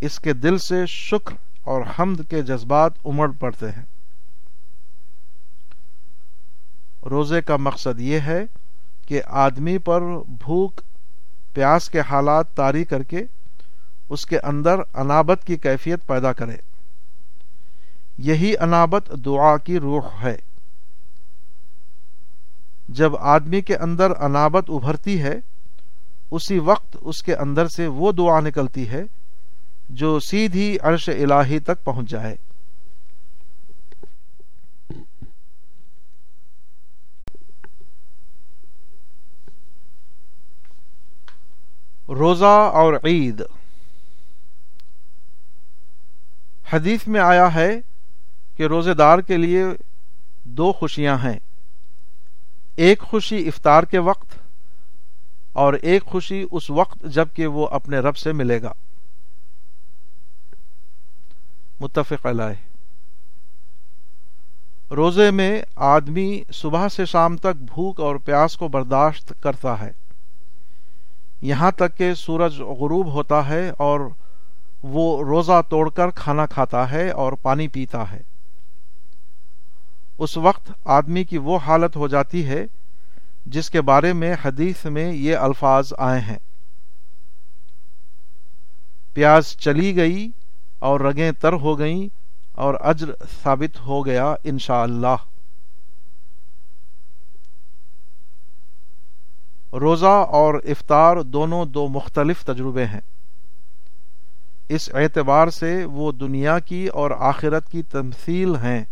اس 0.00 0.18
کے 0.18 0.32
دل 0.32 0.58
سے 0.58 0.86
شکر 0.86 1.34
اور 1.64 1.82
حمد 1.98 2.30
کے 2.30 2.42
جذبات 2.42 2.92
امڑ 3.04 3.30
پڑتے 3.30 3.66
ہیں۔ 3.70 3.82
روزے 7.06 7.42
کا 7.42 7.56
مقصد 7.56 8.00
یہ 8.00 8.20
ہے 8.20 8.44
کہ 9.06 9.22
آدمی 9.26 9.78
پر 9.78 10.00
بھوک، 10.28 10.80
پیاس 11.54 11.90
کے 11.90 12.00
حالات 12.00 12.54
طاری 12.54 12.84
کر 12.84 13.02
کے 13.02 13.24
اس 14.12 14.26
کے 14.26 14.38
اندر 14.38 14.74
انابت 14.94 15.44
کی 15.44 15.56
کیفیت 15.56 16.06
پیدا 16.06 16.32
کرے۔ 16.32 16.56
یہی 18.18 18.54
انابت 18.60 19.10
دعا 19.24 19.56
کی 19.56 19.78
روح 19.78 20.08
ہے۔ 20.22 20.36
جب 22.88 23.16
آدمی 23.16 23.60
کے 23.60 23.76
اندر 23.76 24.10
انابت 24.20 24.70
ابھرتی 24.70 25.22
ہے، 25.22 25.34
اسی 26.30 26.58
وقت 26.58 26.96
اس 27.00 27.22
کے 27.22 27.34
اندر 27.34 27.66
سے 27.66 27.86
وہ 27.86 28.12
دعا 28.12 28.40
نکلتی 28.40 28.88
ہے 28.88 29.02
جو 29.88 30.20
سیدھی 30.20 30.78
عرش 30.82 31.08
الہی 31.08 31.58
تک 31.58 31.84
پہنچ 31.84 32.10
جائے۔ 32.10 32.36
روزہ 42.08 42.70
اور 42.72 42.94
عید۔ 43.04 43.42
حدیث 46.72 47.06
میں 47.06 47.20
آیا 47.20 47.54
ہے 47.54 47.80
کہ 48.56 48.62
روزے 48.62 48.94
دار 48.94 49.18
کے 49.18 49.36
لیے 49.36 49.64
دو 50.44 50.72
خوشیاں 50.72 51.18
ہیں۔ 51.24 51.38
ایک 52.76 53.00
خوشی 53.00 53.48
افطار 53.48 53.82
کے 53.82 53.98
وقت 53.98 54.38
اور 55.52 55.74
ایک 55.74 56.04
خوشی 56.04 56.46
اس 56.50 56.70
وقت 56.70 56.98
جبکہ 57.04 57.46
وہ 57.46 57.68
اپنے 57.70 57.98
رب 57.98 58.16
سے 58.16 58.32
ملے 58.32 58.62
گا۔ 58.62 58.72
متفق 61.80 62.26
علیہ۔ 62.26 62.54
روزے 64.92 65.30
میں 65.30 65.62
آدمی 65.76 66.42
صبح 66.52 66.88
سے 66.88 67.04
شام 67.04 67.36
تک 67.36 67.62
بھوک 67.74 68.00
اور 68.00 68.16
پیاس 68.16 68.56
کو 68.56 68.68
برداشت 68.68 69.32
کرتا 69.40 69.80
ہے۔ 69.80 69.90
یہاں 71.42 71.70
تک 71.70 71.96
کہ 71.96 72.14
سورج 72.14 72.60
غروب 72.60 73.12
ہوتا 73.12 73.48
ہے 73.48 73.72
اور 73.78 74.00
وہ 74.82 75.24
روزہ 75.24 75.62
توڑ 75.68 75.90
کر 75.90 76.10
کھانا 76.10 76.46
کھاتا 76.46 76.90
ہے 76.90 77.10
اور 77.10 77.32
پانی 77.32 77.68
پیتا 77.68 78.12
ہے۔ 78.12 78.20
اس 80.18 80.36
وقت 80.36 80.72
آدمی 80.84 81.24
کی 81.24 81.38
وہ 81.38 81.58
حالت 81.58 81.96
ہو 81.96 82.08
جاتی 82.08 82.46
ہے 82.46 82.66
جس 83.46 83.70
کے 83.70 83.80
بارے 83.80 84.12
میں 84.12 84.36
حدیث 84.44 84.84
میں 84.84 85.12
یہ 85.12 85.36
الفاظ 85.36 85.92
آئے 85.98 86.20
ہیں۔ 86.20 86.38
پیاز 89.14 89.46
چلی 89.46 89.96
گئی 89.96 90.30
اور 90.78 91.00
رگیں 91.00 91.32
تر 91.32 91.52
ہو 91.52 91.78
گئیں 91.78 92.08
اور 92.52 92.74
اجر 92.80 93.12
ثابت 93.42 93.80
ہو 93.80 94.06
گیا 94.06 94.34
انشاءاللہ۔ 94.44 95.06
اللہ 95.06 95.32
روزہ 99.72 100.26
اور 100.30 100.54
افطار 100.54 101.16
دونوں 101.16 101.64
دو 101.64 101.88
مختلف 101.88 102.44
تجربے 102.44 102.84
ہیں۔ 102.86 103.00
اس 104.68 104.94
اعتبار 104.94 105.48
سے 105.48 105.84
وہ 105.84 106.12
دنیا 106.12 106.58
کی 106.58 106.86
اور 106.86 107.10
آخرت 107.18 107.68
کی 107.68 107.82
تمثیل 107.82 108.56
ہیں۔ 108.56 108.84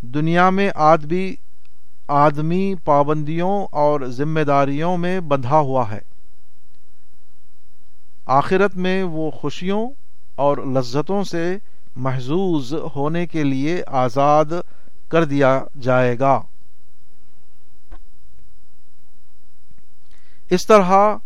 دنیا 0.00 0.50
میں 0.50 0.70
آدمی 0.74 1.34
آدمی 2.08 2.74
پابندیوں 2.84 3.66
اور 3.72 4.00
ذمہ 4.06 4.40
داریوں 4.40 4.96
میں 4.96 5.20
بندھا 5.20 5.58
ہوا 5.58 5.90
ہے۔ 5.90 5.98
آخرت 8.26 8.76
میں 8.76 9.02
وہ 9.02 9.30
خوشیوں 9.30 9.90
اور 10.34 10.58
لذتوں 10.58 11.24
سے 11.24 11.56
محظوظ 11.96 12.74
ہونے 12.96 13.26
کے 13.26 13.44
لیے 13.44 13.82
آزاد 13.86 14.44
کر 15.08 15.24
دیا 15.24 15.64
جائے 15.80 16.18
گا۔ 16.18 16.42
اس 20.50 20.66
طرح 20.66 21.16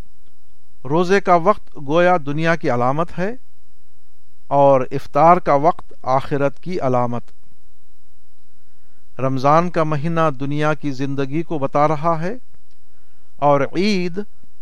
روزے 0.85 1.20
کا 1.20 1.35
وقت 1.35 1.76
گویا 1.87 2.16
دنیا 2.26 2.57
کی 2.57 2.70
علامت 2.70 3.18
ہے 3.18 3.30
اور 4.47 4.80
افطار 4.91 5.37
کا 5.37 5.55
وقت 5.55 5.93
آخرت 6.03 6.61
کی 6.61 6.80
علامت۔ 6.80 7.22
رمضان 9.20 9.70
کا 9.70 9.85
مہینہ 9.85 10.20
دنیا 10.41 10.74
کی 10.74 10.91
زندگی 10.93 11.43
کو 11.43 11.59
بتا 11.59 11.89
رہا 11.89 12.20
ہے 12.20 12.35
اور 13.37 13.61
عید 13.76 14.20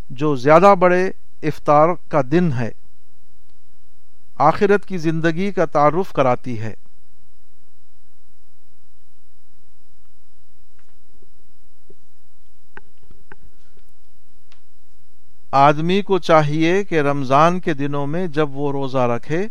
جو 0.09 0.35
زیادہ 0.35 0.73
بڑے 0.79 1.11
افطار 1.43 1.89
کا 2.07 2.21
دن 2.31 2.51
ہے، 2.53 2.69
آخرت 4.37 4.85
کی 4.85 4.97
زندگی 4.97 5.51
کا 5.51 5.65
تعارف 5.65 6.13
کراتی 6.13 6.59
ہے۔ 6.61 6.73
آدمی 15.55 16.01
کو 16.01 16.19
چاہیے 16.19 16.83
کہ 16.83 17.01
رمضان 17.01 17.59
کے 17.59 17.73
دنوں 17.73 18.07
میں 18.07 18.27
جب 18.27 18.57
وہ 18.57 18.71
روزہ 18.71 18.97
رکھے 18.97 19.47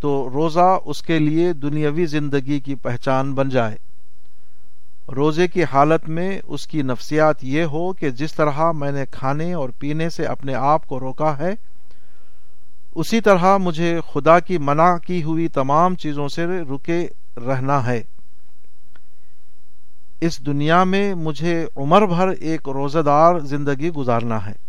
تو 0.00 0.30
روزہ 0.32 0.78
اس 0.84 1.02
کے 1.02 1.18
لیے 1.18 1.52
دنیاوی 1.52 2.06
زندگی 2.06 2.60
کی 2.60 2.74
پہچان 2.74 3.34
بن 3.34 3.48
جائے۔ 3.48 3.76
روزے 5.16 5.48
کی 5.48 5.64
حالت 5.64 6.08
میں 6.08 6.40
اس 6.44 6.66
کی 6.66 6.82
نفسیات 6.82 7.44
یہ 7.44 7.62
ہو 7.62 7.92
کہ 7.92 8.10
جس 8.10 8.34
طرح 8.34 8.72
میں 8.72 8.92
نے 8.92 9.04
کھانے 9.10 9.52
اور 9.52 9.68
پینے 9.78 10.10
سے 10.10 10.24
اپنے 10.24 10.54
آپ 10.54 10.86
کو 10.86 11.00
روکا 11.00 11.38
ہے، 11.38 11.54
اسی 12.94 13.20
طرح 13.20 13.56
مجھے 13.56 14.00
خدا 14.12 14.38
کی 14.38 14.58
منع 14.58 14.96
کی 14.96 15.22
ہوئی 15.22 15.48
تمام 15.48 15.94
چیزوں 15.94 16.28
سے 16.28 16.46
رکے 16.46 17.08
رہنا 17.36 17.86
ہے۔ 17.86 18.02
اس 20.20 20.46
دنیا 20.46 20.84
میں 20.84 21.14
مجھے 21.14 21.66
عمر 21.76 22.06
بھر 22.06 22.28
ایک 22.28 22.68
روزہ 22.68 22.98
دار 22.98 23.38
زندگی 23.38 23.90
گزارنا 23.90 24.46
ہے۔ 24.46 24.65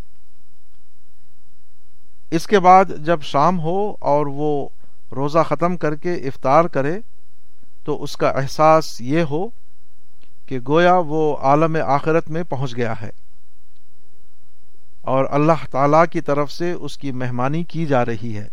اس 2.32 2.48
کے 2.48 2.60
بعد 2.60 2.86
جب 2.86 3.22
شام 3.22 3.60
ہو 3.60 3.96
اور 4.00 4.26
وہ 4.26 4.68
روزہ 5.16 5.40
ختم 5.40 5.78
کر 5.78 5.96
کے 5.96 6.14
افطار 6.14 6.66
کرے 6.66 7.00
تو 7.84 8.04
اس 8.04 8.18
کا 8.18 8.30
احساس 8.30 9.02
یہ 9.02 9.22
ہو 9.22 9.48
کہ 10.46 10.60
گویا 10.68 10.96
وہ 10.96 11.38
عالم 11.38 11.78
آخرت 11.86 12.30
میں 12.30 12.44
پہنچ 12.44 12.76
گیا 12.76 12.94
ہے 13.02 13.10
اور 15.02 15.26
اللہ 15.32 15.66
تعالی 15.72 15.98
کی 16.12 16.22
طرف 16.22 16.52
سے 16.52 16.72
اس 16.72 16.98
کی 16.98 17.12
مہمانی 17.12 17.64
کی 17.64 17.86
جا 17.86 18.06
رہی 18.06 18.38
ہے۔ 18.38 18.48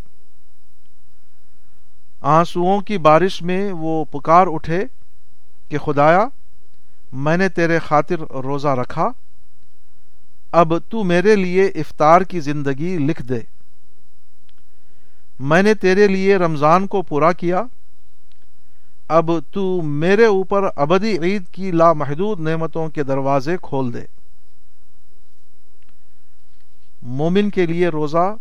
آنسوؤں 2.20 2.81
کی 2.81 2.99
بارش 2.99 3.43
میں 3.43 3.72
وہ 3.72 4.05
پکار 4.05 4.47
اٹھے 4.51 4.85
کہ 5.68 5.79
خدایا، 5.79 6.27
میں 7.12 7.37
نے 7.37 7.49
تیرے 7.49 7.79
خاطر 7.79 8.18
روزہ 8.18 8.68
رکھا، 8.68 9.09
اب 10.53 10.75
تو 10.89 11.05
میرے 11.05 11.37
لیے 11.37 11.64
افطار 11.64 12.20
کی 12.20 12.41
زندگی 12.41 12.99
لکھ 12.99 13.22
دے۔ 13.22 13.41
میں 15.39 15.62
نے 15.62 15.74
تیرے 15.74 16.07
لیے 16.07 16.37
رمضان 16.37 16.87
کو 16.87 17.03
پورا 17.03 17.32
کیا، 17.32 17.62
اب 19.09 19.30
تو 19.51 19.82
میرے 19.82 20.26
اوپر 20.26 20.62
ابدی 20.76 21.18
عید 21.18 21.49
کی 21.53 21.70
لامحدود 21.70 22.41
نعمتوں 22.41 22.89
کے 22.89 23.03
دروازے 23.03 23.57
کھول 23.62 23.95
دے۔ 23.95 24.03
مومن 27.03 27.51
کے 27.51 27.66
لیے 27.66 27.89
روزہ 27.89 28.37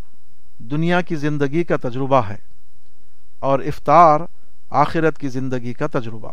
دنیا 0.58 1.02
کی 1.02 1.16
زندگی 1.16 1.64
کا 1.64 1.76
تجربہ 1.78 2.22
ہے 2.30 2.38
اور 3.39 3.60
افطار 3.60 4.20
آخرت 4.70 5.18
کی 5.18 5.28
زندگی 5.28 5.74
کا 5.74 5.88
تجربہ۔ 5.88 6.32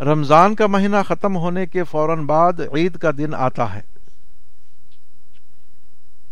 رمضان 0.00 0.54
کا 0.54 0.66
مہینہ 0.66 0.96
ختم 1.08 1.36
ہونے 1.36 1.66
کے 1.66 1.84
فوراً 1.84 2.26
بعد 2.26 2.52
عید 2.74 2.98
کا 2.98 3.10
دن 3.18 3.34
آتا 3.34 3.74
ہے۔ 3.74 3.95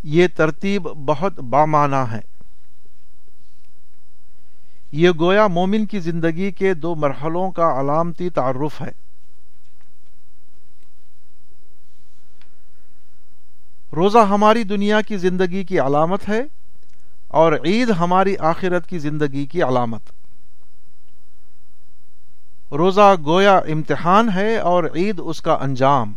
یہ 0.05 0.26
ترتیب 0.36 0.82
بہت 0.82 1.40
بامانہ 1.40 1.96
ہے۔ 1.96 2.20
یہ 4.92 5.11
گویا 5.20 5.46
مومن 5.46 5.86
کی 5.86 6.00
زندگی 6.00 6.50
کے 6.50 6.74
دو 6.74 6.94
مرحلوں 6.94 7.50
کا 7.50 7.80
علامتی 7.80 8.30
تعارف 8.30 8.80
ہے۔ 8.80 8.90
روزہ 13.96 14.18
ہماری 14.18 14.64
دنیا 14.64 15.00
کی 15.00 15.16
زندگی 15.16 15.64
کی 15.64 15.78
علامت 15.78 16.28
ہے 16.28 16.42
اور 17.28 17.52
عید 17.64 17.90
ہماری 17.90 18.36
آخرت 18.36 18.86
کی 18.86 18.98
زندگی 18.98 19.46
کی 19.46 19.62
علامت۔ 19.62 20.00
روزہ 22.72 23.14
گویا 23.26 23.57
امتحان 23.57 24.28
ہے 24.34 24.59
اور 24.59 24.84
عید 24.94 25.20
اس 25.24 25.42
کا 25.42 25.59
انجام۔ 25.61 26.12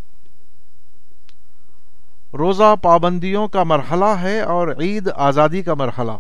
روزہ 2.38 2.76
پابندیوں 2.82 3.48
کا 3.48 3.64
مرحلہ 3.64 4.16
ہے 4.22 4.42
اور 4.42 4.68
عید 4.68 5.10
آزادی 5.16 5.62
کا 5.62 5.74
مرحلہ۔ 5.74 6.12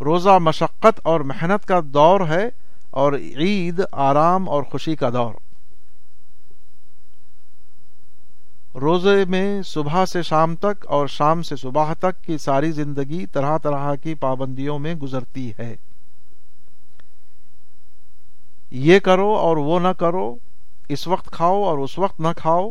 روزہ 0.00 0.38
مشقت 0.40 1.00
اور 1.02 1.20
محنت 1.20 1.66
کا 1.66 1.80
دور 1.84 2.20
ہے 2.20 2.48
اور 2.90 3.12
عید 3.12 3.80
آرام 3.92 4.48
اور 4.48 4.62
خوشی 4.62 4.96
کا 4.96 5.10
دور۔ 5.10 5.34
روزے 8.78 9.24
میں 9.28 9.62
صبح 9.62 10.04
سے 10.04 10.22
شام 10.22 10.56
تک 10.56 10.86
اور 10.86 11.06
شام 11.06 11.42
سے 11.42 11.56
صبح 11.56 11.92
تک 11.92 12.24
کی 12.24 12.38
ساری 12.38 12.72
زندگی 12.72 13.26
طرح 13.26 13.58
طرح 13.58 13.94
کی 13.94 14.14
پابندیوں 14.14 14.78
میں 14.78 14.94
گزرتی 14.94 15.52
ہے۔ 15.58 15.76
یہ 18.70 18.98
کرو 18.98 19.34
اور 19.34 19.56
وہ 19.56 19.80
نہ 19.80 19.88
کرو، 19.88 20.36
اس 20.88 21.06
وقت 21.06 21.30
کھاؤ 21.30 21.62
اور 21.62 21.78
اس 21.78 21.98
وقت 21.98 22.20
نہ 22.20 22.28
کھاؤ۔ 22.36 22.70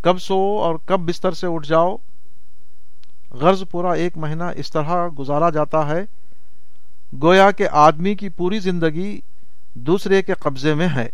کب 0.00 0.18
سو 0.18 0.58
اور 0.62 0.74
کب 0.86 1.00
بستر 1.00 1.32
سے 1.32 1.46
اٹھ 1.46 1.68
جاؤ۔ 1.68 1.96
غرض 3.30 3.62
پورا 3.70 3.92
ایک 3.92 4.16
مہینہ 4.16 4.44
اس 4.56 4.70
طرح 4.70 5.08
گزارا 5.18 5.50
جاتا 5.50 5.88
ہے۔ 5.88 6.04
گویا 7.22 7.50
کہ 7.50 7.68
آدمی 7.72 8.14
کی 8.14 8.28
پوری 8.28 8.58
زندگی 8.58 9.20
دوسرے 9.74 10.22
کے 10.22 10.32
قبضے 10.32 10.74
میں 10.74 10.88
ہے۔ 10.96 11.08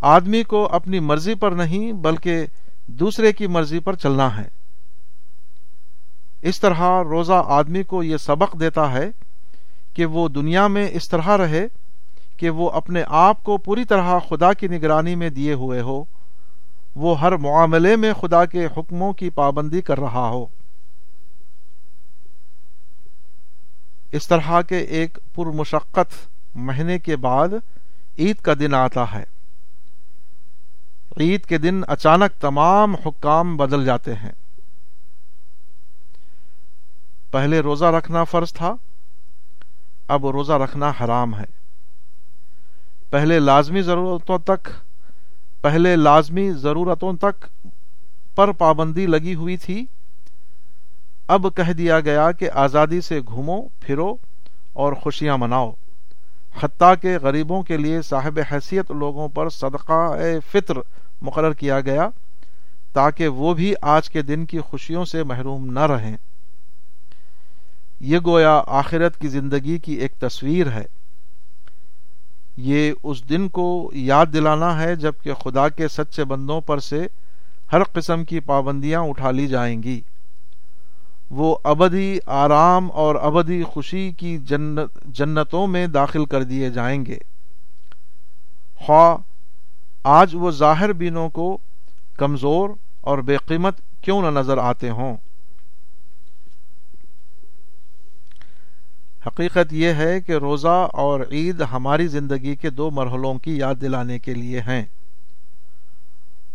آدمی 0.00 0.42
کو 0.42 0.68
اپنی 0.72 1.00
مرضی 1.00 1.34
پر 1.34 1.50
نہیں 1.50 1.92
بلکہ 1.92 2.46
دوسرے 2.86 3.32
کی 3.32 3.46
مرضی 3.46 3.78
پر 3.78 3.94
چلنا 3.94 4.36
ہے۔ 4.36 4.48
اس 6.42 6.60
طرح 6.60 7.02
روزہ 7.04 7.44
آدمی 7.46 7.82
کو 7.82 8.02
یہ 8.02 8.16
سبق 8.16 8.60
دیتا 8.60 8.92
ہے 8.92 9.10
کہ 9.94 10.06
وہ 10.06 10.28
دنیا 10.28 10.66
میں 10.66 10.88
اس 10.92 11.08
طرح 11.08 11.36
رہے 11.36 11.66
کہ 12.36 12.50
وہ 12.50 12.70
اپنے 12.70 13.02
آپ 13.08 13.44
کو 13.44 13.56
پوری 13.56 13.84
طرح 13.84 14.18
خدا 14.28 14.52
کی 14.52 14.68
نگرانی 14.68 15.14
میں 15.14 15.30
دیے 15.30 15.52
ہوئے 15.52 15.80
ہو۔ 15.80 16.04
وہ 16.94 17.20
ہر 17.20 17.36
معاملے 17.36 17.96
میں 17.96 18.12
خدا 18.12 18.44
کے 18.44 18.66
حکموں 18.66 19.12
کی 19.12 19.30
پابندی 19.30 19.80
کر 19.80 20.00
رہا 20.00 20.28
ہو۔ 20.28 20.46
اس 24.12 24.28
طرح 24.28 24.62
کے 24.62 24.78
ایک 24.78 25.18
پرمشقت 25.34 26.28
مہینے 26.54 26.98
کے 26.98 27.16
بعد 27.16 27.48
عید 28.18 28.36
کا 28.36 28.52
دن 28.58 28.74
آتا 28.74 29.12
ہے۔ 29.12 29.24
عید 31.20 31.44
کے 31.44 31.58
دن 31.58 31.80
اچانک 31.88 32.40
تمام 32.40 32.94
حکام 32.94 33.56
بدل 33.56 33.84
جاتے 33.84 34.14
ہیں۔ 34.14 34.32
پہلے 37.30 37.60
روزہ 37.60 37.84
رکھنا 37.84 38.24
فرض 38.24 38.52
تھا، 38.52 38.74
اب 40.08 40.26
روزہ 40.26 40.52
رکھنا 40.52 40.92
حرام 41.00 41.38
ہے۔ 41.38 41.44
پہلے 43.10 43.38
لازمی 43.38 43.82
ضرورتوں 43.82 44.38
تک 44.38 44.68
پہلے 45.64 45.96
لازمی 45.96 46.52
ضرورتوں 46.52 47.12
تک 47.12 47.46
پر 48.34 48.52
پابندی 48.52 49.06
لگی 49.06 49.34
ہوئی 49.34 49.56
تھی۔ 49.56 49.86
اب 51.28 51.46
کہہ 51.56 51.72
دیا 51.72 52.00
گیا 52.00 52.32
کہ 52.32 52.50
آزادی 52.50 53.00
سے 53.00 53.20
گھومو، 53.20 53.62
پھرو 53.80 54.16
اور 54.72 54.92
خوشیاں 54.92 55.38
مناؤ۔ 55.38 55.72
حتیٰ 56.62 56.94
کہ 57.02 57.18
غریبوں 57.22 57.62
کے 57.62 57.76
لیے 57.76 58.02
صاحب 58.02 58.38
حیثیت 58.52 58.90
لوگوں 58.90 59.28
پر 59.28 59.48
صدقہ 59.48 60.14
فطر 60.52 60.74
مقرر 61.22 61.52
کیا 61.52 61.80
گیا 61.80 62.08
تاکہ 62.92 63.28
وہ 63.28 63.54
بھی 63.54 63.74
آج 63.82 64.10
کے 64.10 64.22
دن 64.22 64.46
کی 64.46 64.58
خوشیوں 64.58 65.04
سے 65.04 65.22
محروم 65.22 65.72
نہ 65.72 65.80
رہیں۔ 65.80 66.16
یہ 68.00 68.18
گویا 68.26 68.62
آخرت 68.66 69.18
کی 69.18 69.28
زندگی 69.28 69.78
کی 69.78 69.92
ایک 69.92 70.12
تصویر 70.12 70.66
ہے۔ 70.70 70.84
یہ 72.56 72.92
اس 73.02 73.28
دن 73.28 73.48
کو 73.48 73.90
یاد 73.94 74.26
دلانا 74.32 74.82
ہے 74.82 74.96
جبکہ 74.96 75.34
خدا 75.34 75.68
کے 75.68 75.88
سچے 75.88 76.24
بندوں 76.24 76.60
پر 76.60 76.78
سے 76.78 77.06
ہر 77.72 77.84
قسم 77.84 78.24
کی 78.24 78.40
پابندیاں 78.40 79.00
اٹھا 79.00 79.30
لی 79.30 79.46
جائیں 79.46 79.82
گی۔ 79.82 80.00
وہ 81.30 81.56
ابدی 81.64 82.18
آرام 82.26 82.88
اور 82.92 83.14
ابدی 83.14 83.62
خوشی 83.62 84.12
کی 84.12 84.38
جنت 84.38 85.04
جنتوں 85.04 85.66
میں 85.66 85.86
داخل 85.86 86.24
کر 86.24 86.42
دیے 86.42 86.70
جائیں 86.70 87.06
گے۔ 87.06 87.18
خواہ 88.76 89.16
آج 90.04 90.30
وہ 90.34 90.50
ظاہر 90.50 90.92
بینوں 90.92 91.28
کو 91.28 91.58
کمزور 92.18 92.70
اور 93.00 93.18
بے 93.18 93.36
قیمت 93.36 93.74
کیوں 94.00 94.22
نہ 94.22 94.38
نظر 94.38 94.58
آتے 94.58 94.90
ہوں۔ 94.90 95.16
حقیقت 99.26 99.72
یہ 99.72 99.88
ہے 99.88 100.20
کہ 100.20 100.32
روزہ 100.32 100.88
اور 100.92 101.20
عید 101.30 101.62
ہماری 101.72 102.06
زندگی 102.06 102.56
کے 102.56 102.70
دو 102.70 102.90
مرحلوں 102.90 103.34
کی 103.34 103.56
یاد 103.58 103.74
دلانے 103.80 104.18
کے 104.18 104.34
لیے 104.34 104.60
ہیں۔ 104.60 104.84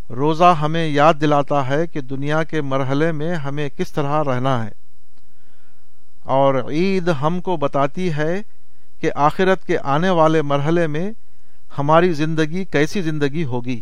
روزہ 0.09 0.55
ہمیں 0.61 0.88
یاد 0.88 1.13
دلاتا 1.22 1.67
ہے 1.67 1.88
کہ 1.88 2.01
دنیا 2.01 2.43
کے 2.43 2.61
مرحلے 2.61 3.11
میں 3.11 3.36
ہمیں 3.36 3.70
کس 3.78 3.91
طرح 3.91 4.24
رہنا 4.24 4.65
ہے۔ 4.65 4.70
اور 6.24 6.55
عید 6.70 7.09
ہم 7.22 7.41
کو 7.41 7.57
بتاتی 7.57 8.13
ہے 8.13 8.41
کہ 8.99 9.11
آخرت 9.15 9.65
کے 9.65 9.78
آنے 9.84 10.09
والے 10.09 10.41
مرحلے 10.41 10.88
میں 10.88 11.11
ہماری 11.78 12.13
زندگی 12.13 12.65
کیسی 12.65 13.01
زندگی 13.01 13.43
ہوگی۔ 13.43 13.82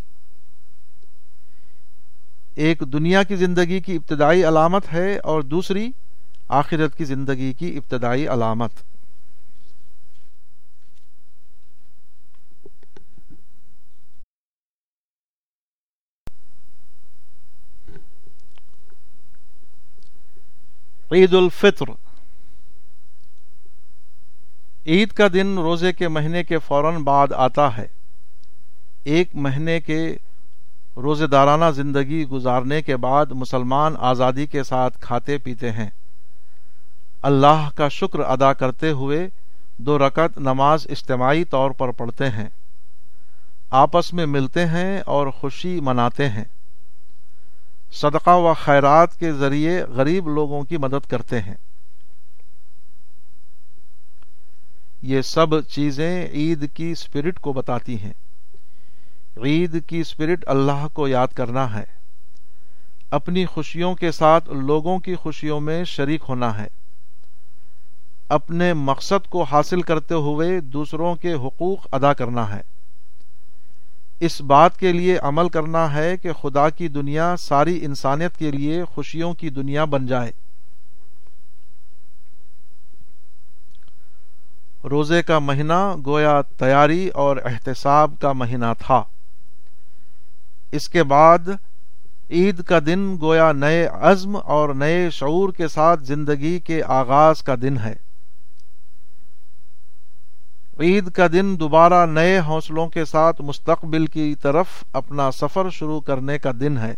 ایک 2.56 2.84
دنیا 2.94 3.24
کی 3.24 3.36
زندگی 3.36 3.80
کی 3.80 3.96
ابتدائی 3.96 4.44
علامت 4.44 4.94
ہے 4.94 5.18
اور 5.18 5.42
دوسری 5.42 5.92
آخرت 6.48 6.98
کی 6.98 7.06
زندگی 7.06 7.54
کی 7.54 7.78
ابتدائی 7.78 8.28
علامت۔ 8.28 8.72
عید 21.12 21.34
الفطر۔ 21.34 21.86
عید 24.86 25.12
کا 25.12 25.28
دن 25.34 25.58
روزے 25.58 25.94
کے 25.94 26.08
مہینے 26.08 26.44
کے 26.44 26.60
فوراً 26.60 27.04
بعد 27.04 27.28
آتا 27.32 27.78
ہے۔ 27.78 27.88
ایک 29.04 29.30
مہینے 29.34 29.80
کے 29.80 30.18
روزے 30.98 31.28
دارانہ 31.28 31.72
زندگی 31.76 32.28
گزارنے 32.28 32.82
کے 32.82 32.98
بعد 32.98 33.26
مسلمان 33.26 33.96
آزادی 34.00 34.46
کے 34.46 34.64
ساتھ 34.64 35.00
کھاتے 35.00 35.38
پیتے 35.38 35.72
ہیں۔ 35.72 35.90
اللہ 37.22 37.70
کا 37.76 37.88
شکر 37.88 38.20
ادا 38.20 38.54
کرتے 38.54 38.92
ہوئے 38.92 39.30
دو 39.78 39.98
رکعت 39.98 40.38
نماز 40.38 40.88
اجتماعی 40.90 41.44
طور 41.44 41.72
پر 41.72 41.92
پڑھتے 41.92 42.30
ہیں۔ 42.30 42.50
آپس 43.70 44.14
میں 44.14 44.26
ملتے 44.26 44.66
ہیں 44.66 45.02
اور 45.06 45.28
خوشی 45.28 45.80
مناتے 45.80 46.30
ہیں۔ 46.30 46.44
صدقہ 47.92 48.30
و 48.30 48.54
خیرات 48.54 49.20
کے 49.20 49.34
ذریعے 49.34 49.84
غریب 49.84 50.28
لوگوں 50.28 50.64
کی 50.64 50.78
مدد 50.78 51.10
کرتے 51.10 51.42
ہیں۔ 51.42 51.56
یہ 55.02 55.22
سب 55.22 55.68
چیزیں 55.68 56.28
عید 56.28 56.74
کی 56.74 56.92
اسپرٹ 56.92 57.40
کو 57.40 57.54
بتاتی 57.54 58.02
ہیں۔ 58.02 58.14
عید 59.38 59.86
کی 59.88 60.00
اسپرٹ 60.00 60.44
اللہ 60.48 60.88
کو 60.94 61.08
یاد 61.08 61.28
کرنا 61.28 61.80
ہے۔ 61.80 61.84
اپنی 63.12 63.46
خوشیوں 63.46 63.96
کے 63.96 64.12
ساتھ 64.12 64.50
لوگوں 64.50 65.00
کی 65.00 65.16
خوشیوں 65.16 65.60
میں 65.60 65.84
شریک 65.84 66.22
ہونا 66.30 66.62
ہے۔ 66.62 66.68
اپنے 68.30 68.74
مقصد 68.74 69.30
کو 69.30 69.44
حاصل 69.44 69.82
کرتے 69.82 70.14
ہوئے 70.14 70.60
دوسروں 70.60 71.16
کے 71.16 71.34
حقوق 71.34 71.88
ادا 71.92 72.14
کرنا 72.14 72.56
ہے۔ 72.56 72.62
اس 74.20 74.42
بات 74.42 74.78
کے 74.78 74.92
لیے 74.92 75.18
عمل 75.18 75.50
کرنا 75.50 75.94
ہے 75.94 76.18
کہ 76.18 76.34
خدا 76.34 76.70
کی 76.70 76.88
دنیا 76.88 77.36
ساری 77.40 77.86
انسانیت 77.86 78.38
کے 78.38 78.52
لیے 78.52 78.84
خوشیوں 78.84 79.34
کی 79.34 79.50
دنیا 79.50 79.86
بن 79.86 80.06
جائے۔ 80.06 80.32
روزے 84.84 85.24
کا 85.24 85.40
مہینہ 85.40 85.96
گویا 86.06 86.42
تیاری 86.42 87.08
اور 87.08 87.38
احتساب 87.38 88.14
کا 88.22 88.32
مہینہ 88.32 88.66
تھا۔ 88.80 89.04
اس 90.72 90.90
کے 90.90 91.04
بعد 91.04 91.40
عید 92.30 92.64
کا 92.64 92.80
دن 92.86 93.18
گویا 93.22 93.52
نئے 93.52 93.88
عزم 93.88 94.38
اور 94.44 94.70
نئے 94.70 95.10
شعور 95.10 95.50
کے 95.50 95.68
ساتھ 95.68 96.04
زندگی 96.04 96.60
کے 96.60 96.84
آغاز 96.84 97.44
کا 97.44 97.56
دن 97.62 97.78
ہے۔ 97.78 98.07
عید 100.80 101.12
کا 101.12 101.28
دن 101.28 101.60
دوبارہ 101.60 102.06
نئے 102.06 102.40
حوصلوں 102.40 102.88
کے 102.88 103.06
ساتھ 103.06 103.42
مستقبل 103.42 104.06
کی 104.06 104.36
طرف 104.36 104.84
اپنا 104.94 105.32
سفر 105.32 105.70
شروع 105.70 106.00
کرنے 106.00 106.40
کا 106.40 106.52
دن 106.60 106.78
ہے۔ 106.78 106.94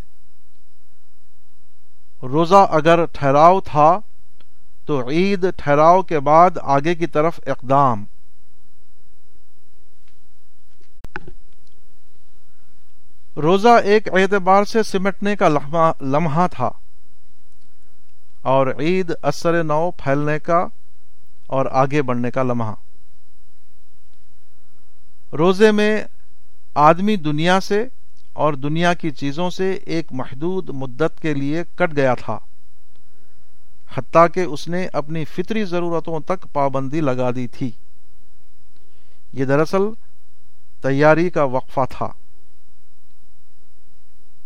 روزہ 2.22 2.66
اگر 2.70 3.04
ٹھہراؤ 3.04 3.60
تھا 3.60 3.98
تو 4.84 5.08
عید 5.08 5.46
ٹھہراؤ 5.56 6.02
کے 6.02 6.20
بعد 6.20 6.50
آگے 6.62 6.94
کی 6.94 7.06
طرف 7.06 7.40
اقدام۔ 7.46 8.04
روزہ 13.36 13.68
ایک 13.68 14.08
اعتبار 14.12 14.64
سے 14.64 14.82
سمٹنے 14.82 15.36
کا 15.36 15.48
لمحہ 16.00 16.46
تھا 16.50 16.70
اور 18.42 18.66
عید 18.66 19.12
اثر 19.22 19.62
نو 19.64 19.90
پھیلنے 19.90 20.38
کا 20.38 20.66
اور 21.46 21.66
آگے 21.70 22.02
بڑھنے 22.02 22.30
کا 22.30 22.42
لمحہ۔ 22.42 22.74
روزے 25.32 25.72
میں 25.72 26.04
آدمی 26.74 27.16
دنیا 27.16 27.60
سے 27.60 27.86
اور 28.32 28.52
دنیا 28.54 28.94
کی 28.94 29.10
چیزوں 29.10 29.50
سے 29.50 29.72
ایک 29.72 30.06
محدود 30.10 30.70
مدت 30.70 31.20
کے 31.20 31.34
لیے 31.34 31.64
کٹ 31.74 31.96
گیا 31.96 32.14
تھا، 32.14 32.38
حتیٰ 33.94 34.26
کہ 34.34 34.40
اس 34.40 34.68
نے 34.68 34.88
اپنی 34.92 35.24
فطری 35.24 35.64
ضرورتوں 35.64 36.20
تک 36.20 36.46
پابندی 36.52 37.00
لگا 37.00 37.30
دی 37.30 37.46
تھی۔ 37.46 37.70
یہ 39.32 39.44
دراصل 39.44 39.82
تیاری 40.82 41.30
کا 41.30 41.42
وقفہ 41.42 41.80
تھا۔ 41.90 42.08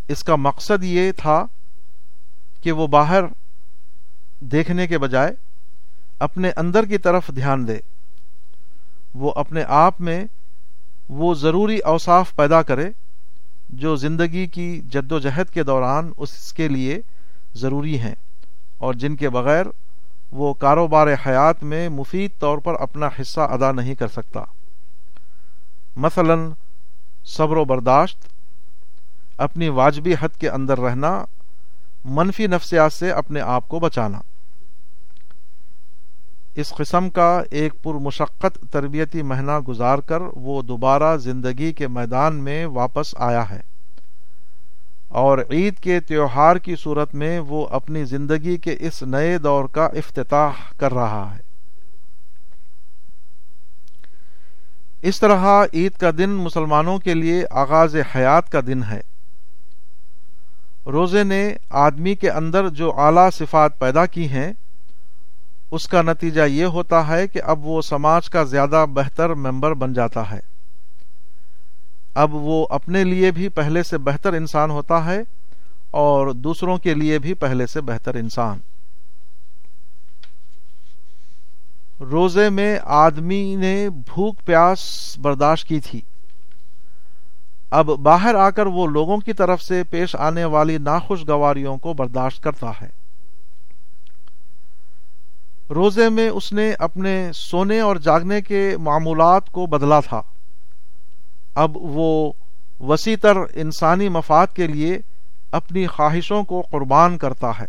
اس 0.09 0.24
کا 0.24 0.37
مقصد 0.37 0.85
یہ 0.85 1.12
تھا 1.12 1.47
کہ 2.62 2.72
وہ 2.72 2.87
باہر 2.87 3.24
دیکھنے 4.41 4.87
کے 4.87 4.99
بجائے 4.99 5.32
اپنے 6.18 6.51
اندر 6.57 6.85
کی 6.85 6.99
طرف 6.99 7.30
دھیان 7.35 7.68
دے۔ 7.68 7.78
وہ 9.14 9.32
اپنے 9.37 9.64
آپ 9.68 10.01
میں 10.01 10.24
وہ 11.09 11.34
ضروری 11.34 11.78
اوصاف 11.78 12.36
پیدا 12.36 12.62
کرے 12.62 12.90
جو 13.68 13.96
زندگی 13.96 14.46
کی 14.46 14.80
جد 14.80 15.12
و 15.12 15.18
جہد 15.18 15.50
کے 15.50 15.62
دوران 15.62 16.12
اس 16.16 16.52
کے 16.52 16.68
لیے 16.68 17.00
ضروری 17.55 17.98
ہیں 17.98 18.14
اور 18.78 18.94
جن 18.94 19.16
کے 19.16 19.28
بغیر 19.28 19.66
وہ 20.32 20.55
کاروبار 20.55 21.07
حیات 21.26 21.62
میں 21.62 21.88
مفید 21.88 22.30
طور 22.38 22.59
پر 22.59 22.74
اپنا 22.80 23.09
حصہ 23.20 23.40
ادا 23.40 23.72
نہیں 23.72 23.94
کر 23.94 24.09
سکتا۔ 24.09 24.40
مثلا، 25.96 26.34
صبر 27.24 27.57
و 27.57 27.64
برداشت، 27.64 28.18
اپنی 29.38 29.68
واجبی 29.68 30.14
حد 30.20 30.40
کے 30.40 30.50
اندر 30.50 30.80
رہنا، 30.80 31.24
منفی 32.05 32.46
نفسیات 32.46 32.92
سے 32.92 33.12
اپنے 33.12 33.40
آپ 33.40 33.68
کو 33.68 33.78
بچانا۔ 33.78 34.20
اس 36.55 36.70
قسم 36.70 37.11
کا 37.11 37.42
ایک 37.50 37.74
پرمشقت 37.82 38.59
تربیتی 38.72 39.22
مہینہ 39.22 39.59
گزار 39.59 39.98
کر 39.98 40.20
وہ 40.20 40.62
دوبارہ 40.62 41.16
زندگی 41.16 41.72
کے 41.72 41.88
میدان 41.88 42.36
میں 42.36 42.66
واپس 42.66 43.14
آیا 43.18 43.50
ہے۔ 43.50 43.61
اور 45.09 45.38
عید 45.50 45.74
کے 45.76 46.00
تیوہار 46.00 46.57
کی 46.57 46.76
صورت 46.76 47.14
میں 47.14 47.40
وہ 47.40 47.66
اپنی 47.70 48.05
زندگی 48.05 48.57
کے 48.57 48.76
اس 48.80 49.02
نئے 49.02 49.38
دور 49.38 49.64
کا 49.64 49.86
افتتاح 49.86 50.50
کر 50.76 50.94
رہا 50.94 51.34
ہے۔ 51.34 51.40
اس 55.02 55.20
طرح 55.20 55.64
عید 55.74 55.92
کا 55.92 56.11
دن 56.18 56.30
مسلمانوں 56.30 56.98
کے 56.98 57.14
لیے 57.14 57.44
آغاز 57.50 57.96
حیات 58.16 58.50
کا 58.50 58.61
دن 58.66 58.82
ہے۔ 58.82 59.00
روزے 60.86 61.24
نے 61.24 61.55
آدمی 61.70 62.14
کے 62.14 62.30
اندر 62.30 62.68
جو 62.68 63.00
اعلی 63.00 63.30
صفات 63.32 63.78
پیدا 63.78 64.07
کی 64.07 64.28
ہیں 64.28 64.52
اس 65.75 65.89
کا 65.89 66.03
نتیجہ 66.03 66.43
یہ 66.43 66.64
ہوتا 66.64 67.09
ہے 67.09 67.29
کہ 67.29 67.41
اب 67.45 67.66
وہ 67.66 67.83
سماج 67.83 68.31
کا 68.31 68.43
زیادہ 68.43 68.87
بہتر 68.93 69.35
ممبر 69.35 69.75
بن 69.75 69.93
جاتا 69.93 70.31
ہے۔ 70.31 70.41
اب 72.14 72.35
وہ 72.35 72.66
اپنے 72.70 73.05
لیے 73.05 73.31
بھی 73.31 73.49
پہلے 73.49 73.83
سے 73.83 73.99
بہتر 73.99 74.33
انسان 74.33 74.70
ہوتا 74.70 75.05
ہے 75.05 75.22
اور 75.91 76.27
دوسروں 76.27 76.79
کے 76.79 76.95
لیے 76.95 77.18
بھی 77.18 77.35
پہلے 77.35 77.66
سے 77.66 77.81
بہتر 77.81 78.14
انسان۔ 78.14 78.59
روزے 82.01 82.51
میں 82.51 82.79
آدمی 82.85 83.57
نے 83.57 83.91
بھوک 83.91 84.45
پیاس 84.45 85.14
برداشت 85.18 85.68
کی 85.68 85.81
تھی۔ 85.81 86.01
اب 87.70 87.87
باہر 87.87 88.35
آ 88.35 88.51
کر 88.51 88.66
وہ 88.66 88.87
لوگوں 88.87 89.16
کی 89.16 89.33
طرف 89.33 89.62
سے 89.62 89.83
پیش 89.85 90.16
آنے 90.16 90.45
والی 90.45 90.79
ناخوشگواریوں 90.79 91.77
کو 91.77 91.93
برداشت 91.93 92.43
کرتا 92.43 92.70
ہے۔ 92.83 93.03
روزے 95.75 96.09
میں 96.09 96.29
اس 96.29 96.53
نے 96.53 96.75
اپنے 96.79 97.31
سونے 97.35 97.81
اور 97.81 97.97
جاگنے 97.97 98.41
کے 98.41 98.77
معمولات 98.81 99.51
کو 99.51 99.66
بدلا 99.66 100.01
تھا۔ 100.01 100.22
اب 101.55 101.77
وہ 101.77 102.33
وسیع 102.81 103.16
تر 103.22 103.37
انسانی 103.55 104.09
مفاد 104.09 104.47
کے 104.55 104.66
لیے 104.66 104.99
اپنی 105.53 105.87
خواہشوں 105.87 106.45
کو 106.45 106.62
قربان 106.70 107.18
کرتا 107.18 107.51
ہے۔ 107.61 107.66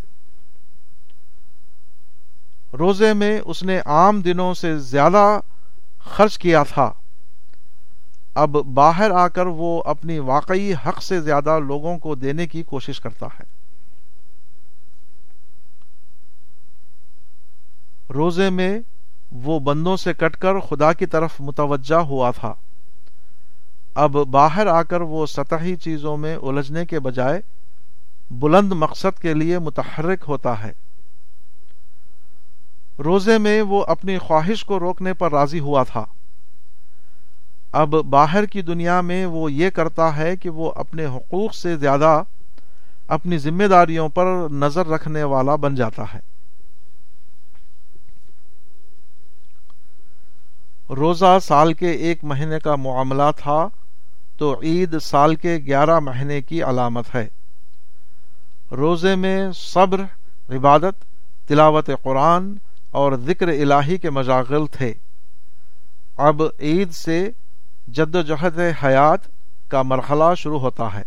روزے 2.78 3.14
میں 3.14 3.40
اس 3.46 3.64
نے 3.64 3.80
عام 3.86 4.22
دنوں 4.22 4.54
سے 4.54 4.78
زیادہ 4.78 5.40
خرچ 6.00 6.38
کیا 6.38 6.64
تھا۔ 6.64 6.92
اب 8.36 8.50
باہر 8.50 9.12
آ 9.12 9.28
کر 9.28 9.46
وہ 9.46 9.84
اپنی 9.86 10.20
واقعی 10.20 10.74
حق 10.74 11.04
سے 11.04 11.22
زیادہ 11.22 11.60
لوگوں 11.60 11.98
کو 11.98 12.16
دینے 12.16 12.48
کی 12.48 12.64
کوشش 12.64 13.00
کرتا 13.00 13.26
ہے۔ 13.26 13.55
روزے 18.14 18.50
میں 18.50 18.80
وہ 19.32 19.60
بندوں 19.60 19.98
سے 19.98 20.14
کٹ 20.14 20.38
کر 20.38 20.60
خدا 20.60 20.94
کی 20.94 21.06
طرف 21.06 21.32
متوجہ 21.40 21.96
ہوا 21.96 22.32
تھا۔ 22.32 22.54
اب 23.96 24.12
باہر 24.12 24.68
آ 24.68 24.84
کر 24.84 25.02
وہ 25.02 25.26
سطحی 25.26 25.76
چیزوں 25.76 26.18
میں 26.18 26.36
الجھنے 26.36 26.86
کے 26.86 27.00
بجائے 27.00 27.42
بلند 28.32 28.72
مقصد 28.72 29.20
کے 29.20 29.34
لیے 29.34 29.60
متحرک 29.60 30.24
ہوتا 30.28 30.64
ہے۔ 30.64 30.72
روزے 33.00 33.38
میں 33.38 33.62
وہ 33.62 33.86
اپنی 33.88 34.18
خواہش 34.18 34.66
کو 34.66 34.80
روکنے 34.80 35.14
پر 35.14 35.32
راضی 35.32 35.60
ہوا 35.60 35.84
تھا۔ 35.84 36.06
اب 37.72 37.90
باہر 37.90 38.46
کی 38.46 38.62
دنیا 38.62 39.02
میں 39.02 39.26
وہ 39.26 39.52
یہ 39.52 39.70
کرتا 39.70 40.18
ہے 40.18 40.38
کہ 40.38 40.50
وہ 40.50 40.72
اپنے 40.76 41.06
حقوق 41.06 41.56
سے 41.56 41.78
زیادہ 41.78 42.24
اپنی 43.08 43.38
ذمہ 43.38 43.64
داریوں 43.64 44.10
پر 44.10 44.26
نظر 44.52 44.88
رکھنے 44.88 45.24
والا 45.24 45.56
بن 45.56 45.76
جاتا 45.76 46.04
ہے۔ 46.14 46.35
روزہ 50.90 51.38
سال 51.42 51.74
کے 51.74 51.92
ایک 51.92 52.24
مہینے 52.24 52.60
کا 52.60 52.76
معاملہ 52.76 53.24
تھا 53.38 53.68
تو 54.38 54.60
عید 54.64 55.00
سال 55.00 55.36
کے 55.36 55.58
گیارہ 55.66 56.00
مہینے 56.00 56.42
کی 56.42 56.64
علامت 56.64 57.16
ہے۔ 57.16 57.28
روزے 58.72 59.16
میں 59.16 59.52
صبر، 59.52 60.02
عبادت، 60.50 61.06
تلاوت 61.48 61.90
قرآن 62.04 62.54
اور 62.92 63.12
ذکر 63.14 63.48
الہی 63.48 63.98
کے 63.98 64.10
مجاغل 64.10 64.66
تھے۔ 64.72 64.94
اب 66.18 66.42
عید 66.60 66.92
سے 66.92 67.30
جد 67.88 68.16
و 68.16 68.22
جہد 68.22 68.60
حیات 68.84 69.20
کا 69.68 69.82
مرحلہ 69.82 70.36
شروع 70.38 70.60
ہوتا 70.60 70.94
ہے۔ 70.94 71.04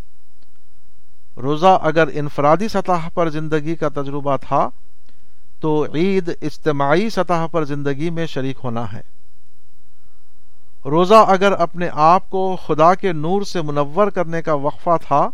روزہ 1.37 1.79
اگر 1.83 2.09
انفرادی 2.15 2.69
سطح 2.69 3.09
پر 3.15 3.29
زندگی 3.29 3.75
کا 3.75 3.89
تجربہ 3.89 4.37
تھا، 4.37 4.69
تو 5.61 5.87
عید 5.95 6.31
اجتماعی 6.43 7.11
سطح 7.11 7.47
پر 7.51 7.65
زندگی 7.65 8.11
میں 8.11 8.27
شریک 8.27 8.59
ہونا 8.65 8.93
ہے۔ 8.93 9.18
روزہ 10.85 11.25
اگر 11.29 11.53
اپنے 11.53 11.89
آپ 11.93 12.31
کو 12.31 12.57
خدا 12.67 12.95
کے 12.95 13.13
نور 13.13 13.43
سے 13.43 13.63
منور 13.63 14.07
کرنے 14.07 14.43
کا 14.43 14.55
وقفہ 14.55 14.97
تھا، 15.07 15.29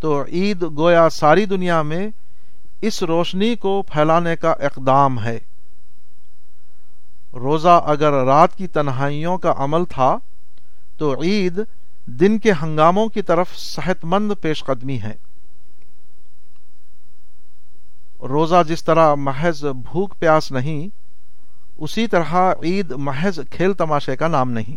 تو 0.00 0.22
عید 0.22 0.62
گویا 0.62 1.08
ساری 1.08 1.46
دنیا 1.46 1.82
میں 1.82 2.08
اس 2.80 3.02
روشنی 3.02 3.56
کو 3.56 3.82
پھیلانے 3.82 4.36
کا 4.36 4.50
اقدام 4.50 5.24
ہے۔ 5.24 5.38
روزہ 7.34 7.82
اگر 7.86 8.12
رات 8.12 8.56
کی 8.56 8.66
تنہائیوں 8.66 9.38
کا 9.38 9.54
عمل 9.56 9.84
تھا، 9.84 10.18
تو 10.98 11.22
عید 11.22 11.60
دن 12.06 12.38
کے 12.38 12.52
ہنگاموں 12.62 13.08
کی 13.08 13.22
طرف 13.22 13.56
صحت 13.56 14.04
مند 14.04 14.32
پیش 14.40 14.64
قدمی 14.64 15.00
ہے۔ 15.00 15.14
روزہ 18.22 18.62
جس 18.68 18.84
طرح 18.84 19.14
محض 19.14 19.64
بھوک 19.64 20.14
پیاس 20.18 20.52
نہیں 20.52 20.99
اسی 21.80 22.06
طرح 22.06 22.34
عید 22.62 22.92
محض 22.92 23.38
کھیل 23.50 23.72
تماشے 23.72 24.16
کا 24.16 24.28
نام 24.28 24.50
نہیں۔ 24.50 24.76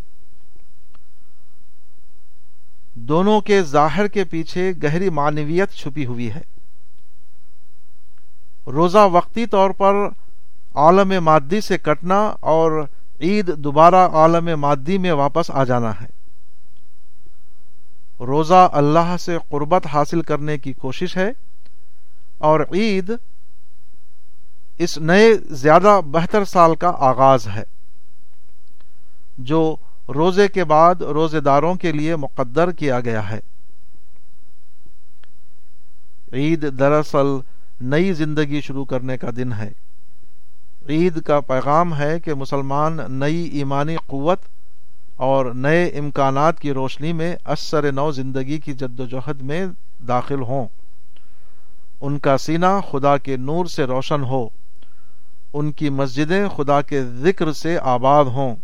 دونوں 2.94 3.42
کے 3.42 3.64
ظاہر 3.64 4.08
کے 4.08 4.24
پیچھے 4.24 4.72
گہری 4.84 5.10
معنویت 5.10 5.72
چھپی 5.72 6.06
ہوئی 6.06 6.32
ہے۔ 6.32 6.42
روزہ 8.68 9.10
وقتی 9.12 9.46
طور 9.46 9.70
پر 9.70 9.94
عالم 10.76 11.24
مادی 11.24 11.62
سے 11.62 11.78
کٹنا 11.78 12.34
اور 12.40 12.86
عید 13.22 13.58
دوبارہ 13.58 13.96
عالم 13.96 14.60
مادی 14.60 14.98
میں 14.98 15.12
واپس 15.12 15.52
آ 15.52 15.64
جانا 15.64 15.92
ہے۔ 16.02 16.08
روزہ 18.20 18.70
اللہ 18.74 19.16
سے 19.20 19.38
قربت 19.50 19.88
حاصل 19.88 20.22
کرنے 20.22 20.58
کی 20.58 20.74
کوشش 20.74 21.18
ہے 21.18 21.32
اور 22.38 22.60
عید 22.60 23.12
اس 24.84 24.98
نئے 24.98 25.34
زیادہ 25.50 26.02
بہتر 26.06 26.46
سال 26.46 26.76
کا 26.76 26.92
آغاز 27.00 27.48
ہے، 27.48 27.64
جو 29.38 29.76
روزے 30.16 30.48
کے 30.48 30.64
بعد 30.64 30.96
روزے 30.96 31.40
داروں 31.40 31.76
کے 31.76 31.92
لیے 31.92 32.16
مقدر 32.16 32.72
کیا 32.72 33.00
گیا 33.00 33.30
ہے۔ 33.30 33.40
عید 36.34 36.80
دراصل 36.80 37.28
نئی 37.82 38.14
زندگی 38.14 38.62
شروع 38.62 38.86
کرنے 38.86 39.18
کا 39.18 39.30
دن 39.36 39.54
ہے۔ 39.54 39.72
عید 40.90 41.22
کا 41.22 41.40
پیغام 41.40 41.98
ہے 41.98 42.20
کہ 42.20 42.34
مسلمان 42.34 43.00
نئی 43.10 43.44
ایمانی 43.44 43.96
قوت 44.08 44.40
اور 45.16 45.46
نئے 45.46 45.86
امکانات 45.88 46.60
کی 46.60 46.74
روشنی 46.74 47.14
میں 47.14 47.36
اثر 47.46 47.92
نو 47.92 48.12
زندگی 48.12 48.60
کی 48.60 48.74
جد 48.74 49.00
و 49.00 49.06
جہد 49.06 49.42
میں 49.42 49.66
داخل 50.08 50.42
ہوں۔ 50.42 50.68
ان 52.02 52.20
کا 52.20 52.38
سینہ 52.38 52.80
خدا 52.92 53.18
کے 53.18 53.38
نور 53.38 53.66
سے 53.66 53.84
روشن 53.84 54.24
ہو۔ 54.24 54.48
ان 55.54 55.72
کی 55.72 55.90
مسجدیں 55.90 56.48
خدا 56.50 56.82
کے 56.82 57.04
ذکر 57.04 57.54
سے 57.54 57.78
آباد 57.82 58.26
ہوں۔ 58.26 58.56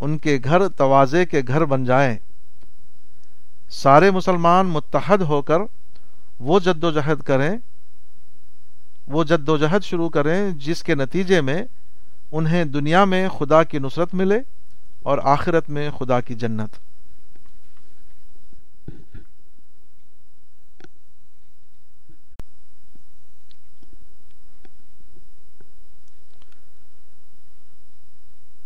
ان 0.00 0.18
کے 0.18 0.38
گھر 0.44 0.68
توازے 0.68 1.26
کے 1.26 1.42
گھر 1.48 1.64
بن 1.64 1.84
جائیں۔ 1.84 2.16
سارے 3.70 4.10
مسلمان 4.10 4.66
متحد 4.66 5.18
ہو 5.18 5.42
کر 5.42 5.58
وہ 6.40 6.60
جد 6.60 6.84
و 6.84 6.90
جہد 6.90 7.22
کریں۔ 7.22 7.56
وہ 9.06 9.24
جد 9.24 9.48
و 9.48 9.56
جہد 9.56 9.84
شروع 9.84 10.08
کریں 10.08 10.50
جس 10.50 10.82
کے 10.82 10.94
نتیجے 10.94 11.40
میں 11.40 11.62
انہیں 12.32 12.64
دنیا 12.64 13.04
میں 13.04 13.28
خدا 13.28 13.62
کی 13.62 13.78
نصرت 13.78 14.14
ملے 14.14 14.38
اور 15.02 15.18
آخرت 15.22 15.70
میں 15.70 15.90
خدا 15.90 16.20
کی 16.20 16.34
جنت۔ 16.34 16.93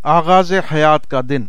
آغاز 0.03 0.53
حیات 0.73 1.11
کا 1.11 1.21
دن۔ 1.29 1.47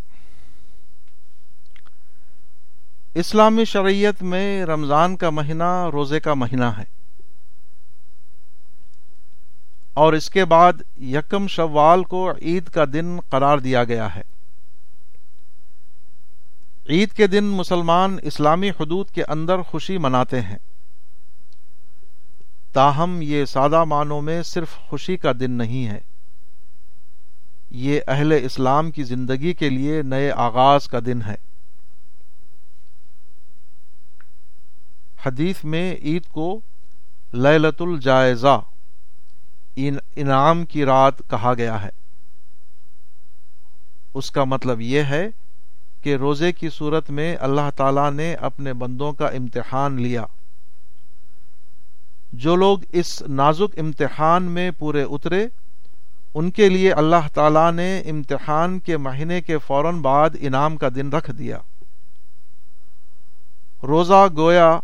اسلامی 3.16 3.66
شریعت 3.66 4.24
میں 4.24 4.66
رمضان 4.66 5.18
کا 5.18 5.30
مہینہ 5.30 5.89
روزے 5.93 6.20
کا 6.20 6.34
مہینہ 6.34 6.66
ہے۔ 6.66 6.84
اور 9.93 10.14
اس 10.14 10.30
کے 10.30 10.45
بعد 10.45 10.74
یکم 11.02 11.47
شوال 11.47 12.04
کو 12.04 12.32
عید 12.41 12.70
کا 12.70 12.86
دن 12.93 13.20
قرار 13.30 13.58
دیا 13.58 13.84
گیا 13.84 14.16
ہے۔ 14.16 14.22
عید 16.89 17.12
کے 17.12 17.28
دن 17.28 17.43
مسلمان 17.43 18.18
اسلامی 18.24 18.70
حدود 18.70 19.10
کے 19.10 19.24
اندر 19.24 19.62
خوشی 19.62 19.97
مناتے 19.97 20.41
ہیں۔ 20.41 20.58
تاہم 22.74 23.20
یہ 23.22 23.45
سادہ 23.45 23.84
معنوں 23.84 24.22
میں 24.22 24.43
صرف 24.43 24.76
خوشی 24.76 25.18
کا 25.18 25.32
دن 25.39 25.52
نہیں 25.52 25.88
ہے۔ 25.88 26.00
یہ 27.70 28.00
اہل 28.08 28.32
اسلام 28.32 28.92
کی 28.92 29.04
زندگی 29.04 29.54
کے 29.54 29.70
لیے 29.70 30.02
نئے 30.02 30.32
آغاز 30.32 30.88
کا 30.88 31.00
دن 31.06 31.22
ہے۔ 31.22 31.36
حدیث 35.26 35.64
میں 35.64 35.96
عید 35.96 36.26
کو 36.26 36.60
للت 37.34 37.82
الجائزہ 37.82 38.62
انعام 40.16 40.66
کی 40.66 40.86
رات 40.86 41.18
کہا 41.30 41.54
گیا 41.54 41.82
ہے۔ 41.82 41.90
اس 44.14 44.32
کا 44.32 44.44
مطلب 44.44 44.82
یہ 44.82 45.02
ہے 45.02 45.28
کہ 46.02 46.16
روزے 46.16 46.52
کی 46.52 46.70
صورت 46.70 47.10
میں 47.10 47.38
اللہ 47.40 47.70
تعالی 47.76 48.16
نے 48.16 48.34
اپنے 48.34 48.74
بندوں 48.74 49.14
کا 49.14 49.26
امتحان 49.26 50.02
لیا۔ 50.02 50.24
جو 52.34 52.56
لوگ 52.56 52.78
اس 52.92 53.22
نازک 53.22 53.80
امتحان 53.80 54.44
میں 54.44 54.72
پورے 54.72 55.04
اترے 55.04 55.48
ان 56.34 56.52
کے 56.52 56.70
لیے 56.70 56.92
اللہ 56.92 57.28
تعالی 57.34 57.72
نے 57.76 58.00
امتحان 58.00 58.80
کے 58.80 58.98
مہینے 58.98 59.42
کے 59.42 59.58
فوراً 59.58 60.02
بعد 60.02 60.30
انعام 60.40 60.78
کا 60.78 60.90
دن 60.96 61.10
رکھ 61.10 61.32
دیا۔ 61.32 61.58
روزہ 63.84 64.28
گویا 64.38 64.80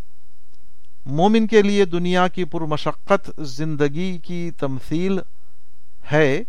مومن 1.05 1.47
کے 1.47 1.61
لیے 1.61 1.85
دنیا 1.85 2.27
کی 2.27 2.43
پرمشقت 2.43 3.31
زندگی 3.37 4.17
کی 4.17 4.51
تمثیل 4.51 5.19
ہے 6.11 6.43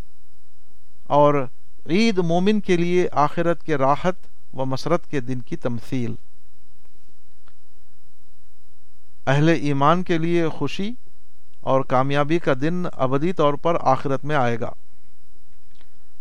اور 1.04 1.46
عید 1.86 2.18
مومن 2.18 2.60
کے 2.60 2.76
لیے 2.76 3.08
آخرت 3.12 3.62
کے 3.62 3.76
راحت 3.76 4.14
و 4.54 4.64
مسرت 4.64 5.10
کے 5.10 5.20
دن 5.20 5.40
کی 5.40 5.56
تمثیل۔ 5.56 6.14
اہل 9.26 9.48
ایمان 9.48 10.02
کے 10.02 10.18
لیے 10.18 10.48
خوشی 10.48 10.92
اور 11.60 11.80
کامیابی 11.80 12.38
کا 12.38 12.52
دن 12.60 12.84
ابدی 12.92 13.32
طور 13.32 13.54
پر 13.54 13.76
آخرت 13.80 14.24
میں 14.24 14.36
آئے 14.36 14.60
گا۔ 14.60 14.70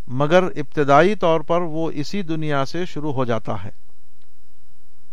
مگر 0.08 0.44
ابتدائی 0.44 1.16
طور 1.16 1.42
پر 1.42 1.62
وہ 1.62 1.92
اسی 1.92 2.22
دنیا 2.22 2.66
سے 2.66 2.86
شروع 2.86 3.14
ہو 3.14 3.26
جاتا 3.26 3.64
ہے۔ 3.64 3.70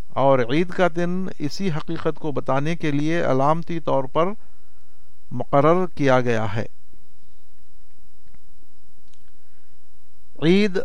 اور 0.09 0.39
عید 0.39 0.71
کا 0.71 0.89
دن 0.97 1.27
اسی 1.39 1.71
حقیقت 1.71 2.19
کو 2.19 2.33
بتانے 2.33 2.77
کے 2.77 2.91
لیے 2.91 3.25
علامتی 3.25 3.81
طور 3.81 4.05
پر 4.05 4.25
مقرر 5.31 5.87
کیا 5.87 6.21
گیا 6.21 6.55
ہے۔ 6.55 6.67
عید 10.43 10.79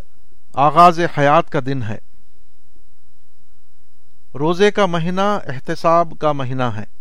آغاز 0.54 1.00
حیات 1.18 1.50
کا 1.50 1.60
دن 1.66 1.82
ہے۔ 1.82 1.98
روزے 4.38 4.70
کا 4.70 4.86
مہینہ، 4.86 5.20
احتساب 5.20 6.12
کا 6.20 6.32
مہینہ 6.32 6.62
ہے۔ 6.62 6.97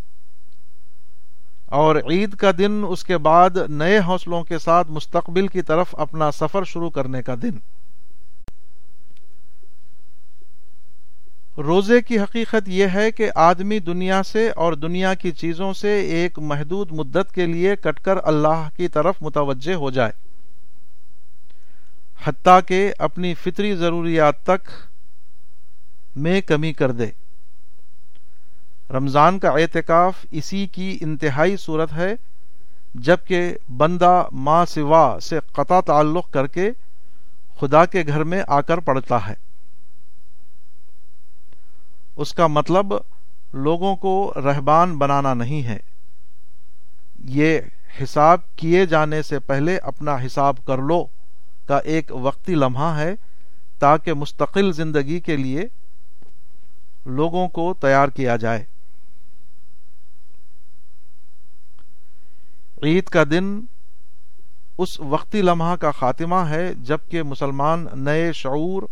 اور 1.68 1.96
عید 1.96 2.36
کا 2.36 2.52
دن 2.58 2.84
اس 2.90 3.04
کے 3.04 3.18
بعد 3.18 3.50
نئے 3.70 4.00
حوصلوں 4.00 4.44
کے 4.44 4.58
ساتھ 4.58 4.92
مستقبل 4.92 5.48
کی 5.48 5.62
طرف 5.62 5.96
اپنا 5.98 6.32
سفر 6.32 6.64
شروع 6.64 6.90
کرنے 6.90 7.24
کا 7.24 7.36
دن۔ 7.42 7.58
روزے 11.58 12.02
کی 12.02 12.20
حقیقت 12.20 12.70
یہ 12.70 12.86
ہے 12.94 13.12
کہ 13.12 13.32
آدمی 13.36 13.80
دنیا 13.80 14.24
سے 14.24 14.50
اور 14.50 14.74
دنیا 14.74 15.14
کی 15.14 15.32
چیزوں 15.32 15.74
سے 15.74 16.00
ایک 16.00 16.40
محدود 16.40 16.92
مدت 16.92 17.32
کے 17.32 17.46
لیے 17.46 17.76
کٹ 17.76 18.00
کر 18.00 18.16
اللہ 18.24 18.70
کی 18.76 18.88
طرف 18.88 19.16
متوجہ 19.22 19.74
ہو 19.74 19.92
جائے۔ 19.92 20.12
حتیٰ 22.24 22.60
کہ 22.68 22.94
اپنی 23.00 23.34
فطری 23.34 23.76
ضروریات 23.76 24.44
تک 24.44 24.70
میں 26.16 26.42
کمی 26.42 26.74
کر 26.74 26.92
دے۔ 26.92 27.27
رمضان 28.94 29.40
کا 29.40 29.50
اعتکاف 29.50 30.26
اسی 30.32 30.68
کی 30.68 30.98
انتہائی 31.02 31.58
صورت 31.58 31.94
ہے، 31.94 32.16
جبکہ 32.94 33.56
بندہ 33.78 34.26
ماں 34.32 34.66
سوا 34.66 35.18
سے 35.22 35.40
قطع 35.52 35.82
تعلق 35.82 36.32
کر 36.32 36.48
کے 36.48 36.72
خدا 37.60 37.86
کے 37.86 38.04
گھر 38.08 38.24
میں 38.24 38.44
آ 38.48 38.62
کر 38.62 38.78
پڑتا 38.78 39.28
ہے۔ 39.28 39.34
اس 42.16 42.34
کا 42.34 42.48
مطلب 42.48 42.94
لوگوں 43.54 43.96
کو 43.96 44.34
رہبان 44.36 44.98
بنانا 44.98 45.34
نہیں 45.34 45.64
ہے۔ 45.64 45.78
یہ 47.26 47.60
حساب 48.04 48.40
کیے 48.56 48.86
جانے 48.86 49.22
سے 49.22 49.40
پہلے 49.40 49.78
اپنا 49.78 50.16
حساب 50.26 50.56
کر 50.66 50.78
لو 50.78 51.06
کا 51.68 51.78
ایک 51.78 52.12
وقتی 52.12 52.56
لمحہ 52.56 52.98
ہے، 52.98 53.14
تاکہ 53.80 54.14
مستقل 54.14 54.72
زندگی 54.72 55.20
کے 55.20 55.36
لیے 55.36 55.62
لوگوں 57.06 57.48
کو 57.48 57.74
تیار 57.74 58.08
کیا 58.08 58.36
جائے۔ 58.36 58.64
عید 62.84 63.04
کا 63.04 63.24
دن 63.32 63.60
اس 64.78 65.00
وقتی 65.00 65.42
لمحہ 65.42 65.76
کا 65.76 65.92
خاتمہ 65.92 66.36
ہے 66.36 66.74
جبکہ 66.74 67.24
مسلمان 67.24 67.86
نئے 67.94 68.32
شعور 68.34 68.84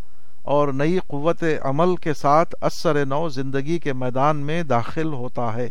اور 0.41 0.67
نئی 0.67 0.99
قوت 1.07 1.43
عمل 1.61 1.95
کے 1.95 2.13
ساتھ 2.13 2.55
اثر 2.61 3.05
نو 3.05 3.29
زندگی 3.29 3.79
کے 3.79 3.93
میدان 3.93 4.37
میں 4.37 4.63
داخل 4.63 5.13
ہوتا 5.13 5.53
ہے۔ 5.53 5.69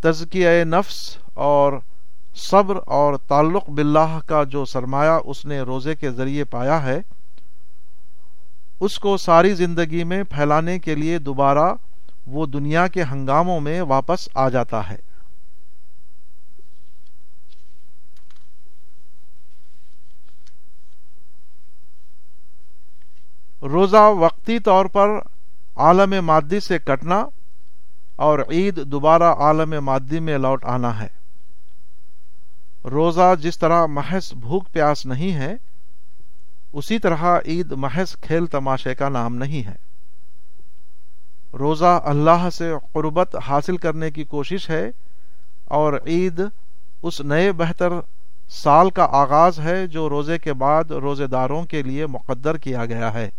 تزکیہ 0.00 0.64
نفس 0.64 1.18
اور 1.34 1.72
صبر 2.34 2.78
اور 2.86 3.14
تعلق 3.28 3.70
باللہ 3.70 4.18
کا 4.26 4.44
جو 4.44 4.64
سرمایہ 4.64 5.18
اس 5.24 5.44
نے 5.44 5.60
روزے 5.60 5.94
کے 5.94 6.10
ذریعے 6.10 6.44
پایا 6.44 6.82
ہے، 6.82 7.00
اس 8.80 8.98
کو 8.98 9.16
ساری 9.16 9.54
زندگی 9.54 10.04
میں 10.04 10.22
پھیلانے 10.22 10.78
کے 10.78 10.94
لیے 10.94 11.18
دوبارہ 11.18 11.72
وہ 12.26 12.46
دنیا 12.46 12.86
کے 12.86 13.02
ہنگاموں 13.02 13.60
میں 13.60 13.80
واپس 13.80 14.28
آ 14.34 14.48
جاتا 14.48 14.90
ہے۔ 14.90 15.09
روزہ 23.62 24.10
وقتی 24.18 24.58
طور 24.58 24.86
پر 24.86 25.08
عالم 25.76 26.26
مادی 26.26 26.60
سے 26.60 26.78
کٹنا 26.78 27.26
اور 28.16 28.38
عید 28.50 28.76
دوبارہ 28.76 29.22
عالم 29.22 29.84
مادی 29.84 30.20
میں 30.20 30.38
لوٹ 30.38 30.64
آنا 30.64 31.02
ہے۔ 31.02 31.06
روزہ 32.84 33.34
جس 33.40 33.58
طرح 33.58 33.86
محض 33.86 34.32
بھوک 34.34 34.72
پیاس 34.72 35.06
نہیں 35.06 35.34
ہے، 35.34 35.56
اسی 36.72 36.98
طرح 36.98 37.38
عید 37.46 37.72
محض 37.72 38.16
کھیل 38.16 38.46
تماشے 38.46 38.94
کا 38.94 39.08
نام 39.08 39.34
نہیں 39.34 39.66
ہے۔ 39.66 39.74
روزہ 41.56 42.00
اللہ 42.04 42.48
سے 42.52 42.72
قربت 42.92 43.36
حاصل 43.48 43.76
کرنے 43.76 44.10
کی 44.10 44.24
کوشش 44.24 44.70
ہے 44.70 44.90
اور 45.64 45.92
عید 46.06 46.40
اس 47.02 47.20
نئے 47.20 47.52
بہتر 47.52 47.92
سال 48.48 48.90
کا 48.90 49.06
آغاز 49.10 49.60
ہے 49.60 49.86
جو 49.86 50.08
روزے 50.08 50.38
کے 50.38 50.52
بعد 50.52 50.84
روزے 50.84 51.26
داروں 51.26 51.64
کے 51.64 51.82
لیے 51.82 52.06
مقدر 52.06 52.56
کیا 52.56 52.86
گیا 52.86 53.12
ہے۔ 53.12 53.30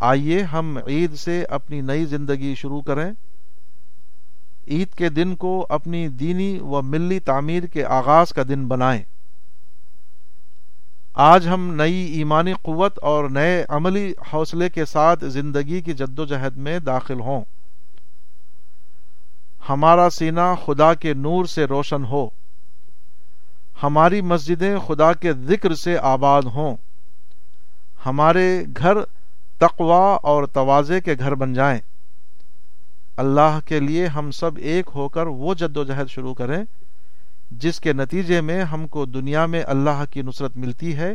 آئیے 0.00 0.42
ہم 0.42 0.78
عید 0.86 1.14
سے 1.14 1.44
اپنی 1.44 1.80
نئی 1.80 2.04
زندگی 2.04 2.54
شروع 2.54 2.80
کریں۔ 2.80 3.12
عید 4.68 4.94
کے 4.94 5.08
دن 5.08 5.36
کو 5.36 5.66
اپنی 5.68 6.08
دینی 6.08 6.58
و 6.58 6.82
ملی 6.82 7.20
تعمیر 7.20 7.62
کے 7.62 7.84
آغاز 7.84 8.28
کا 8.30 8.42
دن 8.48 8.68
بنائیں۔ 8.68 9.02
آج 11.14 11.48
ہم 11.48 11.74
نئی 11.74 11.94
ایمانی 11.94 12.52
قوت 12.62 12.98
اور 13.02 13.28
نئے 13.28 13.64
عملی 13.68 14.12
حوصلے 14.32 14.68
کے 14.68 14.84
ساتھ 14.84 15.24
زندگی 15.24 15.80
کی 15.80 15.92
جد 15.92 16.18
و 16.18 16.24
جہد 16.24 16.56
میں 16.56 16.78
داخل 16.78 17.20
ہوں۔ 17.20 17.40
ہمارا 19.68 20.10
سینہ 20.10 20.54
خدا 20.64 20.94
کے 20.94 21.14
نور 21.14 21.44
سے 21.44 21.64
روشن 21.64 22.04
ہو۔ 22.04 22.28
ہماری 23.82 24.20
مسجدیں 24.20 24.78
خدا 24.86 25.12
کے 25.12 25.32
ذکر 25.32 25.74
سے 25.74 25.98
آباد 25.98 26.42
ہوں۔ 26.42 26.76
ہمارے 28.06 28.64
گھر 28.76 28.96
تقوا 29.58 30.18
اور 30.22 30.44
توازے 30.44 31.00
کے 31.00 31.14
گھر 31.18 31.34
بن 31.34 31.54
جائیں۔ 31.54 31.80
اللہ 33.16 33.58
کے 33.64 33.80
لیے 33.80 34.06
ہم 34.06 34.30
سب 34.30 34.50
ایک 34.56 34.90
ہو 34.94 35.08
کر 35.08 35.26
وہ 35.26 35.54
جد 35.54 35.76
و 35.76 35.84
جہد 35.84 36.08
شروع 36.08 36.34
کریں، 36.34 36.64
جس 37.50 37.80
کے 37.80 37.92
نتیجے 37.92 38.40
میں 38.40 38.64
ہم 38.64 38.86
کو 38.86 39.06
دنیا 39.06 39.46
میں 39.46 39.62
اللہ 39.66 40.04
کی 40.10 40.22
نصرت 40.22 40.56
ملتی 40.56 40.96
ہے 40.96 41.14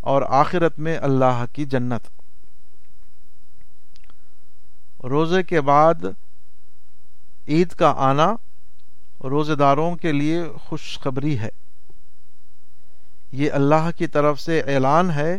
اور 0.00 0.22
آخرت 0.28 0.78
میں 0.78 0.98
اللہ 0.98 1.44
کی 1.52 1.64
جنت۔ 1.64 2.08
روزے 5.04 5.42
کے 5.42 5.60
بعد 5.60 5.94
عید 7.48 7.68
کا 7.68 7.94
آنا 7.96 8.34
روزے 9.24 9.54
داروں 9.54 9.96
کے 9.96 10.12
لیے 10.12 10.42
خوشخبری 10.56 11.38
ہے۔ 11.38 11.48
یہ 13.32 13.52
اللہ 13.52 13.90
کی 13.96 14.06
طرف 14.06 14.40
سے 14.40 14.60
اعلان 14.60 15.10
ہے 15.10 15.38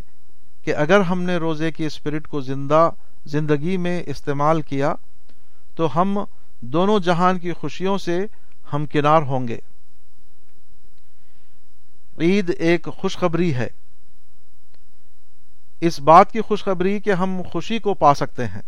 کہ 0.64 0.76
اگر 0.76 1.02
ہم 1.02 1.22
نے 1.22 1.38
روزے 1.38 1.72
کی 1.72 1.86
اسپرٹ 1.86 2.28
کو 2.28 2.42
زندہ 2.42 2.90
زندگی 3.26 3.78
میں 3.78 4.04
استعمال 4.06 4.62
کیا 4.62 4.94
تو 5.76 6.02
ہم 6.02 6.20
دونوں 6.62 7.00
جہان 7.00 7.40
کی 7.40 7.54
خوشیوں 7.54 7.98
سے 7.98 8.26
ہم 8.74 8.86
کنار 8.86 9.22
ہوں 9.22 9.48
گے۔ 9.48 9.58
عید 12.20 12.52
ایک 12.60 12.88
خوشخبری 12.94 13.56
ہے۔ 13.56 13.68
اس 15.82 16.00
بات 16.00 16.32
کی 16.32 16.42
خوشخبری 16.42 17.00
کہ 17.00 17.14
ہم 17.14 17.42
خوشی 17.52 17.80
کو 17.80 17.94
پا 17.94 18.14
سکتے 18.14 18.46
ہیں۔ 18.46 18.62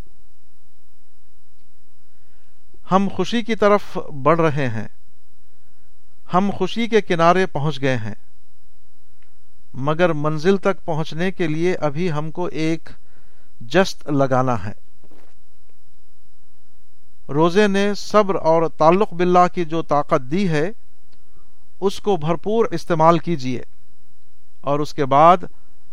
ہم 2.92 3.08
خوشی 3.16 3.42
کی 3.42 3.56
طرف 3.56 3.98
بڑھ 4.24 4.42
رہے 4.42 4.70
ہیں۔ 4.70 4.88
ہم 6.34 6.50
خوشی 6.58 6.88
کے 6.88 7.02
کنارے 7.02 7.46
پہنچ 7.46 7.82
گئے 7.82 7.98
ہیں۔ 7.98 8.25
مگر 9.78 10.14
منزل 10.14 10.58
تک 10.58 10.86
پہنچنے 10.86 11.32
کے 11.32 11.48
لیے 11.48 11.76
ابھی 11.76 12.12
ہم 12.12 12.32
کو 12.32 12.46
ایک 12.46 12.90
جست 13.62 14.08
لگانا 14.08 14.66
ہے۔ 14.66 14.72
روزے 17.30 17.68
نے 17.68 17.94
صبر 17.94 18.36
اور 18.36 18.64
تعلق 18.78 19.14
باللہ 19.14 19.48
کی 19.54 19.66
جو 19.66 19.82
طاقت 19.82 20.32
دی 20.32 20.50
ہے، 20.50 20.72
اس 21.80 22.00
کو 22.00 22.18
بھرپور 22.18 22.66
استعمال 22.66 23.20
کیجیے 23.20 23.62
اور 24.62 24.80
اس 24.80 24.94
کے 24.94 25.06
بعد 25.06 25.38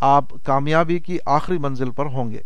آپ 0.00 0.24
کامیابی 0.44 0.98
کی 0.98 1.18
آخری 1.26 1.58
منزل 1.58 1.90
پر 1.90 2.06
ہوں 2.06 2.30
گے۔ 2.30 2.40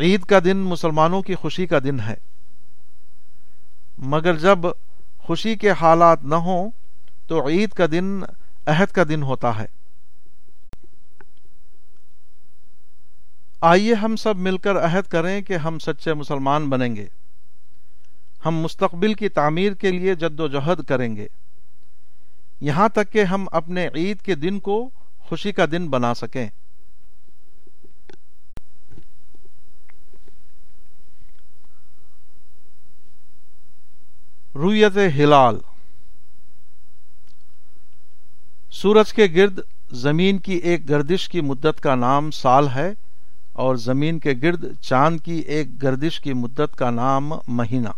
عید 0.00 0.24
کا 0.24 0.38
دن 0.44 0.56
مسلمانوں 0.56 1.22
کی 1.22 1.34
خوشی 1.34 1.66
کا 1.66 1.78
دن 1.84 2.00
ہے۔ 2.00 2.14
مگر 3.98 4.36
جب 4.36 4.58
خوشی 5.18 5.56
کے 5.56 5.70
حالات 5.70 6.24
نہ 6.24 6.34
ہوں، 6.34 6.70
تو 7.26 7.48
عید 7.48 7.70
کا 7.70 7.86
دن 7.90 8.20
عہد 8.66 8.92
کا 8.92 9.02
دن 9.08 9.22
ہوتا 9.22 9.58
ہے۔ 9.58 9.66
آئیے 13.60 13.94
ہم 13.94 14.16
سب 14.16 14.36
مل 14.36 14.58
کر 14.58 14.84
عہد 14.84 15.04
کریں 15.08 15.42
کہ 15.42 15.56
ہم 15.56 15.78
سچے 15.78 16.14
مسلمان 16.14 16.70
بنیں 16.70 16.96
گے۔ 16.96 17.06
ہم 18.46 18.54
مستقبل 18.54 19.14
کی 19.14 19.28
تعمیر 19.28 19.72
کے 19.72 19.90
لیے 19.90 20.14
جد 20.14 20.40
و 20.40 20.48
جہد 20.48 20.84
کریں 20.84 21.16
گے۔ 21.16 21.26
یہاں 22.60 22.88
تک 22.88 23.12
کہ 23.12 23.24
ہم 23.24 23.46
اپنے 23.52 23.88
عید 23.94 24.20
کے 24.20 24.34
دن 24.34 24.60
کو 24.60 24.90
خوشی 25.18 25.52
کا 25.52 25.66
دن 25.72 25.88
بنا 25.88 26.14
سکیں۔ 26.14 26.48
رویت 34.54 34.96
ہلال 34.96 35.58
سورج 38.82 39.12
کے 39.12 39.26
گرد 39.34 39.58
زمین 39.90 40.38
کی 40.38 40.52
ایک 40.52 40.88
گردش 40.88 41.28
کی 41.28 41.40
مدت 41.40 41.80
کا 41.80 41.94
نام 41.94 42.30
سال 42.30 42.68
ہے 42.68 42.92
اور 43.52 43.76
زمین 43.76 44.18
کے 44.18 44.34
گرد 44.42 44.64
چاند 44.80 45.20
کی 45.20 45.32
ایک 45.32 45.82
گردش 45.82 46.20
کی 46.20 46.32
مدت 46.32 46.76
کا 46.76 46.90
نام 46.90 47.32
مہینہ۔ 47.48 47.88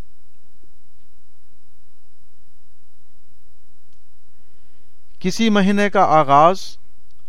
کسی 5.19 5.51
مہینے 5.51 5.91
کا 5.91 6.03
آغاز 6.03 6.57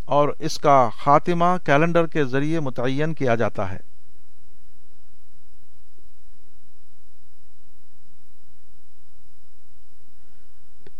اور 0.05 0.29
اس 0.39 0.57
کا 0.57 0.89
خاتمہ 1.03 1.57
کیلنڈر 1.65 2.07
کے 2.07 2.23
ذریعے 2.23 2.59
متعین 2.59 3.13
کیا 3.13 3.35
جاتا 3.35 3.71
ہے۔ 3.71 3.79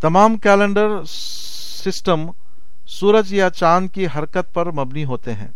تمام 0.02 0.38
کیلنڈر 0.38 0.88
سسٹم 1.78 2.26
سورج 2.88 3.34
یا 3.34 3.50
چاند 3.50 3.88
کی 3.94 4.06
حرکت 4.16 4.54
پر 4.54 4.72
مبنی 4.72 5.06
ہوتے 5.06 5.34
ہیں۔ 5.34 5.48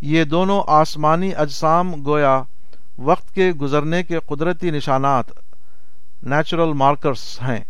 یہ 0.00 0.24
دونوں 0.24 0.62
آسمانی 0.66 1.34
اجسام 1.34 1.94
گویا 2.06 2.42
وقت 2.98 3.34
کے 3.34 3.50
گزرنے 3.52 4.02
کے 4.02 4.18
قدرتی 4.26 4.70
نشانات 4.70 5.24
نیچرل 6.22 6.72
مارکرز 6.72 7.38
ہیں۔ 7.42 7.60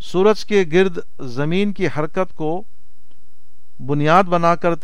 سورج 0.00 0.44
کے 0.44 0.64
گرد 0.72 0.98
زمین 1.20 1.72
کی 1.72 1.86
حرکت 1.86 2.34
کو 2.34 2.62
بنیاد 3.86 4.24
بنا 4.24 4.54
کر 4.54 4.74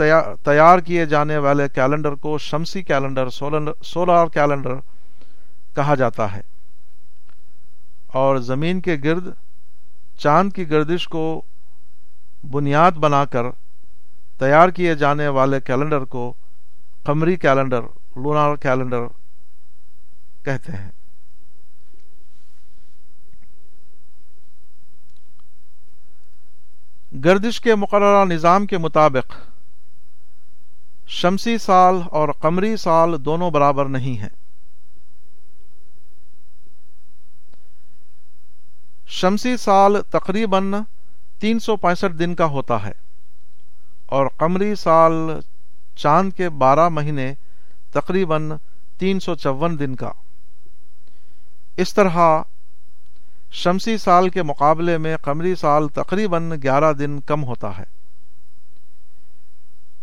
تیار 0.45 0.79
کیے 0.79 1.07
جانے 1.07 1.39
والے 1.39 1.69
کیلنڈر 1.69 2.15
کو 2.15 2.37
شمسی 2.39 2.83
کیلنڈر 2.83 3.29
سولار 3.31 4.27
کیلنڈر 4.27 4.75
کہا 5.75 5.95
جاتا 5.95 6.33
ہے۔ 6.33 6.41
اور 8.17 8.37
زمین 8.37 8.81
کے 8.81 8.97
گرد، 9.05 9.29
چاند 10.19 10.53
کی 10.53 10.71
گردش 10.71 11.09
کو 11.09 11.43
بنیاد 12.51 12.93
بنا 12.93 13.25
کر 13.25 13.45
تیار 14.39 14.69
کیے 14.69 14.95
جانے 14.95 15.29
والے 15.29 15.61
کیلنڈر 15.61 16.05
کو 16.05 16.33
قمری 17.03 17.37
کیلنڈر، 17.37 17.83
لونار 18.17 18.57
کیلنڈر 18.57 19.07
کہتے 20.45 20.73
ہیں۔ 20.73 20.91
گردش 27.25 27.61
کے 27.61 27.75
مقررہ 27.75 28.25
نظام 28.25 28.67
کے 28.67 28.79
مطابق، 28.79 29.33
شمسی 31.07 31.59
سال 31.59 32.01
اور 32.11 32.29
قمری 32.41 32.77
سال 32.77 33.25
دونوں 33.25 33.51
برابر 33.51 33.85
نہیں 33.85 34.21
ہیں۔ 34.21 34.46
شمسی 39.09 39.57
سال 39.57 39.97
تقریباً 40.11 40.73
تین 41.39 41.59
سو 41.59 41.77
پینسٹھ 41.77 42.15
دن 42.19 42.35
کا 42.35 42.45
ہوتا 42.45 42.87
ہے 42.87 42.93
اور 44.07 44.27
قمری 44.37 44.75
سال 44.75 45.13
چاند 45.97 46.33
کے 46.33 46.49
بارہ 46.49 46.89
مہینے 46.89 47.35
تقریباً 47.93 48.51
تین 48.99 49.21
سو 49.21 49.35
چون 49.35 49.79
دن 49.79 49.97
کا۔ 49.97 50.11
اس 51.77 51.95
طرح 51.95 52.43
شمسی 53.51 53.99
سال 53.99 54.29
کے 54.29 54.43
مقابلے 54.43 54.99
میں 54.99 55.17
قمری 55.17 55.55
سال 55.55 55.89
تقریباً 55.89 56.53
گیارہ 56.63 56.93
دن 56.93 57.21
کم 57.21 57.45
ہوتا 57.45 57.79
ہے۔ 57.79 57.85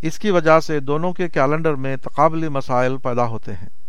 اس 0.01 0.19
کی 0.19 0.31
وجہ 0.31 0.59
سے 0.59 0.79
دونوں 0.79 1.13
کے 1.13 1.29
کیلنڈر 1.29 1.75
میں 1.75 1.97
تقابلی 1.97 2.49
مسائل 2.49 2.97
پیدا 2.97 3.25
ہوتے 3.25 3.53
ہیں۔ 3.53 3.82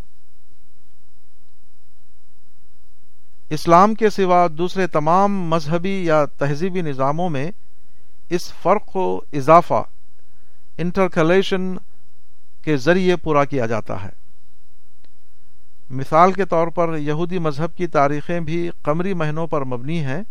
اسلام 3.54 3.94
کے 3.94 4.10
سوا 4.10 4.46
دوسرے 4.58 4.86
تمام 4.86 5.42
مذہبی 5.42 6.04
یا 6.04 6.24
تہذیبی 6.24 6.80
نظاموں 6.80 7.30
میں 7.30 7.50
اس 8.30 8.52
فرق 8.52 8.86
کو 8.86 9.24
اضافہ 9.32 9.82
انٹرکلیشن 10.78 11.74
کے 12.62 12.76
ذریعے 12.76 13.16
پورا 13.16 13.44
کیا 13.44 13.66
جاتا 13.66 14.04
ہے۔ 14.04 14.08
مثال 15.90 16.32
کے 16.32 16.44
طور 16.44 16.68
پر 16.68 16.96
یہودی 16.98 17.38
مذہب 17.38 17.76
کی 17.76 17.86
تاریخیں 17.86 18.40
بھی 18.40 18.70
قمری 18.82 19.14
مہینوں 19.14 19.46
پر 19.46 19.64
مبنی 19.64 20.00
ہیں، 20.00 20.22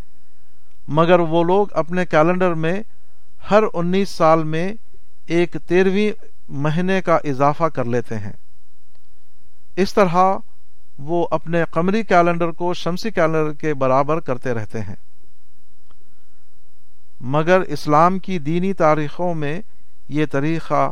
مگر 0.88 1.20
وہ 1.20 1.44
لوگ 1.44 1.68
اپنے 1.72 2.06
کیلنڈر 2.06 2.54
میں 2.54 2.84
ہر 3.52 3.64
انیس 3.74 4.10
سال 4.10 4.44
میں 4.44 4.74
ایک 5.26 5.58
تیرہویں 5.68 6.12
مہینے 6.50 7.02
کا 7.02 7.16
اضافہ 7.16 7.64
کر 7.64 7.86
لیتے 7.86 8.18
ہیں۔ 8.18 8.34
اس 9.76 9.94
طرح 9.94 10.38
وہ 10.98 11.28
اپنے 11.32 11.64
قمری 11.72 12.04
کیلنڈر 12.04 12.52
کو 12.52 12.74
شمسی 12.74 13.12
کیلنڈر 13.12 13.54
کے 13.54 13.74
برابر 13.74 14.20
کرتے 14.20 14.54
رہتے 14.54 14.82
ہیں۔ 14.82 14.96
مگر 17.22 17.62
اسلام 17.62 18.20
کی 18.20 18.40
دینی 18.40 18.74
تاریخوں 18.74 19.34
میں 19.34 19.62
یہ 20.10 20.26
طریقہ 20.32 20.92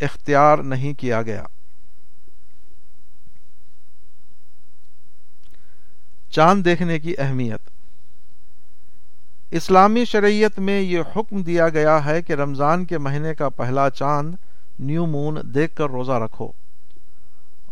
اختیار 0.00 0.58
نہیں 0.58 0.92
کیا 0.92 1.22
گیا۔ 1.22 1.42
چاند 6.30 6.64
دیکھنے 6.64 6.98
کی 6.98 7.14
اہمیت۔ 7.18 7.70
اسلامی 9.50 10.04
شریعت 10.04 10.58
میں 10.58 10.80
یہ 10.80 11.00
حکم 11.16 11.42
دیا 11.42 11.68
گیا 11.68 12.04
ہے 12.04 12.22
کہ 12.22 12.32
رمضان 12.32 12.84
کے 12.84 12.98
مہینے 12.98 13.34
کا 13.34 13.48
پہلا 13.48 13.90
چاند 13.90 14.34
نیو 14.78 15.06
مون 15.06 15.38
دیکھ 15.54 15.76
کر 15.76 15.90
روزہ 15.90 16.12
رکھو۔ 16.12 16.48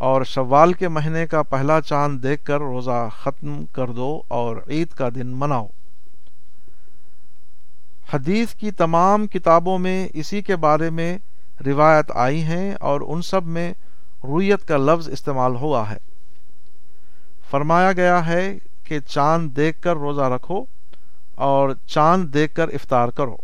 اور 0.00 0.22
شوال 0.22 0.72
کے 0.72 0.88
مہینے 0.88 1.26
کا 1.26 1.42
پہلا 1.42 1.80
چاند 1.80 2.22
دیکھ 2.22 2.44
کر 2.44 2.58
روزہ 2.58 3.08
ختم 3.16 3.66
کر 3.66 3.88
دو 3.88 4.22
اور 4.28 4.56
عید 4.68 4.88
کا 4.88 5.08
دن 5.14 5.26
مناؤ۔ 5.26 5.66
حدیث 8.14 8.54
کی 8.54 8.70
تمام 8.70 9.26
کتابوں 9.26 9.78
میں 9.78 10.08
اسی 10.14 10.42
کے 10.42 10.56
بارے 10.56 10.90
میں 10.90 11.18
روایت 11.66 12.12
آئی 12.14 12.42
ہیں 12.42 12.74
اور 12.80 13.00
ان 13.06 13.22
سب 13.22 13.46
میں 13.46 13.72
رویت 14.24 14.68
کا 14.68 14.76
لفظ 14.76 15.08
استعمال 15.08 15.56
ہوا 15.56 15.90
ہے۔ 15.90 15.96
فرمایا 17.50 17.92
گیا 17.92 18.26
ہے 18.26 18.58
کہ 18.84 19.00
چاند 19.00 19.50
دیکھ 19.56 19.80
کر 19.80 19.96
روزہ 19.96 20.22
رکھو 20.22 20.64
اور 21.34 21.70
چاند 21.86 22.34
دیکھ 22.34 22.54
کر 22.54 22.68
افطار 22.68 23.08
کرو۔ 23.08 23.36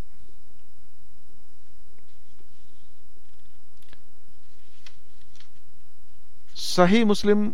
صحیح 6.59 7.05
مسلم 7.05 7.51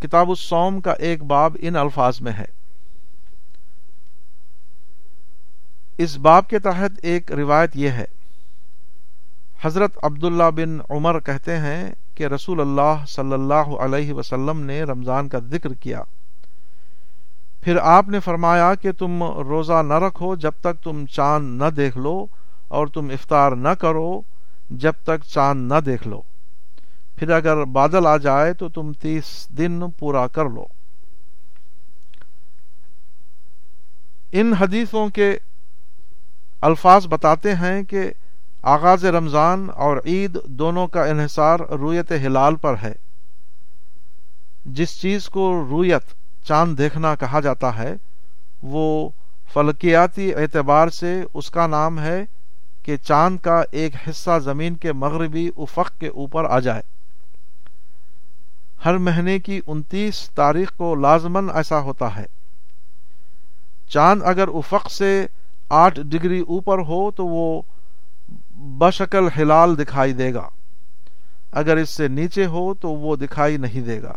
کتاب 0.00 0.28
السوم 0.28 0.80
کا 0.80 0.92
ایک 0.92 1.22
باب 1.22 1.56
ان 1.60 1.76
الفاظ 1.76 2.20
میں 2.20 2.32
ہے۔ 2.32 2.44
اس 5.98 6.18
باب 6.18 6.48
کے 6.48 6.58
تحت 6.58 6.90
ایک 7.02 7.32
روایت 7.32 7.70
یہ 7.74 7.88
ہے۔ 7.88 8.04
حضرت 9.62 9.98
عبداللہ 10.02 10.50
بن 10.56 10.78
عمر 10.90 11.20
کہتے 11.20 11.58
ہیں 11.58 11.90
کہ 12.14 12.26
رسول 12.26 12.60
اللہ 12.60 13.04
صلی 13.08 13.32
اللہ 13.32 13.54
علیہ 13.54 14.12
وسلم 14.12 14.60
نے 14.60 14.82
رمضان 14.82 15.28
کا 15.28 15.38
ذکر 15.38 15.72
کیا۔ 15.72 16.02
پھر 17.60 17.76
آپ 17.76 18.08
نے 18.08 18.20
فرمایا 18.20 18.74
کہ 18.74 18.92
تم 18.92 19.24
روزہ 19.24 19.82
نہ 19.82 19.94
رکھو 19.94 20.34
جب 20.34 20.52
تک 20.60 20.84
تم 20.84 21.06
چاند 21.06 21.62
نہ 21.62 21.70
دیکھ 21.70 21.98
لو 21.98 22.26
اور 22.68 22.86
تم 22.86 23.08
افطار 23.08 23.52
نہ 23.52 23.68
کرو 23.68 24.20
جب 24.70 24.92
تک 25.04 25.24
چاند 25.24 25.72
نہ 25.72 25.80
دیکھ 25.80 26.08
لو۔ 26.08 26.22
پھر 27.16 27.30
اگر 27.30 27.64
بادل 27.64 28.06
آ 28.06 28.16
جائے 28.16 28.52
تو 28.52 28.68
تم 28.68 28.92
تیس 28.92 29.48
دن 29.58 29.90
پورا 29.98 30.26
کر 30.26 30.44
لو۔ 30.44 30.64
ان 34.32 34.52
حدیثوں 34.52 35.08
کے 35.08 35.38
الفاظ 36.60 37.06
بتاتے 37.06 37.54
ہیں 37.54 37.82
کہ 37.82 38.12
آغاز 38.62 39.04
رمضان 39.04 39.68
اور 39.74 39.96
عید 40.06 40.38
دونوں 40.44 40.86
کا 40.86 41.04
انحصار 41.04 41.60
رویت 41.60 42.12
ہلال 42.12 42.56
پر 42.56 42.74
ہے۔ 42.82 42.92
جس 44.66 45.00
چیز 45.00 45.28
کو 45.28 45.66
رویت 45.70 46.02
چاند 46.44 46.78
دیکھنا 46.78 47.14
کہا 47.14 47.40
جاتا 47.40 47.78
ہے، 47.78 47.94
وہ 48.62 49.08
فلکیاتی 49.52 50.34
اعتبار 50.34 50.88
سے 50.88 51.22
اس 51.34 51.50
کا 51.50 51.66
نام 51.66 52.00
ہے 52.00 52.24
کہ 52.82 52.96
چاند 52.96 53.38
کا 53.38 53.62
ایک 53.70 53.94
حصہ 54.08 54.38
زمین 54.38 54.74
کے 54.74 54.92
مغربی 54.92 55.50
افق 55.56 56.00
کے 56.00 56.08
اوپر 56.08 56.44
آ 56.44 56.60
جائے۔ 56.60 56.95
ہر 58.86 58.98
مہینے 58.98 59.38
کی 59.38 59.60
انتیس 59.66 60.30
تاریخ 60.34 60.72
کو 60.76 60.94
لازمن 60.94 61.50
ایسا 61.54 61.80
ہوتا 61.80 62.16
ہے۔ 62.16 62.24
چاند 63.88 64.22
اگر 64.24 64.48
افق 64.48 64.90
سے 64.90 65.26
آٹھ 65.68 66.00
ڈگری 66.00 66.40
اوپر 66.40 66.78
ہو 66.78 67.10
تو 67.10 67.26
وہ 67.26 67.62
بشکل 68.56 69.28
ہلال 69.38 69.78
دکھائی 69.78 70.12
دے 70.12 70.34
گا۔ 70.34 70.48
اگر 71.52 71.76
اس 71.76 71.90
سے 71.90 72.08
نیچے 72.08 72.46
ہو 72.46 72.74
تو 72.74 72.88
وہ 72.88 73.16
دکھائی 73.16 73.56
نہیں 73.56 73.80
دے 73.80 74.02
گا۔ 74.02 74.12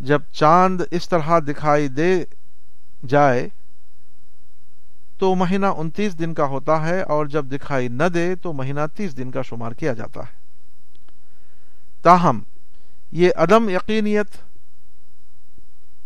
جب 0.00 0.20
چاند 0.32 0.80
اس 0.90 1.08
طرح 1.08 1.38
دکھائی 1.38 1.88
دے 1.88 2.24
جائے 3.06 3.48
تو 5.18 5.34
مہینہ 5.34 5.66
انتیس 5.66 6.18
دن 6.18 6.34
کا 6.34 6.44
ہوتا 6.44 6.88
ہے 6.88 7.02
اور 7.02 7.26
جب 7.26 7.46
دکھائی 7.46 7.88
نہ 7.88 8.04
دے 8.04 8.34
تو 8.34 8.52
مہینہ 8.52 8.80
تیس 8.96 9.16
دن 9.16 9.30
کا 9.30 9.42
شمار 9.42 9.72
کیا 9.72 9.92
جاتا 9.92 10.20
ہے۔ 10.20 10.38
تاہم 12.02 12.40
یہ 13.12 13.30
عدم 13.36 13.68
یقینیت 13.68 14.26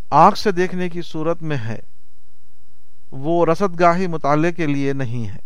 آنکھ 0.09 0.37
سے 0.37 0.51
دیکھنے 0.51 0.89
کی 0.89 1.01
صورت 1.01 1.43
میں 1.43 1.57
ہے۔ 1.57 1.79
وہ 3.11 3.45
رسد 3.45 3.79
گاہی 3.79 4.07
مطالعے 4.07 4.51
کے 4.51 4.65
لیے 4.65 4.93
نہیں 4.93 5.27
ہے۔ 5.27 5.39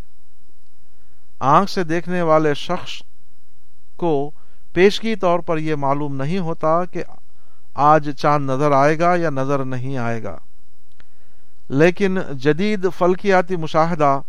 آنکھ 1.39 1.71
سے 1.71 1.83
دیکھنے 1.83 2.21
والے 2.21 2.53
شخص 2.53 3.01
کو 3.97 4.31
پیشگی 4.73 5.15
طور 5.15 5.39
پر 5.39 5.57
یہ 5.57 5.75
معلوم 5.75 6.15
نہیں 6.15 6.39
ہوتا 6.39 6.85
کہ 6.85 7.03
آج 7.73 8.09
چاند 8.17 8.49
نظر 8.49 8.71
آئے 8.71 8.99
گا 8.99 9.15
یا 9.15 9.29
نظر 9.29 9.65
نہیں 9.65 9.97
آئے 9.97 10.23
گا۔ 10.23 10.37
لیکن 11.69 12.17
جدید 12.37 12.87
فلکیاتی 12.97 13.55
مشاہدہ 13.55 14.21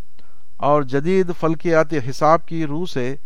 اور 0.57 0.83
جدید 0.83 1.31
فلکیاتی 1.41 1.99
حساب 2.11 2.47
کی 2.47 2.67
روح 2.67 2.87
سے 2.87 3.17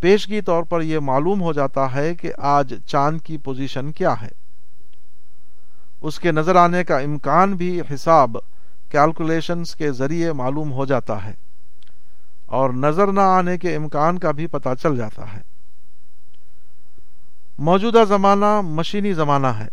پیشگی 0.00 0.40
طور 0.40 0.62
پر 0.62 0.80
یہ 0.80 0.98
معلوم 0.98 1.42
ہو 1.42 1.52
جاتا 1.52 1.94
ہے 1.94 2.14
کہ 2.14 2.32
آج 2.38 2.74
چاند 2.86 3.20
کی 3.20 3.36
پوزیشن 3.36 3.92
کیا 3.92 4.14
ہے۔ 4.22 4.28
اس 6.00 6.18
کے 6.18 6.32
نظر 6.32 6.56
آنے 6.56 6.84
کا 6.84 6.98
امکان 6.98 7.56
بھی 7.56 7.80
حساب 7.80 8.36
کیلکولیشنز 8.88 9.76
کے 9.76 9.92
ذریعے 9.92 10.32
معلوم 10.32 10.72
ہو 10.72 10.84
جاتا 10.84 11.24
ہے 11.24 11.32
اور 12.46 12.70
نظر 12.70 13.06
نہ 13.06 13.20
آنے 13.20 13.58
کے 13.58 13.76
امکان 13.76 14.18
کا 14.18 14.30
بھی 14.30 14.46
پتہ 14.46 14.68
چل 14.82 14.96
جاتا 14.96 15.32
ہے۔ 15.32 15.40
موجودہ 17.58 18.04
زمانہ 18.08 18.60
مشینی 18.60 19.12
زمانہ 19.12 19.46
ہے۔ 19.46 19.68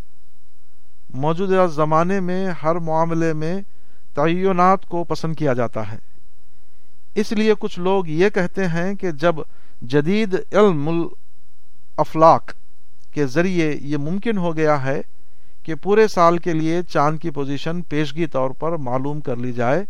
موجودہ 1.13 1.67
زمانے 1.75 2.19
میں 2.19 2.47
ہر 2.63 2.75
معاملے 2.75 3.33
میں 3.33 3.61
تعینات 4.13 4.85
کو 4.85 5.03
پسند 5.03 5.35
کیا 5.35 5.53
جاتا 5.53 5.91
ہے۔ 5.91 5.97
اس 7.15 7.31
لیے 7.31 7.53
کچھ 7.59 7.79
لوگ 7.79 8.07
یہ 8.07 8.29
کہتے 8.29 8.67
ہیں 8.67 8.95
کہ 8.95 9.11
جب 9.11 9.35
جدید 9.81 10.35
علم 10.51 10.87
الافلاق 10.87 12.53
کے 13.11 13.25
ذریعے 13.25 13.77
یہ 13.81 13.97
ممکن 13.97 14.37
ہو 14.37 14.57
گیا 14.57 14.85
ہے 14.85 15.01
کہ 15.63 15.75
پورے 15.75 16.07
سال 16.07 16.37
کے 16.37 16.53
لیے 16.53 16.81
چاند 16.83 17.19
کی 17.19 17.29
پوزیشن 17.29 17.81
پیشگی 17.81 18.25
طور 18.25 18.49
پر 18.49 18.71
معلوم 18.71 19.19
کر 19.19 19.35
لی 19.35 19.53
جائے۔ 19.53 19.83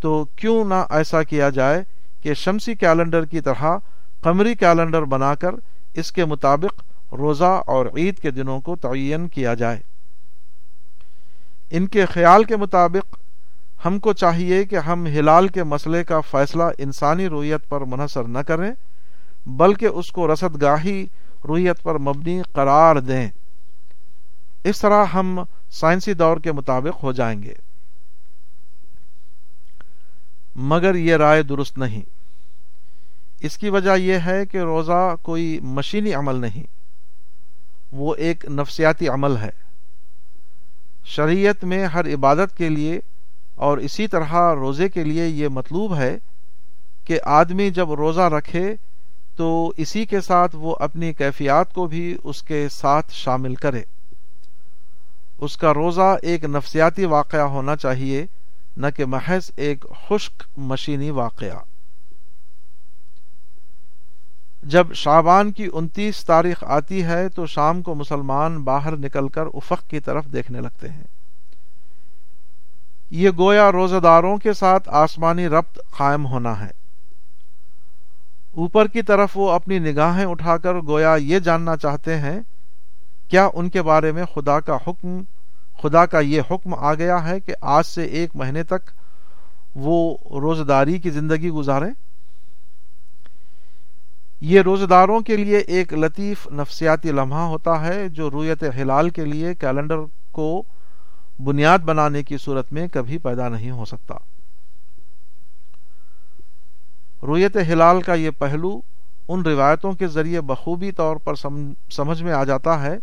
تو 0.00 0.24
کیوں 0.36 0.64
نہ 0.64 0.74
ایسا 0.90 1.22
کیا 1.22 1.50
جائے 1.50 1.84
کہ 2.22 2.34
شمسی 2.34 2.74
کیلنڈر 2.74 3.24
کی 3.24 3.40
طرح 3.40 3.76
قمری 4.20 4.54
کیلنڈر 4.54 5.02
بنا 5.02 5.34
کر 5.34 5.54
اس 5.94 6.12
کے 6.12 6.24
مطابق 6.24 6.82
روزہ 7.14 7.62
اور 7.66 7.86
عید 7.96 8.18
کے 8.18 8.30
دنوں 8.30 8.60
کو 8.60 8.76
تعین 8.76 9.28
کیا 9.28 9.54
جائے۔ 9.54 9.80
ان 11.70 11.86
کے 11.86 12.06
خیال 12.06 12.44
کے 12.44 12.56
مطابق 12.56 13.16
ہم 13.84 13.98
کو 13.98 14.12
چاہیے 14.12 14.64
کہ 14.64 14.76
ہم 14.76 15.06
ہلال 15.06 15.48
کے 15.48 15.62
مسئلے 15.62 16.04
کا 16.04 16.20
فیصلہ 16.20 16.62
انسانی 16.78 17.28
رویت 17.28 17.68
پر 17.68 17.80
منحصر 17.80 18.24
نہ 18.24 18.38
کریں۔ 18.38 18.72
بلکہ 19.46 19.86
اس 19.86 20.12
کو 20.12 20.32
رسد 20.32 20.62
گاہی 20.62 21.06
رویت 21.48 21.82
پر 21.82 21.98
مبنی 21.98 22.42
قرار 22.52 22.96
دیں۔ 22.96 23.28
اس 24.64 24.80
طرح 24.80 25.04
ہم 25.04 25.38
سائنسی 25.70 26.14
دور 26.14 26.36
کے 26.36 26.52
مطابق 26.52 27.02
ہو 27.02 27.12
جائیں 27.12 27.42
گے۔ 27.42 27.54
مگر 30.56 30.94
یہ 30.94 31.16
رائے 31.16 31.42
درست 31.42 31.78
نہیں۔ 31.78 32.02
اس 33.40 33.56
کی 33.56 33.68
وجہ 33.68 33.96
یہ 33.96 34.18
ہے 34.26 34.46
کہ 34.46 34.58
روزہ 34.58 35.14
کوئی 35.22 35.60
مشینی 35.60 36.14
عمل 36.14 36.34
نہیں۔ 36.34 36.62
وہ 37.92 38.14
ایک 38.14 38.44
نفسیاتی 38.44 39.08
عمل 39.08 39.36
ہے۔ 39.36 39.50
شریعت 41.04 41.64
میں 41.64 41.86
ہر 41.86 42.14
عبادت 42.14 42.56
کے 42.56 42.68
لیے 42.68 43.00
اور 43.54 43.78
اسی 43.78 44.06
طرح 44.06 44.54
روزے 44.54 44.88
کے 44.88 45.04
لیے 45.04 45.26
یہ 45.26 45.48
مطلوب 45.48 45.96
ہے 45.96 46.18
کہ 47.04 47.18
آدمی 47.24 47.70
جب 47.70 47.92
روزہ 47.92 48.20
رکھے 48.20 48.76
تو 49.36 49.72
اسی 49.76 50.04
کے 50.06 50.20
ساتھ 50.20 50.56
وہ 50.56 50.76
اپنی 50.80 51.12
کیفیات 51.12 51.74
کو 51.74 51.86
بھی 51.86 52.16
اس 52.24 52.42
کے 52.42 52.68
ساتھ 52.68 53.06
شامل 53.10 53.54
کرے۔ 53.54 53.82
اس 55.38 55.56
کا 55.56 55.74
روزہ 55.74 56.16
ایک 56.22 56.44
نفسیاتی 56.44 57.04
واقعہ 57.04 57.40
ہونا 57.40 57.76
چاہیے، 57.76 58.26
نہ 58.76 58.86
کہ 58.96 59.04
محض 59.04 59.50
ایک 59.56 59.84
خشک 60.08 60.42
مشینی 60.56 61.10
واقعہ۔ 61.10 61.58
جب 64.62 64.86
شابان 64.94 65.52
کی 65.52 65.68
انتیس 65.72 66.24
تاریخ 66.24 66.64
آتی 66.64 67.04
ہے 67.04 67.28
تو 67.28 67.46
شام 67.46 67.82
کو 67.82 67.94
مسلمان 67.94 68.62
باہر 68.62 68.96
نکل 68.96 69.28
کر 69.28 69.44
افق 69.54 69.90
کی 69.90 70.00
طرف 70.00 70.24
دیکھنے 70.24 70.60
لگتے 70.60 70.88
ہیں۔ 70.88 71.04
یہ 73.10 73.30
گویا 73.38 73.72
روزہ 73.72 73.96
داروں 73.96 74.36
کے 74.36 74.52
ساتھ 74.52 74.88
آسمانی 74.92 75.48
ربط 75.48 75.78
قائم 75.96 76.26
ہونا 76.26 76.60
ہے۔ 76.60 76.83
اوپر 78.56 78.86
کی 78.86 79.02
طرف 79.02 79.30
وہ 79.34 79.50
اپنی 79.52 79.78
نگاہیں 79.78 80.24
اٹھا 80.24 80.56
کر 80.56 80.74
گویا 80.86 81.14
یہ 81.14 81.38
جاننا 81.38 81.76
چاہتے 81.76 82.16
ہیں، 82.18 82.40
کیا 83.28 83.48
ان 83.54 83.68
کے 83.68 83.82
بارے 83.82 84.12
میں 84.12 84.24
خدا 84.24 84.60
کا 84.60 84.76
حکم، 84.86 85.20
خدا 85.82 86.06
کا 86.06 86.20
یہ 86.20 86.42
حکم 86.50 86.74
آ 86.74 86.94
گیا 86.94 87.28
ہے 87.28 87.40
کہ 87.40 87.54
آج 87.60 87.86
سے 87.86 88.04
ایک 88.04 88.36
مہینے 88.36 88.62
تک 88.62 88.90
وہ 89.76 90.16
روزداری 90.40 90.98
کی 90.98 91.10
زندگی 91.10 91.50
گزارے؟ 91.50 91.86
یہ 94.40 94.60
روزداروں 94.60 95.20
کے 95.20 95.36
لیے 95.36 95.58
ایک 95.58 95.92
لطیف 95.94 96.46
نفسیاتی 96.52 97.12
لمحہ 97.12 97.46
ہوتا 97.48 97.80
ہے 97.86 98.08
جو 98.08 98.30
رویت 98.30 98.64
ہلال 98.76 99.10
کے 99.10 99.24
لیے 99.24 99.54
کیلنڈر 99.54 99.98
کو 100.32 100.62
بنیاد 101.38 101.78
بنانے 101.78 102.22
کی 102.22 102.36
صورت 102.36 102.72
میں 102.72 102.86
کبھی 102.92 103.18
پیدا 103.18 103.48
نہیں 103.48 103.70
ہو 103.70 103.84
سکتا۔ 103.84 104.14
رویت 107.26 107.56
ہلال 107.56 108.02
کا 108.02 108.14
یہ 108.14 108.30
پہلو 108.30 108.80
ان 109.28 109.42
روایتوں 109.42 109.92
کے 109.92 110.06
ذریعے 110.06 110.40
بخوبی 110.40 110.92
طور 110.92 111.16
پر 111.16 111.34
سمجھ 111.90 112.22
میں 112.22 112.32
آ 112.32 112.44
جاتا 112.44 112.82
ہے 112.82 112.96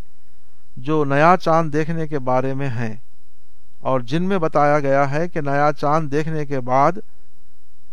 جو 0.77 1.05
نیا 1.05 1.35
چاند 1.41 1.73
دیکھنے 1.73 2.07
کے 2.07 2.19
بارے 2.19 2.53
میں 2.53 2.67
ہیں 2.67 2.95
اور 3.79 3.99
جن 3.99 4.23
میں 4.23 4.37
بتایا 4.37 4.79
گیا 4.79 5.11
ہے 5.11 5.27
کہ 5.27 5.41
نیا 5.41 5.69
چاند 5.77 6.11
دیکھنے 6.11 6.45
کے 6.45 6.59
بعد 6.59 6.91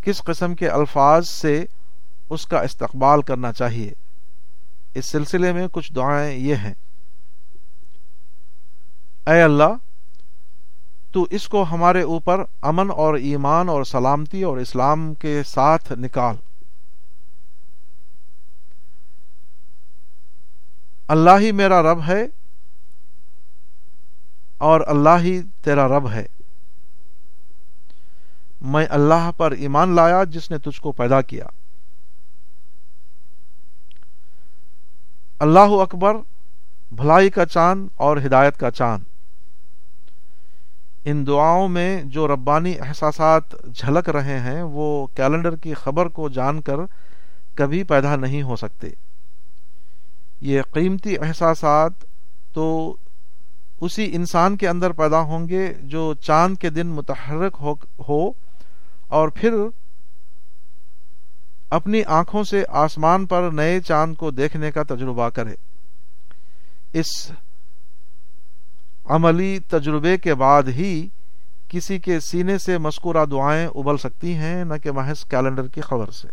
کس 0.02 0.22
قسم 0.22 0.54
کے 0.54 0.68
الفاظ 0.68 1.28
سے 1.28 1.64
اس 2.30 2.46
کا 2.46 2.60
استقبال 2.60 3.22
کرنا 3.22 3.52
چاہیے۔ 3.52 3.92
اس 4.94 5.06
سلسلے 5.06 5.52
میں 5.52 5.68
کچھ 5.72 5.92
دعائیں 5.92 6.38
یہ 6.38 6.54
ہیں۔ 6.54 6.74
اے 9.26 9.42
اللہ 9.42 9.74
تو 11.10 11.26
اس 11.30 11.48
کو 11.48 11.62
ہمارے 11.62 12.02
اوپر 12.02 12.42
امن 12.62 12.90
اور 12.90 13.14
ایمان 13.14 13.68
اور 13.68 13.84
سلامتی 13.84 14.42
اور 14.42 14.58
اسلام 14.58 15.14
کے 15.14 15.42
ساتھ 15.46 15.92
نکال۔ 15.92 16.34
اللہ 21.08 21.30
ہی 21.40 21.52
میرا 21.52 21.82
رب 21.82 21.98
ہے 22.08 22.26
اور 24.58 24.80
اللہ 24.86 25.18
ہی 25.18 25.40
تیرا 25.62 25.88
رب 25.88 26.10
ہے۔ 26.10 26.26
میں 28.60 28.86
اللہ 28.90 29.30
پر 29.36 29.50
ایمان 29.50 29.94
لایا 29.94 30.24
جس 30.24 30.50
نے 30.50 30.58
تجھ 30.58 30.80
کو 30.80 30.92
پیدا 30.92 31.20
کیا۔ 31.20 31.44
اللہ 35.38 35.58
اکبر، 35.60 36.16
بھلائی 36.92 37.30
کا 37.30 37.46
چاند 37.46 37.88
اور 37.96 38.16
ہدایت 38.16 38.56
کا 38.56 38.70
چاند۔ 38.70 39.02
ان 41.10 41.26
دعاؤں 41.26 41.68
میں 41.68 42.02
جو 42.02 42.28
ربانی 42.28 42.74
احساسات 42.80 43.42
جھلک 43.74 44.08
رہے 44.08 44.38
ہیں، 44.40 44.62
وہ 44.62 45.06
کیلنڈر 45.06 45.56
کی 45.56 45.74
خبر 45.74 46.08
کو 46.08 46.28
جان 46.28 46.60
کر 46.60 46.76
کبھی 47.54 47.82
پیدا 47.82 48.16
نہیں 48.16 48.42
ہو 48.42 48.56
سکتے۔ 48.56 48.88
یہ 50.40 50.62
قیمتی 50.72 51.16
احساسات 51.18 51.92
تو 52.52 52.96
اسی 53.80 54.08
انسان 54.12 54.56
کے 54.56 54.68
اندر 54.68 54.90
پیدا 54.90 55.20
ہوں 55.20 55.48
گے 55.48 55.72
جو 55.82 56.14
چاند 56.14 56.56
کے 56.56 56.70
دن 56.70 56.86
متحرک 56.86 57.56
ہو 58.08 58.30
اور 59.08 59.28
پھر 59.28 59.54
اپنی 61.70 62.02
آنکھوں 62.06 62.44
سے 62.44 62.64
آسمان 62.68 63.26
پر 63.26 63.50
نئے 63.52 63.80
چاند 63.80 64.14
کو 64.14 64.30
دیکھنے 64.30 64.70
کا 64.72 64.82
تجربہ 64.82 65.28
کرے۔ 65.28 65.54
اس 66.92 67.32
عملی 69.08 69.58
تجربے 69.58 70.16
کے 70.18 70.34
بعد 70.34 70.62
ہی 70.62 71.08
کسی 71.68 71.98
کے 71.98 72.20
سینے 72.20 72.58
سے 72.58 72.78
مسکورہ 72.78 73.24
دعائیں 73.24 73.66
ابل 73.66 73.96
سکتی 73.96 74.34
ہیں، 74.34 74.64
نہ 74.64 74.74
کہ 74.82 74.92
محض 74.92 75.24
کیلنڈر 75.24 75.66
کی 75.66 75.80
خبر 75.80 76.10
سے۔ 76.10 76.28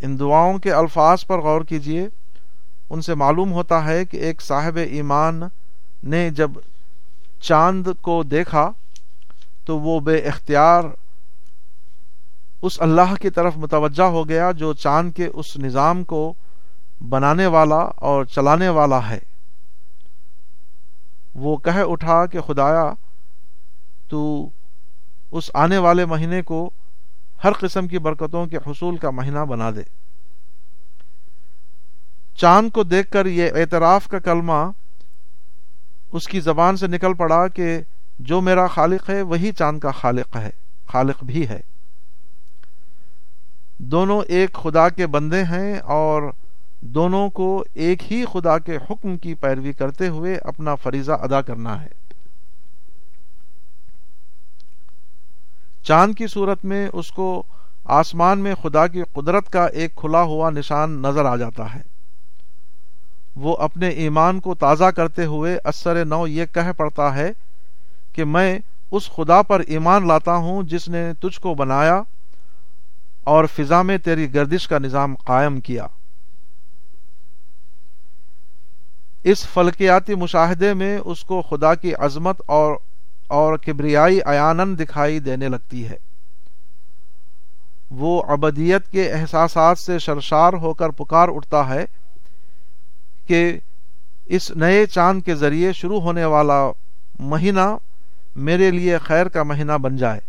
ان 0.00 0.18
دعاؤں 0.18 0.58
کے 0.58 0.72
الفاظ 0.72 1.26
پر 1.26 1.38
غور 1.38 1.60
کیجیے 1.60 2.08
ان 2.90 3.02
سے 3.02 3.14
معلوم 3.14 3.52
ہوتا 3.52 3.84
ہے 3.84 4.04
کہ 4.04 4.16
ایک 4.16 4.42
صاحب 4.42 4.78
ایمان 4.90 5.42
نے 6.02 6.30
جب 6.30 6.50
چاند 7.40 7.86
کو 8.00 8.22
دیکھا 8.22 8.70
تو 9.64 9.78
وہ 9.78 10.00
بے 10.00 10.18
اختیار 10.18 10.84
اس 12.62 12.80
اللہ 12.80 13.14
کی 13.20 13.30
طرف 13.30 13.56
متوجہ 13.56 14.02
ہو 14.02 14.28
گیا 14.28 14.50
جو 14.52 14.72
چاند 14.72 15.12
کے 15.12 15.26
اس 15.26 15.56
نظام 15.56 16.04
کو 16.04 16.34
بنانے 17.08 17.46
والا 17.46 17.80
اور 17.96 18.24
چلانے 18.24 18.68
والا 18.68 19.08
ہے۔ 19.10 19.18
وہ 21.36 21.56
کہہ 21.56 21.78
اٹھا 21.78 22.26
کہ 22.26 22.40
خدایا، 22.40 22.92
تو 24.08 24.48
اس 25.30 25.50
آنے 25.54 25.78
والے 25.78 26.04
مہینے 26.04 26.42
کو 26.42 26.70
ہر 27.44 27.52
قسم 27.52 27.88
کی 27.88 27.98
برکتوں 27.98 28.46
کے 28.46 28.56
حصول 28.56 28.96
کا 28.96 29.10
مہینہ 29.10 29.38
بنا 29.38 29.70
دے۔ 29.70 29.82
چاند 32.36 32.70
کو 32.70 32.82
دیکھ 32.82 33.10
کر 33.10 33.26
یہ 33.26 33.50
اعتراف 33.54 34.08
کا 34.08 34.18
کلمہ 34.18 34.70
اس 36.12 36.26
کی 36.26 36.40
زبان 36.40 36.76
سے 36.76 36.86
نکل 36.86 37.14
پڑا 37.14 37.48
کہ 37.48 37.80
جو 38.18 38.40
میرا 38.40 38.66
خالق 38.66 39.10
ہے، 39.10 39.22
وہی 39.22 39.52
چاند 39.52 39.80
کا 39.80 39.90
خالق 39.90 40.36
ہے، 40.36 40.50
خالق 40.86 41.24
بھی 41.24 41.48
ہے۔ 41.48 41.60
دونوں 43.78 44.22
ایک 44.28 44.52
خدا 44.52 44.88
کے 44.88 45.06
بندے 45.06 45.42
ہیں 45.44 45.78
اور 45.78 46.22
دونوں 46.80 47.30
کو 47.30 47.64
ایک 47.74 48.12
ہی 48.12 48.24
خدا 48.32 48.58
کے 48.58 48.76
حکم 48.76 49.16
کی 49.16 49.34
پیروی 49.34 49.72
کرتے 49.72 50.08
ہوئے 50.08 50.36
اپنا 50.36 50.74
فریضہ 50.74 51.12
ادا 51.12 51.42
کرنا 51.42 51.82
ہے۔ 51.82 51.88
چاند 55.82 56.14
کی 56.14 56.26
صورت 56.26 56.64
میں 56.64 56.88
اس 56.92 57.10
کو 57.10 57.42
آسمان 57.84 58.38
میں 58.38 58.54
خدا 58.62 58.86
کی 58.86 59.02
قدرت 59.12 59.50
کا 59.50 59.66
ایک 59.66 59.94
کھلا 59.96 60.22
ہوا 60.22 60.50
نشان 60.50 60.90
نظر 60.90 61.24
آ 61.24 61.36
جاتا 61.36 61.74
ہے۔ 61.74 61.80
وہ 63.36 63.56
اپنے 63.56 63.88
ایمان 63.88 64.40
کو 64.40 64.54
تازہ 64.54 64.84
کرتے 64.84 65.24
ہوئے 65.24 65.58
اثر 65.64 66.04
نو 66.04 66.26
یہ 66.26 66.44
کہہ 66.54 66.72
پڑتا 66.76 67.14
ہے 67.14 67.32
کہ 68.12 68.24
میں 68.24 68.58
اس 68.90 69.10
خدا 69.10 69.42
پر 69.42 69.60
ایمان 69.60 70.08
لاتا 70.08 70.34
ہوں 70.34 70.62
جس 70.62 70.88
نے 70.88 71.12
تجھ 71.20 71.40
کو 71.40 71.54
بنایا 71.54 72.02
اور 73.24 73.44
فضا 73.44 73.82
میں 73.82 73.98
تیری 73.98 74.34
گردش 74.34 74.68
کا 74.68 74.78
نظام 74.78 75.14
قائم 75.14 75.60
کیا۔ 75.60 75.86
اس 79.26 79.46
فلکیاتی 79.46 80.14
مشاہدے 80.14 80.74
میں 80.74 80.98
اس 81.04 81.24
کو 81.24 81.42
خدا 81.42 81.74
کی 81.74 81.94
عظمت 81.94 82.42
اور 82.46 82.76
اور 83.26 83.56
کبریائی 83.56 84.20
ایانن 84.26 84.78
دکھائی 84.78 85.18
دینے 85.18 85.48
لگتی 85.48 85.88
ہے۔ 85.88 85.96
وہ 87.90 88.22
ابدیت 88.28 88.88
کے 88.88 89.12
احساسات 89.12 89.78
سے 89.78 89.98
شرشار 89.98 90.52
ہو 90.52 90.74
کر 90.74 90.88
پکار 90.88 91.28
اٹھتا 91.28 91.68
ہے 91.68 91.84
کہ 93.26 93.58
اس 94.26 94.50
نئے 94.50 94.86
چاند 94.86 95.22
کے 95.22 95.34
ذریعے 95.34 95.72
شروع 95.72 96.00
ہونے 96.00 96.24
والا 96.24 96.70
مہینہ 97.18 97.76
میرے 98.36 98.70
لیے 98.70 98.98
خیر 98.98 99.28
کا 99.28 99.42
مہینہ 99.42 99.72
بن 99.72 99.96
جائے۔ 99.96 100.20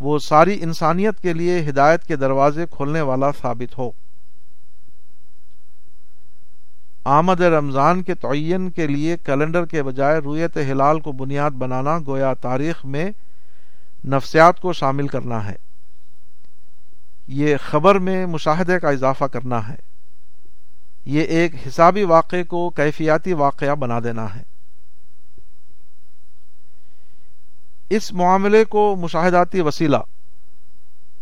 وہ 0.00 0.18
ساری 0.18 0.58
انسانیت 0.62 1.20
کے 1.20 1.32
لیے 1.32 1.68
ہدایت 1.68 2.04
کے 2.04 2.16
دروازے 2.16 2.66
کھولنے 2.70 3.00
والا 3.00 3.30
ثابت 3.42 3.78
ہو۔ 3.78 3.90
آمد 7.04 7.40
رمضان 7.40 8.02
کے 8.02 8.14
تعین 8.14 8.70
کے 8.70 8.86
لیے 8.86 9.16
کیلنڈر 9.16 9.66
کے 9.66 9.82
بجائے 9.82 10.18
رویت 10.18 10.56
ہلال 10.56 11.00
کو 11.00 11.12
بنیاد 11.12 11.50
بنانا 11.50 11.98
گویا 12.06 12.34
تاریخ 12.34 12.84
میں 12.84 13.10
نفسیات 14.06 14.60
کو 14.60 14.72
شامل 14.72 15.08
کرنا 15.08 15.50
ہے۔ 15.50 15.54
یہ 17.28 17.56
خبر 17.70 17.94
میں 17.94 18.26
مشاہدے 18.26 18.80
کا 18.80 18.90
اضافہ 18.90 19.24
کرنا 19.24 19.68
ہے۔ 19.68 19.76
یہ 21.04 21.22
ایک 21.22 21.54
حسابی 21.66 22.04
واقعے 22.04 22.44
کو 22.44 22.70
کیفیاتی 22.70 23.32
واقعہ 23.32 23.74
بنا 23.74 24.00
دینا 24.04 24.34
ہے۔ 24.34 24.42
اس 27.90 28.12
معاملے 28.12 28.64
کو 28.64 28.96
مشاہداتی 28.96 29.60
وسیلہ 29.60 29.96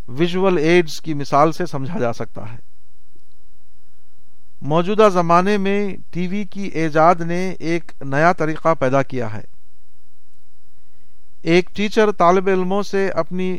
ویژول 0.07 0.57
ایڈز 0.57 1.01
کی 1.01 1.13
مثال 1.13 1.51
سے 1.51 1.65
سمجھا 1.65 1.99
جا 1.99 2.13
سکتا 2.13 2.53
ہے۔ 2.53 2.72
موجودہ 4.63 5.09
زمانے 5.13 5.57
میں 5.57 5.95
ٹی 6.11 6.27
وی 6.27 6.43
کی 6.43 6.61
ایجاد 6.61 7.15
نے 7.15 7.55
ایک 7.59 7.91
نیا 8.01 8.33
طریقہ 8.33 8.73
پیدا 8.79 9.03
کیا 9.03 9.33
ہے۔ 9.33 9.41
ایک 11.41 11.69
ٹیچر 11.75 12.11
طالب 12.11 12.47
علموں 12.47 12.83
سے 12.83 13.09
اپنی 13.09 13.57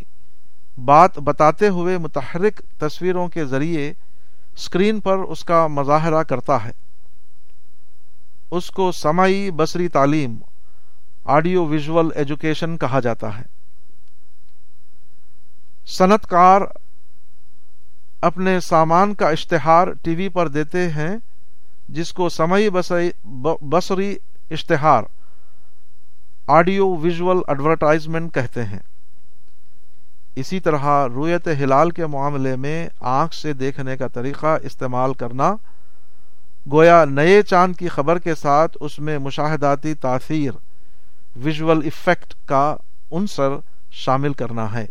بات 0.84 1.18
بتاتے 1.18 1.68
ہوئے 1.68 1.98
متحرک 1.98 2.60
تصویروں 2.78 3.28
کے 3.28 3.44
ذریعے 3.44 3.92
اسکرین 4.54 5.00
پر 5.00 5.18
اس 5.18 5.44
کا 5.44 5.66
مظاہرہ 5.66 6.22
کرتا 6.22 6.64
ہے۔ 6.64 6.70
اس 8.50 8.70
کو 8.70 8.92
سمائی 8.92 9.50
بصری 9.50 9.88
تعلیم، 9.88 10.36
آڈیو 11.24 11.66
ویژول 11.66 12.08
ایجوکیشن 12.14 12.76
کہا 12.76 13.00
جاتا 13.00 13.38
ہے۔ 13.38 13.42
صنعت 15.86 16.26
کار 16.26 16.60
اپنے 18.24 18.58
سامان 18.60 19.14
کا 19.14 19.28
اشتہار 19.28 19.88
ٹی 20.02 20.14
وی 20.14 20.28
پر 20.28 20.48
دیتے 20.48 20.88
ہیں، 20.90 21.16
جس 21.88 22.12
کو 22.12 22.28
سمئی 22.28 22.68
بصری 23.62 24.16
اشتہار، 24.50 25.02
آڈیو 26.46 26.94
ویژول 26.96 27.40
ایڈورٹائزمنٹ 27.48 28.34
کہتے 28.34 28.64
ہیں۔ 28.64 28.78
اسی 30.36 30.60
طرح 30.60 31.08
رویت 31.08 31.48
ہلال 31.60 31.90
کے 31.90 32.06
معاملے 32.06 32.56
میں 32.56 32.88
آنکھ 33.00 33.34
سے 33.34 33.52
دیکھنے 33.52 33.96
کا 33.96 34.08
طریقہ 34.08 34.56
استعمال 34.62 35.14
کرنا، 35.14 35.54
گویا 36.72 37.04
نئے 37.04 37.42
چاند 37.42 37.76
کی 37.76 37.88
خبر 37.88 38.18
کے 38.18 38.34
ساتھ 38.34 38.76
اس 38.80 38.98
میں 38.98 39.18
مشاہداتی 39.18 39.94
تاثیر، 39.94 40.52
ویژول 41.36 41.86
افیکٹ 41.86 42.34
کا 42.46 42.76
عنصر 43.12 43.56
شامل 43.92 44.32
کرنا 44.32 44.72
ہے۔ 44.72 44.86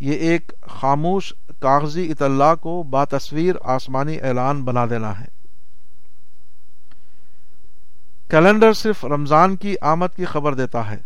یہ 0.00 0.12
ایک 0.12 0.52
خاموش 0.70 1.32
کاغذی 1.60 2.10
اطلاع 2.10 2.54
کو 2.54 2.82
باتصویر 2.82 3.54
آسمانی 3.64 4.20
اعلان 4.20 4.64
بنا 4.64 4.86
دینا 4.90 5.20
ہے۔ 5.20 5.24
کیلنڈر 8.30 8.72
صرف 8.72 9.04
رمضان 9.04 9.56
کی 9.56 9.74
آمد 9.80 10.16
کی 10.16 10.24
خبر 10.24 10.54
دیتا 10.54 10.90
ہے، 10.90 10.96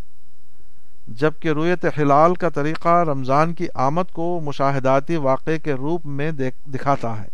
جبکہ 1.09 1.49
رویت 1.49 1.87
ہلال 1.99 2.35
کا 2.35 2.49
طریقہ 2.49 3.05
رمضان 3.05 3.55
کی 3.55 3.67
آمد 3.75 4.13
کو 4.13 4.41
مشاہداتی 4.41 5.17
واقعے 5.17 5.59
کے 5.59 5.73
روپ 5.73 6.07
میں 6.07 6.33
دکھاتا 6.67 7.23
ہے۔ 7.23 7.29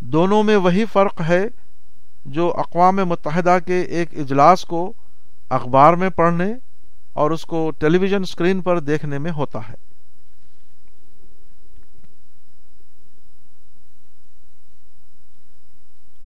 دونوں 0.00 0.42
میں 0.42 0.56
وہی 0.56 0.84
فرق 0.84 1.20
ہے 1.28 1.44
جو 2.24 2.54
اقوام 2.56 2.96
متحدہ 2.96 3.58
کے 3.66 3.80
ایک 3.80 4.08
اجلاس 4.18 4.64
کو 4.64 4.92
اخبار 5.50 5.94
میں 5.94 6.10
پڑھنے 6.10 6.54
اور 7.12 7.30
اس 7.30 7.44
کو 7.44 7.70
ٹیلی 7.78 7.98
ویژن 7.98 8.22
اسکرین 8.22 8.60
پر 8.60 8.78
دیکھنے 8.80 9.18
میں 9.18 9.30
ہوتا 9.30 9.58
ہے۔ 9.68 9.89